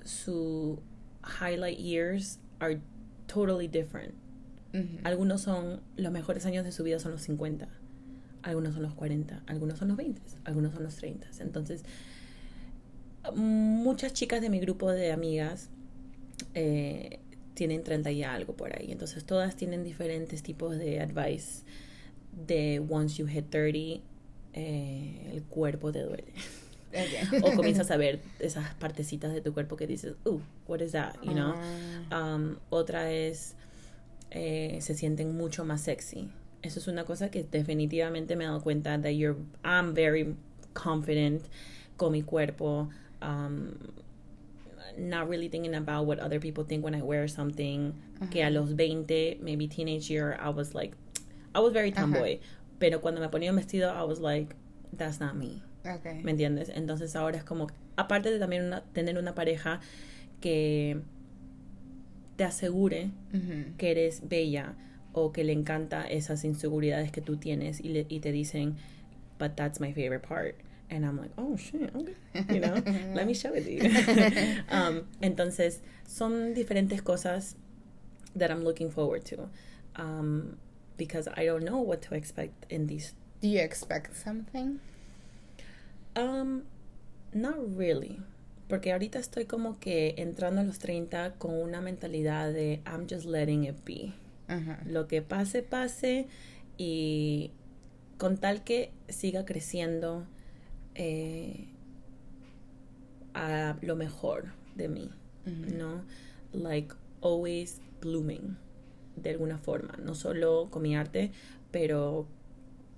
su 0.04 0.80
highlight 1.24 1.78
years 1.78 2.39
are 2.60 2.80
totally 3.28 3.68
different. 3.68 4.14
Algunos 5.04 5.41
son 5.41 5.82
los 5.97 6.14
mejores 6.14 6.45
años 6.45 6.64
de 6.64 6.72
su 6.72 6.84
vida 6.84 6.97
son 6.97 7.12
los 7.12 7.24
50, 7.24 7.68
algunos 8.41 8.74
son 8.74 8.84
los 8.84 8.93
40, 8.93 9.43
algunos 9.45 9.78
son 9.78 9.89
los 9.89 9.97
20, 9.97 10.22
algunos 10.45 10.74
son 10.74 10.84
los 10.84 10.95
30. 10.95 11.28
Entonces, 11.41 11.84
muchas 13.36 14.14
chicas 14.14 14.39
de 14.39 14.49
mi 14.49 14.62
grupo 14.62 14.89
de 14.89 15.12
amigas 15.12 15.70
eh, 16.54 17.20
tienen 17.54 17.84
30 17.84 18.12
y 18.12 18.24
algo 18.24 18.56
por 18.56 18.74
ahí. 18.74 18.93
Entonces, 18.93 19.26
todas 19.26 19.58
tienen 19.58 19.84
diferentes 19.84 20.41
tipos 20.41 20.78
de 20.78 21.02
advice 21.02 21.64
de 22.47 22.82
once 22.89 23.18
you 23.18 23.28
hit 23.28 23.49
30, 23.49 24.02
eh, 24.54 25.32
el 25.34 25.43
cuerpo 25.43 25.91
te 25.91 26.02
duele. 26.02 26.34
Ok. 26.89 27.43
o 27.43 27.56
comienzas 27.56 27.89
a 27.91 27.97
ver 27.97 28.20
esas 28.39 28.74
partecitas 28.76 29.34
de 29.34 29.41
tu 29.41 29.54
cuerpo 29.54 29.78
que 29.78 29.88
dices, 29.88 30.16
uh, 30.26 30.39
what 30.68 30.82
is 30.82 30.91
that, 30.91 31.16
you 31.24 31.34
know? 31.34 31.54
Ah, 32.12 32.36
Um, 32.36 32.58
otra 32.70 33.12
es 33.12 33.56
eh, 34.32 34.78
se 34.82 34.95
sienten 34.95 35.38
mucho 35.38 35.64
más 35.64 35.82
sexy. 35.82 36.30
Eso 36.62 36.80
es 36.80 36.88
una 36.88 37.06
cosa 37.06 37.32
que 37.32 37.43
definitivamente 37.43 38.36
me 38.36 38.43
he 38.43 38.47
dado 38.47 38.62
cuenta 38.62 39.02
that 39.02 39.12
you're, 39.12 39.38
I'm 39.64 39.93
very 39.93 40.36
confident 40.74 41.41
con 41.97 42.12
mi 42.12 42.22
cuerpo. 42.22 42.89
Um, 43.22 43.78
not 44.97 45.30
really 45.30 45.47
thinking 45.47 45.74
about 45.76 46.06
what 46.06 46.20
other 46.20 46.39
people 46.39 46.64
think 46.64 46.84
when 46.84 46.93
I 46.93 47.02
wear 47.02 47.28
something. 47.28 47.93
Que 48.30 48.43
a 48.43 48.49
los 48.49 48.76
20, 48.76 49.39
maybe 49.41 49.68
teenage 49.68 50.10
year, 50.10 50.38
I 50.39 50.49
was 50.49 50.76
like, 50.76 50.93
I 51.56 51.60
was 51.60 51.74
very 51.74 51.91
tomboy. 51.91 52.39
Pero 52.82 53.00
cuando 53.00 53.22
me 53.22 53.30
ponía 53.30 53.52
un 53.52 53.58
vestido, 53.58 53.92
I 53.94 54.04
was 54.10 54.20
like, 54.20 54.56
that's 54.98 55.20
not 55.20 55.36
me. 55.36 55.62
Okay. 55.86 56.24
¿Me 56.24 56.32
entiendes? 56.32 56.70
Entonces 56.70 57.16
ahora 57.16 57.38
es 57.38 57.44
como, 57.44 57.68
aparte 57.96 58.32
de 58.32 58.40
también 58.40 58.64
una, 58.66 58.82
tener 58.92 59.20
una 59.20 59.36
pareja 59.36 59.80
que 60.42 61.00
te 62.38 62.44
asegure 62.44 63.12
Ujú. 63.34 63.78
que 63.78 63.92
eres 63.92 64.28
bella 64.28 64.74
o 65.14 65.32
que 65.32 65.44
le 65.44 65.54
encanta 65.54 66.08
esas 66.08 66.44
inseguridades 66.44 67.12
que 67.12 67.22
tú 67.22 67.38
tienes 67.38 67.80
y, 67.82 67.90
le- 67.90 68.06
y 68.10 68.20
te 68.20 68.32
dicen, 68.32 68.78
but 69.38 69.52
that's 69.56 69.80
my 69.80 69.94
favorite 69.94 70.26
part. 70.28 70.56
And 70.90 71.06
I'm 71.06 71.18
like, 71.18 71.32
oh 71.38 71.56
shit, 71.56 71.94
okay. 71.96 72.16
You 72.50 72.62
know, 72.62 72.76
let 73.14 73.26
me 73.28 73.34
show 73.36 73.54
it 73.54 73.64
to 73.66 73.72
you. 73.72 73.82
um, 74.72 75.04
entonces, 75.22 75.82
son 76.08 76.54
diferentes 76.56 77.04
cosas 77.04 77.56
that 78.36 78.50
I'm 78.50 78.64
looking 78.64 78.90
forward 78.90 79.24
to. 79.26 79.50
Um, 79.96 80.58
because 81.02 81.28
I 81.36 81.47
don't 81.47 81.64
know 81.64 81.80
what 81.80 82.04
to 82.04 82.14
expect 82.14 82.68
in 82.70 82.86
these 82.86 83.16
Do 83.41 83.47
you 83.47 83.60
expect 83.60 84.16
something? 84.16 84.80
Um, 86.16 86.62
not 87.34 87.56
really. 87.76 88.20
Porque 88.70 88.91
ahorita 88.91 89.18
estoy 89.18 89.45
como 89.45 89.80
que 89.80 90.14
entrando 90.18 90.62
a 90.62 90.64
los 90.64 90.78
30 90.78 91.34
con 91.39 91.56
una 91.56 91.82
mentalidad 91.82 92.54
de 92.54 92.82
I'm 92.86 93.08
just 93.10 93.26
letting 93.26 93.64
it 93.64 93.84
be. 93.84 94.14
Ajá. 94.47 94.80
Lo 94.86 95.08
que 95.08 95.24
pase, 95.24 95.64
pase. 95.64 96.28
Y 96.78 97.49
con 98.20 98.38
tal 98.38 98.64
que 98.64 98.91
siga 99.10 99.43
creciendo 99.43 100.28
eh, 100.93 101.66
a 103.34 103.76
lo 103.82 103.95
mejor 103.95 104.54
de 104.76 104.88
mí. 104.88 105.10
¿No? 105.45 106.04
Like 106.54 106.93
always 107.22 107.82
blooming. 108.02 108.56
De 109.22 109.30
alguna 109.30 109.57
forma. 109.57 109.97
No 110.03 110.15
solo 110.15 110.67
con 110.72 110.82
mi 110.82 110.95
arte, 110.95 111.32
pero 111.72 112.28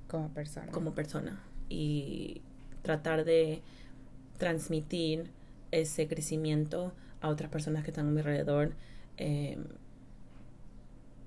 Como 0.08 0.30
persona. 0.30 0.72
como 0.72 0.94
persona 0.94 1.42
y 1.70 2.42
tratar 2.82 3.26
de 3.26 3.62
transmitir 4.38 5.30
ese 5.72 6.08
crecimiento 6.08 6.94
a 7.22 7.30
otras 7.30 7.50
personas 7.50 7.84
que 7.84 7.92
están 7.92 8.08
a 8.08 8.12
mi 8.12 8.20
alrededor 8.20 8.74
eh, 9.18 9.58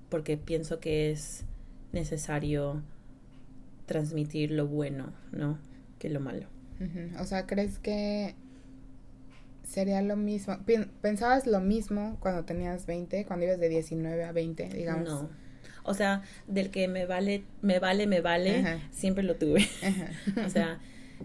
porque 0.09 0.37
pienso 0.37 0.79
que 0.81 1.11
es 1.11 1.45
necesario 1.93 2.83
transmitir 3.87 4.51
lo 4.51 4.67
bueno, 4.67 5.13
¿no? 5.33 5.59
Que 5.99 6.11
lo 6.11 6.21
malo. 6.21 6.47
O 7.19 7.25
sea, 7.25 7.47
¿crees 7.47 7.79
que 7.79 8.35
sería 9.67 10.01
lo 10.01 10.17
mismo? 10.17 10.57
Pen- 10.65 10.91
¿Pensabas 11.03 11.47
lo 11.47 11.61
mismo 11.61 12.17
cuando 12.21 12.45
tenías 12.45 12.87
20, 12.87 13.25
cuando 13.27 13.45
ibas 13.47 13.59
de 13.61 13.69
19 13.69 14.25
a 14.25 14.33
20, 14.33 14.69
digamos? 14.71 15.09
No. 15.09 15.29
O 15.83 15.93
sea, 15.95 16.23
del 16.47 16.71
que 16.71 16.89
me 16.89 17.05
vale, 17.07 17.45
me 17.63 17.79
vale, 17.79 18.07
me 18.07 18.21
vale, 18.21 18.61
Ajá. 18.61 18.79
siempre 18.91 19.23
lo 19.23 19.35
tuve. 19.37 19.67
Ajá. 19.83 20.11
O 20.47 20.51
sea, 20.51 20.79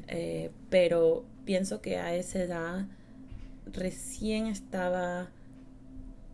eh, 0.07 0.51
pero 0.69 1.23
pienso 1.45 1.81
que 1.81 1.97
a 1.97 2.13
esa 2.15 2.43
edad 2.43 2.85
recién 3.73 4.47
estaba 4.47 5.29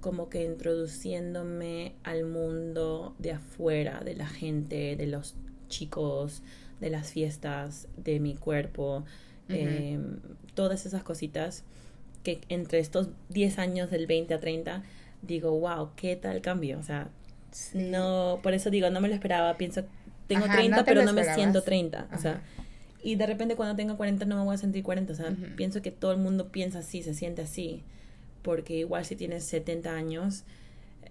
como 0.01 0.29
que 0.29 0.43
introduciéndome 0.45 1.93
al 2.03 2.25
mundo 2.25 3.15
de 3.19 3.31
afuera, 3.33 4.01
de 4.03 4.15
la 4.15 4.27
gente, 4.27 4.95
de 4.95 5.07
los 5.07 5.35
chicos, 5.69 6.43
de 6.79 6.89
las 6.89 7.11
fiestas, 7.11 7.87
de 7.97 8.19
mi 8.19 8.35
cuerpo, 8.35 9.03
eh, 9.49 9.99
todas 10.53 10.85
esas 10.85 11.03
cositas 11.03 11.63
que 12.27 12.41
entre 12.49 12.79
estos 12.79 13.07
10 13.29 13.57
años 13.57 13.89
del 13.89 14.05
20 14.05 14.33
a 14.33 14.39
30 14.41 14.83
digo, 15.21 15.51
wow, 15.57 15.91
qué 15.95 16.17
tal 16.17 16.41
cambio, 16.41 16.77
o 16.77 16.83
sea, 16.83 17.07
Sí. 17.51 17.77
no, 17.79 18.39
por 18.43 18.53
eso 18.53 18.69
digo, 18.69 18.89
no 18.89 18.99
me 18.99 19.07
lo 19.07 19.13
esperaba, 19.13 19.55
pienso, 19.57 19.85
tengo 20.27 20.43
Ajá, 20.45 20.55
30, 20.57 20.75
no 20.77 20.83
te 20.83 20.91
pero 20.91 21.03
no 21.05 21.13
me 21.13 21.23
siento 21.33 21.61
30, 21.63 22.09
o 22.13 22.17
sea, 22.17 22.31
Ajá. 22.33 22.41
y 23.01 23.15
de 23.15 23.25
repente 23.25 23.55
cuando 23.55 23.77
tenga 23.77 23.95
40 23.95 24.25
no 24.25 24.35
me 24.35 24.43
voy 24.43 24.55
a 24.55 24.57
sentir 24.57 24.83
40, 24.83 25.13
o 25.13 25.15
sea, 25.15 25.29
Ujú. 25.29 25.55
pienso 25.55 25.81
que 25.81 25.89
todo 25.91 26.11
el 26.11 26.17
mundo 26.17 26.49
piensa 26.51 26.79
así, 26.79 27.01
se 27.01 27.13
siente 27.13 27.41
así, 27.43 27.83
porque 28.41 28.75
igual 28.77 29.05
si 29.05 29.15
tienes 29.15 29.45
70 29.45 29.95
años, 29.95 30.43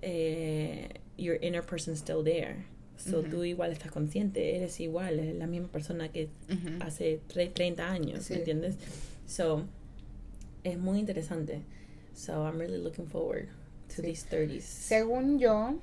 eh, 0.02 0.88
your 1.16 1.38
inner 1.42 1.62
person's 1.64 1.98
still 2.00 2.22
there, 2.22 2.56
so 2.98 3.20
Ujú. 3.20 3.30
tú 3.30 3.44
igual 3.44 3.72
estás 3.72 3.90
consciente, 3.90 4.54
eres 4.56 4.78
igual, 4.80 5.18
es 5.18 5.34
la 5.34 5.46
misma 5.46 5.68
persona 5.68 6.10
que 6.10 6.28
Ujú. 6.50 6.76
hace 6.80 7.20
tre- 7.32 7.50
30 7.52 7.90
años, 7.90 8.24
Sí. 8.24 8.34
¿me 8.34 8.38
entiendes? 8.40 8.76
So, 9.26 9.64
es 10.70 10.78
muy 10.78 10.98
interesante, 10.98 11.62
so 12.14 12.44
I'm 12.46 12.58
really 12.58 12.82
looking 12.82 13.06
forward 13.06 13.46
to 13.88 13.94
Sí. 13.96 14.02
these 14.02 14.26
30s. 14.28 14.62
Según 14.64 15.38
yo, 15.38 15.78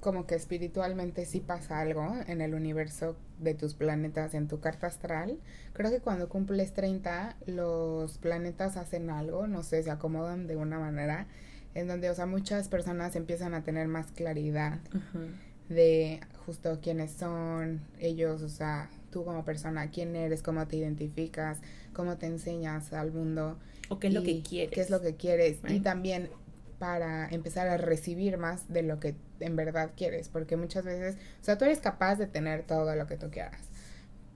como 0.00 0.26
que 0.26 0.34
espiritualmente 0.34 1.24
sí 1.24 1.40
pasa 1.40 1.78
algo 1.80 2.14
en 2.26 2.40
el 2.40 2.54
universo 2.54 3.16
de 3.40 3.54
tus 3.54 3.74
planetas, 3.74 4.34
en 4.34 4.48
tu 4.48 4.60
carta 4.60 4.86
astral. 4.88 5.38
Creo 5.72 5.90
que 5.90 6.00
cuando 6.00 6.28
cumples 6.28 6.72
30, 6.74 7.36
los 7.46 8.18
planetas 8.18 8.76
hacen 8.76 9.08
algo, 9.10 9.46
no 9.46 9.62
sé, 9.62 9.82
se 9.82 9.90
acomodan 9.90 10.46
de 10.46 10.56
una 10.56 10.78
manera 10.78 11.26
en 11.74 11.88
donde, 11.88 12.10
o 12.10 12.14
sea, 12.14 12.26
muchas 12.26 12.68
personas 12.68 13.16
empiezan 13.16 13.54
a 13.54 13.62
tener 13.62 13.88
más 13.88 14.10
claridad 14.12 14.78
de 15.68 16.20
justo 16.44 16.78
quiénes 16.82 17.10
son 17.12 17.80
ellos, 17.98 18.42
o 18.42 18.48
sea, 18.48 18.90
tú 19.10 19.24
como 19.24 19.44
persona, 19.44 19.90
quién 19.90 20.14
eres, 20.16 20.42
cómo 20.42 20.66
te 20.66 20.76
identificas, 20.76 21.60
cómo 21.92 22.16
te 22.16 22.26
enseñas 22.26 22.92
al 22.92 23.10
mundo. 23.12 23.58
O 23.88 23.98
qué 23.98 24.08
es 24.08 24.14
lo 24.14 24.22
que 24.22 24.42
quieres. 24.42 24.74
qué 24.74 24.80
es 24.80 24.90
lo 24.90 25.00
que 25.00 25.16
quieres. 25.16 25.58
Y 25.68 25.80
también 25.80 26.30
para 26.78 27.28
empezar 27.28 27.68
a 27.68 27.76
recibir 27.76 28.36
más 28.36 28.72
de 28.72 28.82
lo 28.82 29.00
que 29.00 29.14
en 29.40 29.56
verdad 29.56 29.92
quieres 29.96 30.28
porque 30.28 30.56
muchas 30.56 30.84
veces 30.84 31.16
o 31.40 31.44
sea 31.44 31.56
tú 31.56 31.64
eres 31.64 31.80
capaz 31.80 32.16
de 32.16 32.26
tener 32.26 32.66
todo 32.66 32.94
lo 32.94 33.06
que 33.06 33.16
tú 33.16 33.30
quieras 33.30 33.68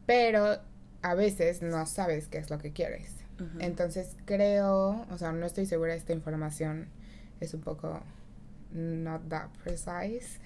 pero 0.06 0.58
a 1.02 1.14
veces 1.14 1.62
no 1.62 1.84
sabes 1.86 2.28
qué 2.28 2.38
es 2.38 2.50
lo 2.50 2.58
que 2.58 2.72
quieres. 2.72 3.12
Entonces 3.60 4.16
creo 4.24 5.06
o 5.10 5.18
sea 5.18 5.32
no 5.32 5.46
estoy 5.46 5.66
segura 5.66 5.94
esta 5.94 6.12
información 6.12 6.88
es 7.40 7.54
un 7.54 7.60
poco 7.60 8.00
not 8.72 9.28
that 9.28 9.48
precise 9.62 10.40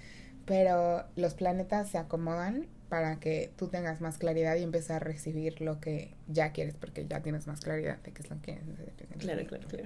pero 0.45 1.05
los 1.17 1.35
planetas 1.35 1.91
se 1.91 1.99
acomodan 1.99 2.67
para 2.93 3.19
que 3.19 3.51
tú 3.57 3.69
tengas 3.69 4.03
más 4.03 4.19
claridad 4.19 4.55
y 4.57 4.63
empieces 4.63 4.91
a 4.91 4.99
recibir 4.99 5.63
lo 5.63 5.81
que 5.81 6.15
ya 6.29 6.53
quieres 6.53 6.75
porque 6.75 7.07
ya 7.09 7.23
tienes 7.23 7.47
más 7.47 7.63
claridad 7.63 7.97
de 8.03 8.13
qué 8.13 8.21
es 8.21 8.29
lo 8.29 8.39
que 8.43 8.61
Claro, 9.19 9.47
claro, 9.47 9.67
claro. 9.67 9.85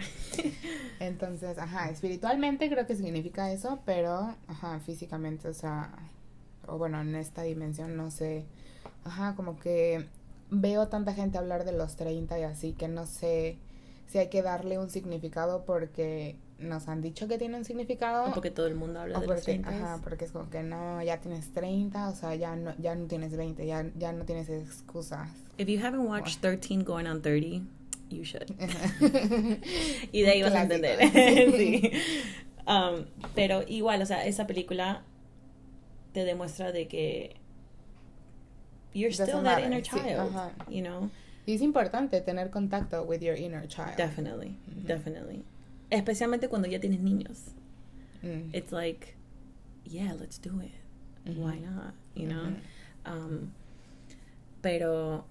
entonces, 0.99 1.57
ajá, 1.57 1.89
espiritualmente 1.89 2.69
creo 2.69 2.85
que 2.85 2.97
significa 2.97 3.53
eso, 3.53 3.79
pero, 3.87 4.35
ajá, 4.49 4.81
físicamente, 4.81 5.47
o 5.47 5.55
sea, 5.55 5.93
o 6.67 6.79
bueno, 6.79 7.01
en 7.01 7.15
esta 7.15 7.43
dimensión, 7.43 7.97
no 7.97 8.11
sé, 8.11 8.45
ajá, 9.05 9.37
como 9.37 9.57
que 9.57 10.09
veo 10.51 10.89
tanta 10.89 11.15
gente 11.15 11.39
hablar 11.39 11.65
de 11.65 11.71
los 11.71 11.95
30 11.95 12.41
y 12.41 12.43
así 12.43 12.73
que 12.73 12.89
no 12.89 13.07
sé 13.07 13.57
si 14.09 14.19
hay 14.19 14.31
que 14.31 14.43
darle 14.43 14.81
un 14.81 14.91
significado 14.91 15.65
porque 15.65 16.35
nos 16.59 16.89
han 16.89 17.03
dicho 17.03 17.29
que 17.29 17.39
tiene 17.39 17.57
un 17.57 17.65
significado. 17.65 18.31
O 18.31 18.33
porque 18.33 18.51
todo 18.51 18.67
el 18.67 18.75
mundo 18.75 19.01
habla 19.01 19.19
o 19.19 19.21
de 19.21 19.27
los 19.27 19.37
porque, 19.37 19.59
30. 19.61 19.69
ajá, 19.69 20.01
porque 20.03 20.25
es 20.25 20.33
como 20.33 20.49
que 20.49 20.63
no, 20.63 21.03
ya 21.03 21.21
tienes 21.21 21.53
30, 21.53 22.09
o 22.09 22.15
sea, 22.15 22.35
ya 22.35 22.57
no, 22.57 22.75
ya 22.79 22.95
no 22.95 23.07
tienes 23.07 23.37
20, 23.37 23.67
ya, 23.67 23.85
ya 23.97 24.13
no 24.13 24.25
tienes 24.25 24.49
excusas. 24.49 25.29
If 25.59 25.69
you 25.69 25.79
haven't 25.79 26.07
watched 26.09 26.41
13 26.41 26.85
Going 26.85 27.07
on 27.07 27.21
30, 27.21 27.63
you 28.11 28.25
should. 28.25 28.51
y 30.13 30.23
de 30.23 30.31
ahí 30.31 30.43
vas 30.43 30.55
a 30.55 30.63
entender. 30.63 30.99
sí. 31.57 31.91
Um, 32.69 33.05
pero 33.37 33.63
igual, 33.69 34.03
o 34.03 34.07
sea, 34.07 34.27
esa 34.27 34.49
película 34.49 35.05
te 36.13 36.25
demuestra 36.25 36.73
de 36.73 36.89
que 36.89 37.37
you're 38.93 39.11
Doesn't 39.11 39.29
still 39.29 39.45
that 39.45 39.61
matter, 39.61 39.67
inner 39.67 39.85
sí, 39.85 39.91
child, 39.91 40.35
ajá. 40.35 40.51
you 40.69 40.83
know? 40.83 41.09
Y 41.47 41.55
es 41.55 41.63
importante 41.63 42.21
tener 42.23 42.51
contacto 42.51 43.05
with 43.05 43.21
your 43.21 43.37
inner 43.37 43.69
child. 43.69 43.97
Definitely, 43.97 44.57
Ujú. 44.67 44.85
definitely. 44.85 45.45
Especialmente 45.91 46.49
cuando 46.49 46.69
ya 46.69 46.81
tienes 46.81 47.01
niños. 47.01 47.53
Mm. 48.23 48.55
It's 48.55 48.73
like, 48.73 49.15
yeah, 49.85 50.15
let's 50.19 50.39
do 50.41 50.61
it. 50.61 50.73
Ujú. 51.27 51.43
Why 51.45 51.61
not? 51.61 51.95
You 52.15 52.29
know? 52.29 52.47
Ujú. 52.47 52.57
Um, 53.07 53.53
pero 54.63 55.25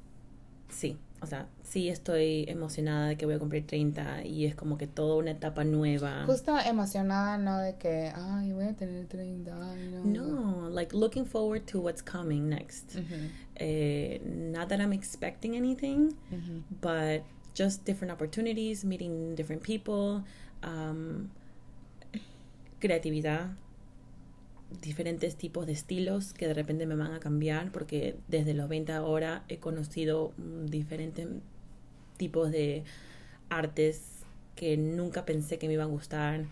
sí, 0.69 0.97
o 1.21 1.25
sea, 1.25 1.47
sí 1.63 1.89
estoy 1.89 2.45
emocionada 2.47 3.07
de 3.09 3.17
que 3.17 3.25
voy 3.25 3.35
a 3.35 3.39
cumplir 3.39 3.65
30 3.65 4.23
y 4.25 4.45
es 4.45 4.55
como 4.55 4.77
que 4.77 4.87
toda 4.87 5.15
una 5.17 5.31
etapa 5.31 5.63
nueva. 5.63 6.23
Justo 6.25 6.57
emocionada, 6.59 7.37
no 7.37 7.57
de 7.59 7.75
que, 7.75 8.11
ay, 8.15 8.53
voy 8.53 8.65
a 8.65 8.73
tener 8.75 9.07
30 9.07 9.71
años. 9.71 10.05
No, 10.05 10.69
like 10.69 10.95
looking 10.95 11.25
forward 11.25 11.65
to 11.65 11.79
what's 11.81 12.01
coming 12.03 12.49
next. 12.49 12.95
Ujú, 12.95 13.29
Eh, 13.57 14.19
not 14.25 14.67
that 14.69 14.79
I'm 14.81 14.91
expecting 14.93 15.55
anything, 15.55 16.13
but 16.81 17.23
just 17.53 17.85
different 17.85 18.11
opportunities, 18.11 18.83
meeting 18.83 19.33
different 19.35 19.63
people, 19.63 20.23
um, 20.65 21.29
creatividad, 22.79 23.51
diferentes 24.81 25.35
tipos 25.35 25.65
de 25.65 25.73
estilos 25.73 26.33
que 26.33 26.47
de 26.47 26.53
repente 26.53 26.85
me 26.85 26.95
van 26.95 27.13
a 27.13 27.19
cambiar 27.19 27.71
porque 27.71 28.17
desde 28.27 28.53
los 28.53 28.67
20 28.67 28.91
ahora 28.93 29.43
he 29.47 29.57
conocido 29.57 30.33
mm, 30.37 30.65
diferentes 30.65 31.27
tipos 32.17 32.51
de 32.51 32.83
artes 33.49 34.23
que 34.55 34.77
nunca 34.77 35.25
pensé 35.25 35.57
que 35.57 35.67
me 35.67 35.73
iban 35.73 35.87
a 35.87 35.91
gustar 35.91 36.45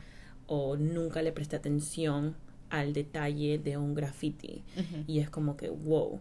o 0.47 0.78
nunca 0.78 1.22
le 1.22 1.32
presté 1.32 1.55
atención 1.55 2.36
al 2.70 2.93
detalle 2.93 3.59
de 3.59 3.78
un 3.78 3.93
graffiti 3.93 4.64
y 5.07 5.20
es 5.20 5.30
como 5.30 5.55
que 5.57 5.70
wow 5.70 6.20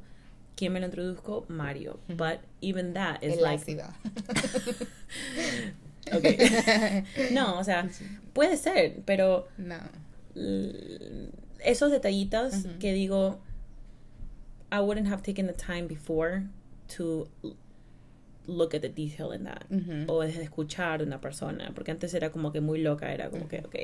¿Quién 0.54 0.72
me 0.74 0.80
lo 0.80 0.86
introduzco? 0.86 1.46
Mario. 1.48 1.98
But 2.08 2.40
even 2.60 2.92
that 2.94 3.22
is 3.22 3.38
El 3.38 3.42
like. 3.42 3.64
Okay. 6.16 6.36
no, 7.32 7.58
o 7.58 7.64
sea, 7.64 7.88
puede 8.32 8.56
ser, 8.56 9.00
pero 9.04 9.48
No. 9.58 9.76
esos 11.64 11.90
detallitos 11.90 12.54
que 12.80 12.92
digo, 12.92 13.40
I 14.70 14.80
wouldn't 14.80 15.08
have 15.08 15.22
taken 15.22 15.46
the 15.46 15.52
time 15.52 15.82
before 15.86 16.44
to 16.96 17.28
look 18.46 18.74
at 18.74 18.80
the 18.82 18.88
detail 18.88 19.32
in 19.32 19.44
that. 19.44 19.64
O 20.08 20.22
escuchar 20.22 21.00
a 21.00 21.04
una 21.04 21.20
persona, 21.20 21.70
porque 21.74 21.90
antes 21.90 22.12
era 22.14 22.30
como 22.30 22.52
que 22.52 22.60
muy 22.60 22.80
loca, 22.80 23.12
era 23.12 23.30
como 23.30 23.46
que, 23.48 23.58
ok, 23.60 23.74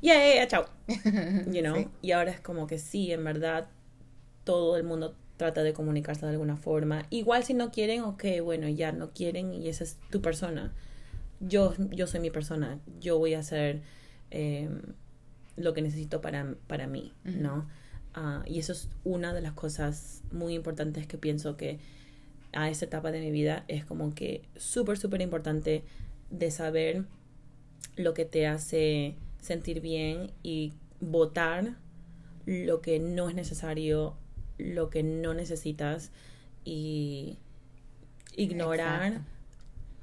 yeah, 0.00 0.14
yeah, 0.14 0.34
yeah, 0.34 0.46
chao. 0.46 0.66
you 1.52 1.62
know 1.62 1.74
Sí. 1.76 1.88
y 2.02 2.12
ahora 2.12 2.30
es 2.30 2.40
como 2.40 2.66
que 2.66 2.78
sí 2.78 3.10
en 3.12 3.24
verdad 3.24 3.68
todo 4.44 4.76
el 4.76 4.84
mundo 4.84 5.16
trata 5.38 5.62
de 5.62 5.72
comunicarse 5.72 6.24
de 6.26 6.32
alguna 6.32 6.56
forma 6.56 7.06
igual 7.10 7.42
si 7.44 7.54
no 7.54 7.70
quieren 7.72 8.02
ok 8.02 8.24
bueno 8.44 8.68
ya 8.68 8.92
no 8.92 9.10
quieren 9.10 9.52
y 9.52 9.68
esa 9.68 9.84
es 9.84 9.96
tu 10.10 10.20
persona 10.22 10.72
yo 11.40 11.74
yo 11.90 12.06
soy 12.06 12.20
mi 12.20 12.30
persona 12.30 12.78
yo 13.00 13.18
voy 13.18 13.34
a 13.34 13.40
hacer 13.40 13.82
eh, 14.30 14.68
lo 15.56 15.74
que 15.74 15.82
necesito 15.82 16.20
para, 16.20 16.54
para 16.66 16.86
mí 16.86 17.12
no 17.24 17.66
Ah, 18.16 18.42
y 18.46 18.58
eso 18.58 18.72
es 18.72 18.88
una 19.04 19.34
de 19.34 19.42
las 19.42 19.52
cosas 19.52 20.22
muy 20.32 20.54
importantes 20.54 21.06
que 21.06 21.18
pienso 21.18 21.58
que 21.58 21.78
a 22.54 22.70
esta 22.70 22.86
etapa 22.86 23.12
de 23.12 23.20
mi 23.20 23.30
vida 23.30 23.66
es 23.68 23.84
como 23.84 24.14
que 24.14 24.42
súper 24.56 24.96
súper 24.96 25.20
importante 25.20 25.84
de 26.30 26.50
saber 26.50 27.04
lo 27.94 28.14
que 28.14 28.24
te 28.24 28.46
hace 28.46 29.16
sentir 29.42 29.82
bien 29.82 30.32
y 30.42 30.72
votar 30.98 31.76
lo 32.46 32.80
que 32.80 33.00
no 33.00 33.28
es 33.28 33.34
necesario, 33.34 34.16
lo 34.56 34.88
que 34.88 35.02
no 35.02 35.34
necesitas 35.34 36.10
y 36.64 37.36
ignorar, 38.34 39.08
Exacto. 39.08 39.30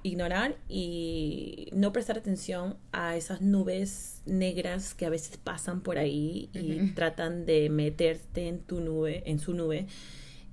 Ignorar 0.04 0.58
y 0.70 1.70
no 1.74 1.92
prestar 1.94 2.18
atención 2.18 2.76
a 2.92 3.16
esas 3.16 3.42
nubes 3.42 4.22
negras 4.26 4.94
que 4.94 5.06
a 5.06 5.10
veces 5.10 5.38
pasan 5.38 5.82
por 5.82 5.98
ahí 5.98 6.50
y 6.54 6.92
tratan 6.94 7.46
de 7.46 7.70
meterte 7.70 8.48
en 8.48 8.60
tu 8.60 8.82
nube, 8.82 9.24
en 9.26 9.40
su 9.40 9.54
nube 9.54 9.88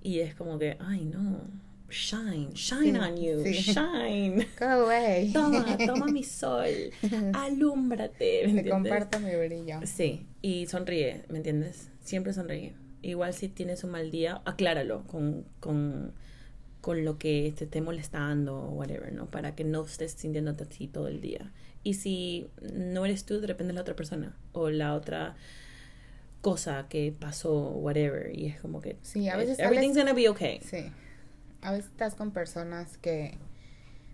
y 0.03 0.21
es 0.21 0.35
como 0.35 0.59
que, 0.59 0.77
ay 0.81 1.05
no, 1.05 1.41
shine, 1.91 2.51
shine 2.55 2.93
Sí, 2.93 2.99
on 2.99 3.17
you, 3.17 3.43
sí. 3.43 3.53
shine. 3.53 4.47
Go 4.59 4.67
away. 4.67 5.33
Toma, 5.33 5.77
toma 5.87 6.07
mi 6.07 6.23
sol, 6.23 6.69
alúmbrate. 7.35 8.43
¿me 8.47 8.53
Te 8.53 8.59
entiendes? 8.61 8.73
comparto 8.73 9.21
mi 9.21 9.35
brillo. 9.35 9.81
Sí, 9.85 10.27
y 10.43 10.67
sonríe, 10.67 11.23
¿me 11.29 11.39
entiendes? 11.39 11.89
Siempre 12.03 12.33
sonríe. 12.33 12.75
Igual 13.03 13.33
si 13.35 13.49
tienes 13.49 13.83
un 13.85 13.91
mal 13.91 14.11
día, 14.11 14.43
acláralo 14.45 15.05
con, 15.07 15.45
con, 15.59 16.13
con 16.81 17.05
lo 17.05 17.19
que 17.19 17.53
te 17.57 17.65
esté 17.65 17.81
molestando 17.81 18.57
o 18.57 18.71
whatever, 18.71 19.13
¿no? 19.13 19.27
Para 19.27 19.55
que 19.55 19.65
no 19.65 19.85
estés 19.85 20.13
sintiéndote 20.13 20.65
así 20.65 20.89
todo 20.89 21.09
el 21.09 21.21
día. 21.21 21.53
Y 21.83 21.95
si 21.95 22.49
no 22.75 23.05
eres 23.05 23.25
tú, 23.25 23.41
de 23.41 23.47
repente 23.47 23.73
es 23.73 23.75
la 23.75 23.83
otra 23.83 23.97
persona 23.97 24.37
o 24.53 24.71
la 24.71 24.95
otra 24.95 25.37
cosa 26.41 26.87
que 26.89 27.15
pasó, 27.19 27.71
whatever. 27.71 28.37
Y 28.39 28.47
es 28.47 28.61
como 28.61 28.81
que 28.81 28.97
Sí, 29.03 29.29
a 29.29 29.37
veces 29.37 29.59
everything's 29.59 29.97
gonna 29.97 30.13
be 30.15 30.29
okay. 30.29 30.61
Sí. 30.61 30.91
A 31.63 31.73
veces 31.73 31.91
estás 31.91 32.15
con 32.15 32.31
personas 32.33 32.97
que 32.99 33.37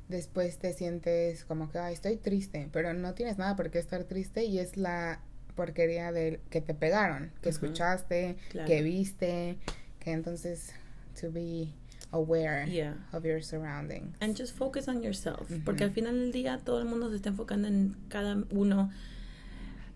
después 0.08 0.58
te 0.58 0.72
sientes 0.72 1.44
como 1.44 1.70
que, 1.70 1.78
ay, 1.78 1.94
estoy 1.94 2.16
triste, 2.16 2.68
pero 2.72 2.92
no 2.94 3.14
tienes 3.14 3.38
nada 3.38 3.56
por 3.56 3.70
qué 3.70 3.78
estar 3.78 4.04
triste 4.04 4.44
y 4.44 4.58
es 4.58 4.76
la 4.76 5.20
porquería 5.54 6.12
de 6.12 6.40
que 6.50 6.60
te 6.60 6.74
pegaron, 6.74 7.32
que 7.40 7.48
Ujú. 7.48 7.64
escuchaste, 7.66 8.36
Claro. 8.50 8.66
que 8.66 8.82
viste, 8.82 9.58
que 10.00 10.12
entonces 10.12 10.72
to 11.20 11.32
be 11.32 11.68
aware 12.12 12.66
Yeah. 12.68 12.94
of 13.12 13.24
your 13.24 13.40
surroundings. 13.42 14.16
And 14.20 14.36
just 14.36 14.54
focus 14.56 14.88
on 14.88 15.02
yourself. 15.02 15.50
Ujú. 15.50 15.64
Porque 15.64 15.84
al 15.84 15.90
final 15.90 16.14
del 16.14 16.32
día 16.32 16.58
todo 16.64 16.78
el 16.80 16.86
mundo 16.86 17.10
se 17.10 17.16
está 17.16 17.30
enfocando 17.30 17.68
en 17.68 17.96
cada 18.08 18.44
uno. 18.50 18.90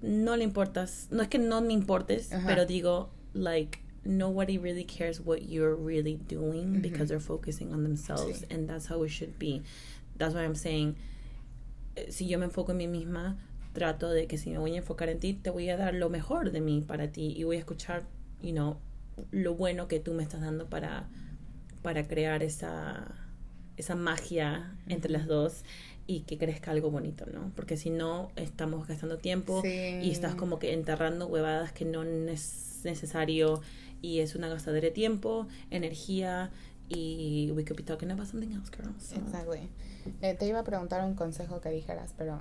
No 0.02 0.36
le 0.36 0.44
importas. 0.44 1.08
No 1.10 1.22
es 1.22 1.28
que 1.28 1.38
no 1.38 1.60
me 1.60 1.72
importes, 1.72 2.32
Ajá. 2.32 2.46
pero 2.46 2.64
digo, 2.66 3.10
like, 3.34 3.80
nobody 4.04 4.56
really 4.58 4.84
cares 4.84 5.20
what 5.20 5.40
you're 5.48 5.74
really 5.76 6.16
doing 6.16 6.76
Ujú. 6.76 6.82
because 6.82 7.08
they're 7.08 7.20
focusing 7.20 7.72
on 7.72 7.82
themselves. 7.82 8.40
Sí. 8.40 8.46
And 8.54 8.66
that's 8.68 8.86
how 8.90 9.02
it 9.04 9.10
should 9.10 9.38
be. 9.38 9.62
That's 10.16 10.34
why 10.34 10.42
I'm 10.44 10.54
saying, 10.54 10.96
eh, 11.96 12.06
si 12.10 12.26
yo 12.26 12.38
me 12.38 12.46
enfoco 12.46 12.72
en 12.72 12.78
mí 12.78 12.86
misma, 12.88 13.36
trato 13.74 14.08
de 14.10 14.26
que 14.26 14.36
si 14.38 14.50
me 14.50 14.58
voy 14.58 14.74
a 14.74 14.78
enfocar 14.78 15.08
en 15.10 15.20
ti, 15.20 15.34
te 15.34 15.50
voy 15.50 15.68
a 15.70 15.76
dar 15.76 15.94
lo 15.94 16.08
mejor 16.10 16.50
de 16.50 16.60
mí 16.60 16.82
para 16.86 17.12
ti 17.12 17.32
y 17.36 17.44
voy 17.44 17.56
a 17.56 17.60
escuchar, 17.60 18.04
you 18.42 18.52
know, 18.52 18.78
lo 19.30 19.54
bueno 19.54 19.86
que 19.86 20.00
tú 20.00 20.12
me 20.14 20.22
estás 20.22 20.40
dando 20.40 20.66
para, 20.68 21.08
para 21.82 22.06
crear 22.06 22.42
esa, 22.42 23.06
esa 23.76 23.94
magia 23.94 24.76
entre 24.88 25.10
las 25.10 25.26
dos 25.26 25.64
y 26.06 26.20
que 26.20 26.38
crezca 26.38 26.70
algo 26.72 26.90
bonito, 26.90 27.24
¿no? 27.32 27.52
Porque 27.54 27.76
si 27.76 27.90
no, 27.90 28.30
estamos 28.36 28.86
gastando 28.88 29.18
tiempo 29.18 29.62
Sí. 29.62 29.68
y 30.02 30.10
estás 30.10 30.34
como 30.34 30.58
que 30.58 30.72
enterrando 30.72 31.26
huevadas 31.26 31.72
que 31.72 31.84
no 31.84 32.02
es 32.02 32.80
necesario 32.84 33.60
y 34.02 34.20
es 34.20 34.34
una 34.34 34.48
gastadera 34.48 34.86
de 34.86 34.90
tiempo, 34.92 35.46
energía 35.70 36.50
y 36.88 37.52
we 37.54 37.64
could 37.64 37.76
be 37.76 37.84
talking 37.84 38.10
about 38.10 38.26
something 38.26 38.50
else, 38.52 38.70
girl. 38.76 38.92
So, 39.00 39.16
Exactly. 39.16 39.68
Eh, 40.22 40.34
te 40.34 40.46
iba 40.48 40.58
a 40.60 40.64
preguntar 40.64 41.04
un 41.04 41.14
consejo 41.14 41.60
que 41.60 41.68
dijeras, 41.70 42.14
pero 42.18 42.40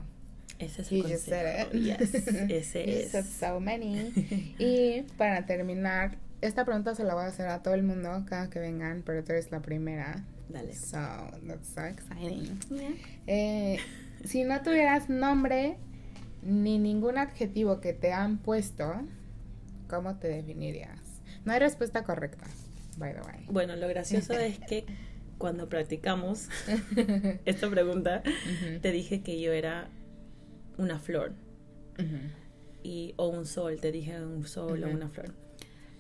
Ese 0.58 0.82
es 0.82 0.90
you 0.90 1.06
el 1.06 1.12
just 1.12 1.26
said 1.28 1.70
consejo. 1.70 1.78
it. 1.78 2.00
Yes, 2.00 2.14
ese 2.50 2.86
You 2.88 2.94
es. 3.00 3.12
said 3.12 3.26
so 3.26 3.60
many. 3.60 4.12
Y 4.58 5.04
para 5.18 5.46
terminar, 5.46 6.18
esta 6.42 6.66
pregunta 6.66 6.96
se 6.96 7.04
la 7.04 7.14
voy 7.14 7.24
a 7.24 7.28
hacer 7.28 7.48
a 7.48 7.62
todo 7.62 7.74
el 7.74 7.84
mundo 7.84 8.26
cada 8.28 8.50
que 8.50 8.60
vengan, 8.60 9.04
pero 9.06 9.24
tú 9.24 9.34
eres 9.34 9.52
la 9.52 9.62
primera. 9.62 10.24
Dale. 10.50 10.74
So, 10.74 10.98
that's 11.48 11.70
so 11.70 11.82
exciting. 11.86 12.60
Eh, 13.28 13.78
si 14.24 14.44
no 14.44 14.62
tuvieras 14.62 15.10
nombre 15.10 15.78
ni 16.42 16.80
ningún 16.80 17.18
adjetivo 17.18 17.80
que 17.82 17.94
te 17.94 18.14
han 18.14 18.38
puesto, 18.38 19.02
¿cómo 19.88 20.16
te 20.18 20.28
definirías? 20.28 21.22
No 21.46 21.54
hay 21.54 21.60
respuesta 21.60 22.04
correcta, 22.04 22.46
by 22.98 23.14
the 23.14 23.22
way. 23.22 23.46
Bueno, 23.50 23.76
lo 23.76 23.88
gracioso 23.88 24.34
es 24.34 24.60
que 24.60 24.86
cuando 25.38 25.70
practicamos 25.70 26.50
esta 27.46 27.70
pregunta, 27.70 28.24
te 28.82 28.92
dije 28.92 29.22
que 29.22 29.40
yo 29.40 29.52
era 29.52 29.90
una 30.78 31.00
flor 31.00 31.34
y 32.82 33.14
o 33.18 33.28
un 33.28 33.46
sol, 33.46 33.80
te 33.80 33.92
dije 33.92 34.22
un 34.24 34.48
sol 34.48 34.84
o 34.84 34.90
una 34.90 35.10
flor. 35.10 35.34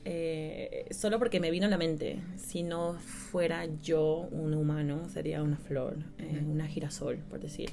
Eh, 0.05 0.87
solo 0.91 1.19
porque 1.19 1.39
me 1.39 1.51
vino 1.51 1.65
a 1.65 1.69
la 1.69 1.77
mente, 1.77 2.21
si 2.37 2.63
no 2.63 2.93
fuera 2.93 3.65
yo 3.81 4.27
un 4.31 4.53
humano, 4.53 5.09
sería 5.09 5.43
una 5.43 5.57
flor, 5.57 5.97
eh, 6.17 6.41
una 6.45 6.67
girasol, 6.67 7.17
por 7.17 7.39
decir. 7.39 7.69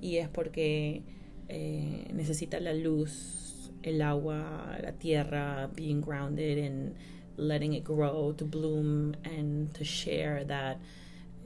Y 0.00 0.16
es 0.16 0.28
porque 0.28 1.02
eh, 1.48 2.08
necesita 2.12 2.60
la 2.60 2.74
luz, 2.74 3.72
el 3.82 4.02
agua, 4.02 4.78
la 4.82 4.92
tierra, 4.92 5.70
being 5.74 6.00
grounded 6.00 6.64
and 6.64 6.94
letting 7.36 7.72
it 7.72 7.84
grow 7.84 8.32
to 8.34 8.44
bloom 8.44 9.14
and 9.24 9.72
to 9.72 9.84
share 9.84 10.44
that 10.44 10.78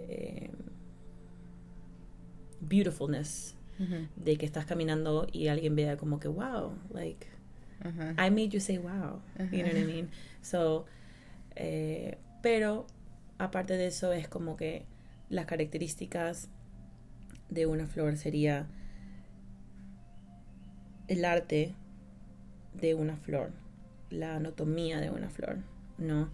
eh, 0.01 0.51
beautifulness 2.61 3.55
de 4.16 4.37
que 4.37 4.47
estás 4.47 4.66
caminando 4.66 5.27
y 5.33 5.49
alguien 5.49 5.75
vea 5.75 5.97
como 5.97 6.20
que 6.20 6.29
wow, 6.29 6.79
like 6.93 7.27
I 8.18 8.30
made 8.30 8.55
you 8.55 8.61
say 8.61 8.78
wow, 8.78 9.20
you 9.53 9.62
know 9.62 9.72
what 9.72 9.76
I 9.76 9.85
mean? 9.85 10.11
So, 10.41 10.87
eh, 11.57 12.16
pero 12.43 12.87
aparte 13.39 13.76
de 13.76 13.87
eso 13.87 14.12
es 14.12 14.26
como 14.28 14.57
que 14.57 14.87
las 15.28 15.47
características 15.47 16.49
de 17.51 17.66
una 17.66 17.87
flor 17.87 18.16
sería 18.16 18.66
el 21.09 21.24
arte 21.24 21.74
de 22.72 22.95
una 22.95 23.16
flor, 23.16 23.53
la 24.11 24.37
anatomía 24.37 25.01
de 25.01 25.11
una 25.11 25.28
flor, 25.28 25.59
¿no? 25.99 26.30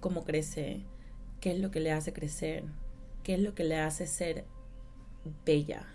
Cómo 0.00 0.24
crece, 0.24 0.82
qué 1.40 1.52
es 1.52 1.60
lo 1.60 1.70
que 1.70 1.80
le 1.80 1.92
hace 1.92 2.12
crecer, 2.12 2.64
qué 3.22 3.34
es 3.34 3.40
lo 3.40 3.54
que 3.54 3.64
le 3.64 3.78
hace 3.78 4.06
ser 4.06 4.44
bella, 5.44 5.86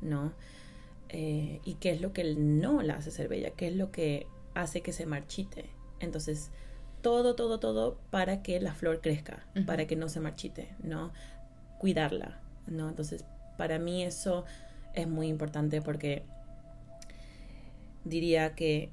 ¿no? 0.00 0.32
Eh, 1.14 1.60
y 1.64 1.74
qué 1.74 1.90
es 1.90 2.00
lo 2.00 2.14
que 2.14 2.34
no 2.34 2.80
la 2.80 2.94
hace 2.94 3.10
ser 3.10 3.28
bella, 3.28 3.50
qué 3.50 3.68
es 3.68 3.76
lo 3.76 3.92
que 3.92 4.26
hace 4.54 4.80
que 4.80 4.92
se 4.92 5.04
marchite. 5.04 5.66
Entonces, 6.00 6.50
todo, 7.02 7.34
todo, 7.34 7.60
todo 7.60 7.98
para 8.10 8.42
que 8.42 8.58
la 8.60 8.74
flor 8.74 9.02
crezca, 9.02 9.46
para 9.66 9.86
que 9.86 9.94
no 9.94 10.08
se 10.08 10.20
marchite, 10.20 10.74
¿no? 10.82 11.12
Cuidarla, 11.78 12.40
¿no? 12.66 12.88
Entonces, 12.88 13.26
para 13.58 13.78
mí 13.78 14.02
eso 14.02 14.46
es 14.94 15.06
muy 15.06 15.28
importante 15.28 15.82
porque 15.82 16.22
diría 18.04 18.54
que 18.54 18.90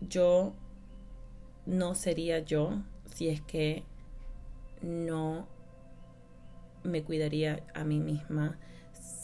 yo 0.00 0.54
no 1.66 1.94
sería 1.94 2.38
yo 2.38 2.82
si 3.06 3.28
es 3.28 3.40
que 3.40 3.84
no 4.82 5.48
me 6.84 7.02
cuidaría 7.02 7.62
a 7.74 7.84
mí 7.84 7.98
misma, 7.98 8.58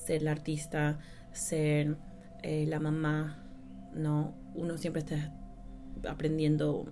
ser 0.07 0.22
la 0.22 0.30
artista, 0.30 0.98
ser 1.32 1.96
eh, 2.42 2.64
la 2.66 2.78
mamá, 2.78 3.42
¿no? 3.92 4.34
Uno 4.54 4.78
siempre 4.78 5.00
está 5.00 5.34
aprendiendo 6.09 6.86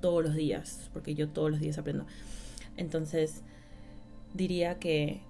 todos 0.00 0.22
los 0.22 0.34
días, 0.34 0.88
porque 0.92 1.14
yo 1.14 1.28
todos 1.28 1.50
los 1.50 1.60
días 1.60 1.78
aprendo. 1.78 2.06
Entonces, 2.76 3.42
diría 4.34 4.78
que 4.78 5.20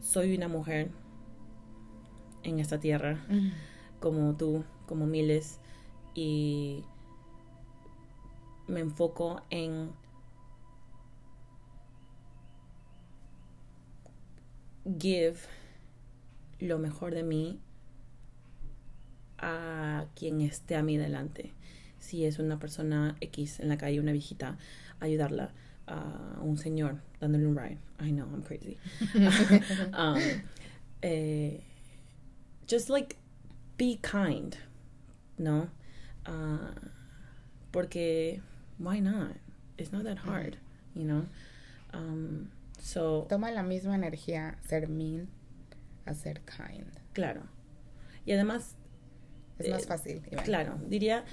soy 0.00 0.36
una 0.36 0.48
mujer 0.48 0.90
en 2.44 2.60
esta 2.60 2.78
tierra, 2.78 3.26
como 3.98 4.36
tú, 4.36 4.64
como 4.86 5.06
miles, 5.06 5.58
y 6.14 6.84
me 8.68 8.80
enfoco 8.80 9.42
en 9.50 9.90
give 14.98 15.38
lo 16.58 16.78
mejor 16.78 17.14
de 17.14 17.22
mí 17.22 17.60
a 19.38 20.06
quien 20.14 20.40
esté 20.40 20.76
a 20.76 20.82
mí 20.82 20.96
delante. 20.96 21.52
Si 21.98 22.24
es 22.24 22.38
una 22.38 22.58
persona 22.58 23.16
X 23.20 23.60
en 23.60 23.68
la 23.68 23.76
calle, 23.76 24.00
una 24.00 24.12
viejita, 24.12 24.58
ayudarla. 25.00 25.52
A 25.86 26.38
un 26.40 26.56
señor 26.56 27.00
dándole 27.20 27.48
un 27.48 27.56
ride. 27.56 27.78
I 28.00 28.12
know, 28.12 28.24
I'm 28.26 28.42
crazy. 28.42 28.78
um, 29.92 30.20
eh, 31.02 31.60
just 32.68 32.88
like 32.90 33.16
be 33.76 33.98
kind, 34.00 34.56
¿no? 35.36 35.68
Uh, 36.26 36.70
porque 37.72 38.40
why 38.78 39.00
not? 39.00 39.32
It's 39.78 39.92
not 39.92 40.04
that 40.04 40.18
hard, 40.18 40.58
you 40.94 41.04
know? 41.04 41.26
Um, 41.92 42.50
so, 42.80 43.26
Toma 43.28 43.50
la 43.50 43.62
misma 43.62 43.94
energía 43.94 44.58
ser 44.66 44.88
mean 44.88 45.28
a 46.06 46.14
ser 46.14 46.40
kind. 46.40 46.90
Claro. 47.12 47.42
Y 48.24 48.32
además... 48.32 48.76
Es 49.58 49.68
más 49.68 49.82
eh, 49.82 49.86
fácil. 49.86 50.22
Claro, 50.44 50.78
diría 50.88 51.24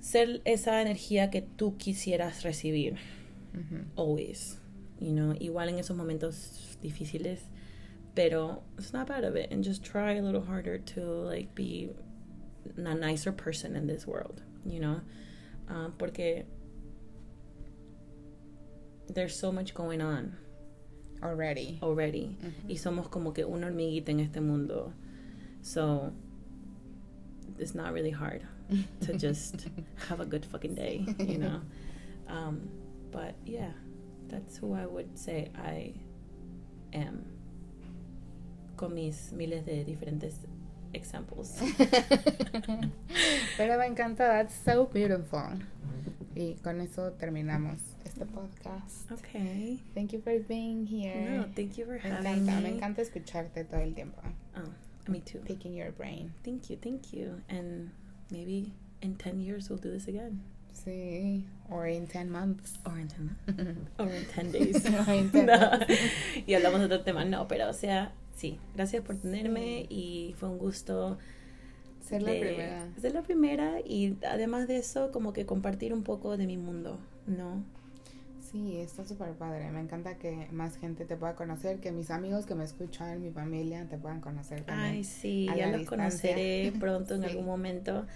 ser 0.00 0.42
esa 0.44 0.82
energía 0.82 1.30
que 1.30 1.42
tú 1.42 1.76
quisieras 1.76 2.42
recibir. 2.42 2.96
Always. 3.96 4.58
You 4.98 5.12
know, 5.12 5.34
igual 5.40 5.68
en 5.68 5.78
esos 5.78 5.96
momentos 5.96 6.78
difíciles, 6.80 7.40
pero 8.14 8.62
snap 8.78 9.10
out 9.10 9.24
of 9.24 9.36
it 9.36 9.50
and 9.50 9.64
just 9.64 9.84
try 9.84 10.12
a 10.12 10.22
little 10.22 10.42
harder 10.42 10.78
to 10.78 11.00
like 11.00 11.54
be 11.54 11.90
a 12.76 12.94
nicer 12.94 13.32
person 13.32 13.74
in 13.74 13.86
this 13.86 14.06
world, 14.06 14.42
you 14.64 14.78
know? 14.80 15.00
Uh, 15.68 15.88
porque 15.98 16.44
there's 19.14 19.38
so 19.38 19.52
much 19.52 19.74
going 19.74 20.00
on 20.00 20.36
already. 21.22 21.78
Already. 21.82 22.36
Y 22.68 22.76
somos 22.76 23.10
como 23.10 23.32
que 23.32 23.44
una 23.44 23.66
hormiguita 23.68 24.08
en 24.08 24.20
este 24.20 24.40
mundo. 24.40 24.92
So 25.62 26.12
it's 27.58 27.74
not 27.74 27.92
really 27.92 28.10
hard 28.10 28.42
to 29.02 29.12
just 29.18 29.66
have 30.08 30.20
a 30.20 30.26
good 30.26 30.44
fucking 30.44 30.74
day, 30.74 31.04
you 31.18 31.38
know. 31.38 31.60
Um, 32.28 32.70
but 33.10 33.34
yeah, 33.44 33.72
that's 34.28 34.56
who 34.56 34.74
I 34.74 34.86
would 34.86 35.18
say 35.18 35.50
I 35.54 35.92
am. 36.94 37.26
Con 38.76 38.94
mis 38.94 39.32
miles 39.32 39.66
de 39.66 39.84
diferentes 39.84 40.36
examples. 40.94 41.60
Pero 43.58 43.78
me 43.78 43.86
encanta, 43.86 44.18
that's 44.18 44.54
so 44.64 44.86
beautiful. 44.86 45.58
Y 46.34 46.56
con 46.62 46.80
eso 46.80 47.12
terminamos 47.18 47.80
este 48.04 48.26
podcast. 48.26 49.10
Okay. 49.10 49.78
Thank 49.94 50.12
you 50.12 50.20
for 50.20 50.38
being 50.40 50.86
here. 50.86 51.38
No, 51.38 51.46
thank 51.54 51.78
you 51.78 51.86
for 51.86 51.94
me 51.94 52.00
having 52.00 52.46
encanta, 52.46 52.56
me. 52.56 52.62
Me 52.62 52.68
encanta 52.78 53.02
escucharte 53.02 53.64
todo 53.64 53.80
el 53.80 53.94
tiempo. 53.94 54.22
Oh, 54.56 54.68
me 55.08 55.20
too. 55.20 55.40
Picking 55.40 55.74
your 55.74 55.92
brain. 55.92 56.32
Thank 56.44 56.70
you, 56.70 56.76
thank 56.76 57.12
you. 57.12 57.42
And 57.48 57.90
maybe 58.30 58.72
in 59.00 59.16
10 59.16 59.40
years 59.40 59.68
we'll 59.68 59.78
do 59.78 59.90
this 59.90 60.08
again. 60.08 60.42
Sí, 60.74 61.44
or 61.70 61.86
in 61.86 62.06
10 62.06 62.30
months. 62.30 62.78
Or 62.86 62.98
in 62.98 63.08
10 63.08 63.36
months. 63.46 63.90
or 63.98 64.08
in 64.08 64.24
10 64.24 64.50
days. 64.50 64.84
in 64.84 65.30
10 65.30 65.46
no. 65.46 65.78
y 66.46 66.54
hablamos 66.54 66.80
de 66.80 66.86
otro 66.86 67.02
tema. 67.02 67.24
No, 67.24 67.46
pero 67.46 67.68
o 67.68 67.74
sea, 67.74 68.12
sí. 68.34 68.58
Gracias 68.74 69.04
por 69.04 69.16
tenerme 69.16 69.86
y 69.88 70.34
fue 70.38 70.48
un 70.48 70.58
gusto 70.58 71.18
ser 72.00 72.22
la 72.22 72.32
primera. 72.32 72.88
Ser 73.00 73.14
la 73.14 73.22
primera 73.22 73.80
y 73.80 74.16
además 74.28 74.66
de 74.66 74.78
eso, 74.78 75.12
como 75.12 75.32
que 75.32 75.46
compartir 75.46 75.92
un 75.92 76.02
poco 76.02 76.36
de 76.36 76.46
mi 76.46 76.56
mundo, 76.56 76.98
¿no? 77.26 77.64
Sí, 78.52 78.76
está 78.76 79.06
súper 79.06 79.32
padre. 79.32 79.70
Me 79.70 79.80
encanta 79.80 80.18
que 80.18 80.46
más 80.52 80.76
gente 80.76 81.06
te 81.06 81.16
pueda 81.16 81.34
conocer, 81.34 81.80
que 81.80 81.90
mis 81.90 82.10
amigos 82.10 82.44
que 82.44 82.54
me 82.54 82.64
escuchan, 82.64 83.22
mi 83.22 83.30
familia, 83.30 83.86
te 83.88 83.96
puedan 83.96 84.20
conocer 84.20 84.62
también. 84.62 84.90
Ay, 84.90 85.04
sí, 85.04 85.48
ya 85.56 85.68
los 85.68 85.86
conoceré 85.86 86.70
pronto 86.78 87.14
en 87.14 87.24
algún 87.24 87.46
momento. 87.46 88.06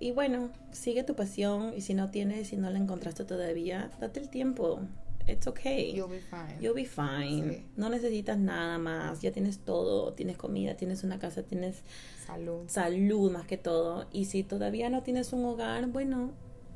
Y 0.00 0.10
bueno, 0.10 0.50
sigue 0.72 1.04
tu 1.04 1.14
pasión 1.14 1.72
y 1.76 1.80
si 1.80 1.94
no 1.94 2.10
tienes, 2.10 2.48
si 2.48 2.56
no 2.56 2.70
la 2.70 2.78
encontraste 2.78 3.24
todavía, 3.24 3.88
date 4.00 4.18
el 4.18 4.28
tiempo. 4.30 4.80
It's 5.26 5.46
okay. 5.46 5.94
You'll 5.94 6.10
be 6.10 6.20
fine. 6.20 6.60
You'll 6.60 6.74
be 6.74 6.84
fine. 6.84 7.64
No 7.76 7.88
necesitas 7.88 8.36
nada 8.36 8.76
más. 8.78 9.22
Ya 9.22 9.32
tienes 9.32 9.58
todo. 9.60 10.12
Tienes 10.12 10.36
comida, 10.36 10.76
tienes 10.76 11.02
una 11.02 11.18
casa, 11.18 11.42
tienes 11.42 11.82
salud. 12.26 12.64
Salud 12.66 13.30
más 13.32 13.46
que 13.46 13.56
todo. 13.56 14.06
Y 14.12 14.26
si 14.26 14.42
todavía 14.42 14.90
no 14.90 15.02
tienes 15.02 15.32
un 15.32 15.44
hogar, 15.46 15.86
bueno, 15.86 16.32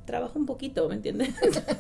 trabaja 0.09 0.39
un 0.39 0.47
poquito, 0.47 0.89
¿me 0.89 0.95
entiendes? 0.95 1.35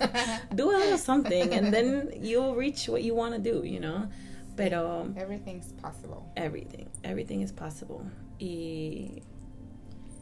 do 0.54 0.70
a 0.70 0.76
little 0.76 0.98
something 0.98 1.54
and 1.54 1.72
then 1.72 2.10
you'll 2.20 2.54
reach 2.54 2.86
what 2.88 3.02
you 3.02 3.14
want 3.14 3.34
to 3.34 3.40
do, 3.40 3.64
you 3.64 3.80
know? 3.80 4.06
Pero 4.54 5.08
everything's 5.16 5.72
possible. 5.80 6.30
Everything, 6.36 6.88
everything 7.04 7.40
is 7.40 7.52
possible. 7.52 8.02
Y 8.38 9.22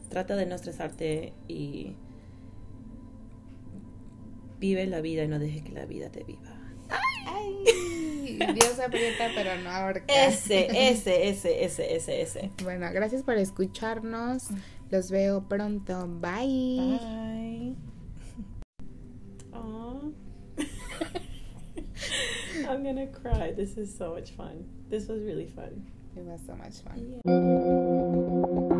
trata 0.09 0.35
de 0.35 0.45
no 0.45 0.55
estresarte 0.55 1.33
y 1.49 1.95
vive 4.59 4.85
la 4.87 5.01
vida 5.01 5.23
y 5.23 5.27
no 5.27 5.37
dejes 5.37 5.63
que 5.63 5.73
la 5.73 5.85
vida 5.85 6.09
te 6.09 6.23
viva. 6.23 6.55
Ay, 7.25 8.37
Dios 8.53 8.79
aprieta 8.79 9.31
pero 9.35 9.61
no 9.61 9.69
ahorca. 9.69 10.05
Ese, 10.07 10.67
ese, 10.89 11.29
ese, 11.29 11.65
ese, 11.65 11.95
ese, 11.95 12.21
ese. 12.21 12.51
Bueno, 12.63 12.87
gracias 12.93 13.23
por 13.23 13.37
escucharnos. 13.37 14.47
Los 14.89 15.11
veo 15.11 15.43
pronto. 15.49 16.07
Bye. 16.07 16.99
Bye. 17.01 17.86
Aww. 19.67 20.13
I'm 22.69 22.83
gonna 22.83 23.07
cry. 23.07 23.51
This 23.51 23.77
is 23.77 23.95
so 23.95 24.13
much 24.13 24.31
fun. 24.31 24.65
This 24.89 25.07
was 25.07 25.21
really 25.21 25.47
fun. 25.47 25.85
It 26.15 26.23
was 26.23 26.41
so 26.45 26.55
much 26.55 26.77
fun. 26.77 27.21
Yeah. 28.71 28.76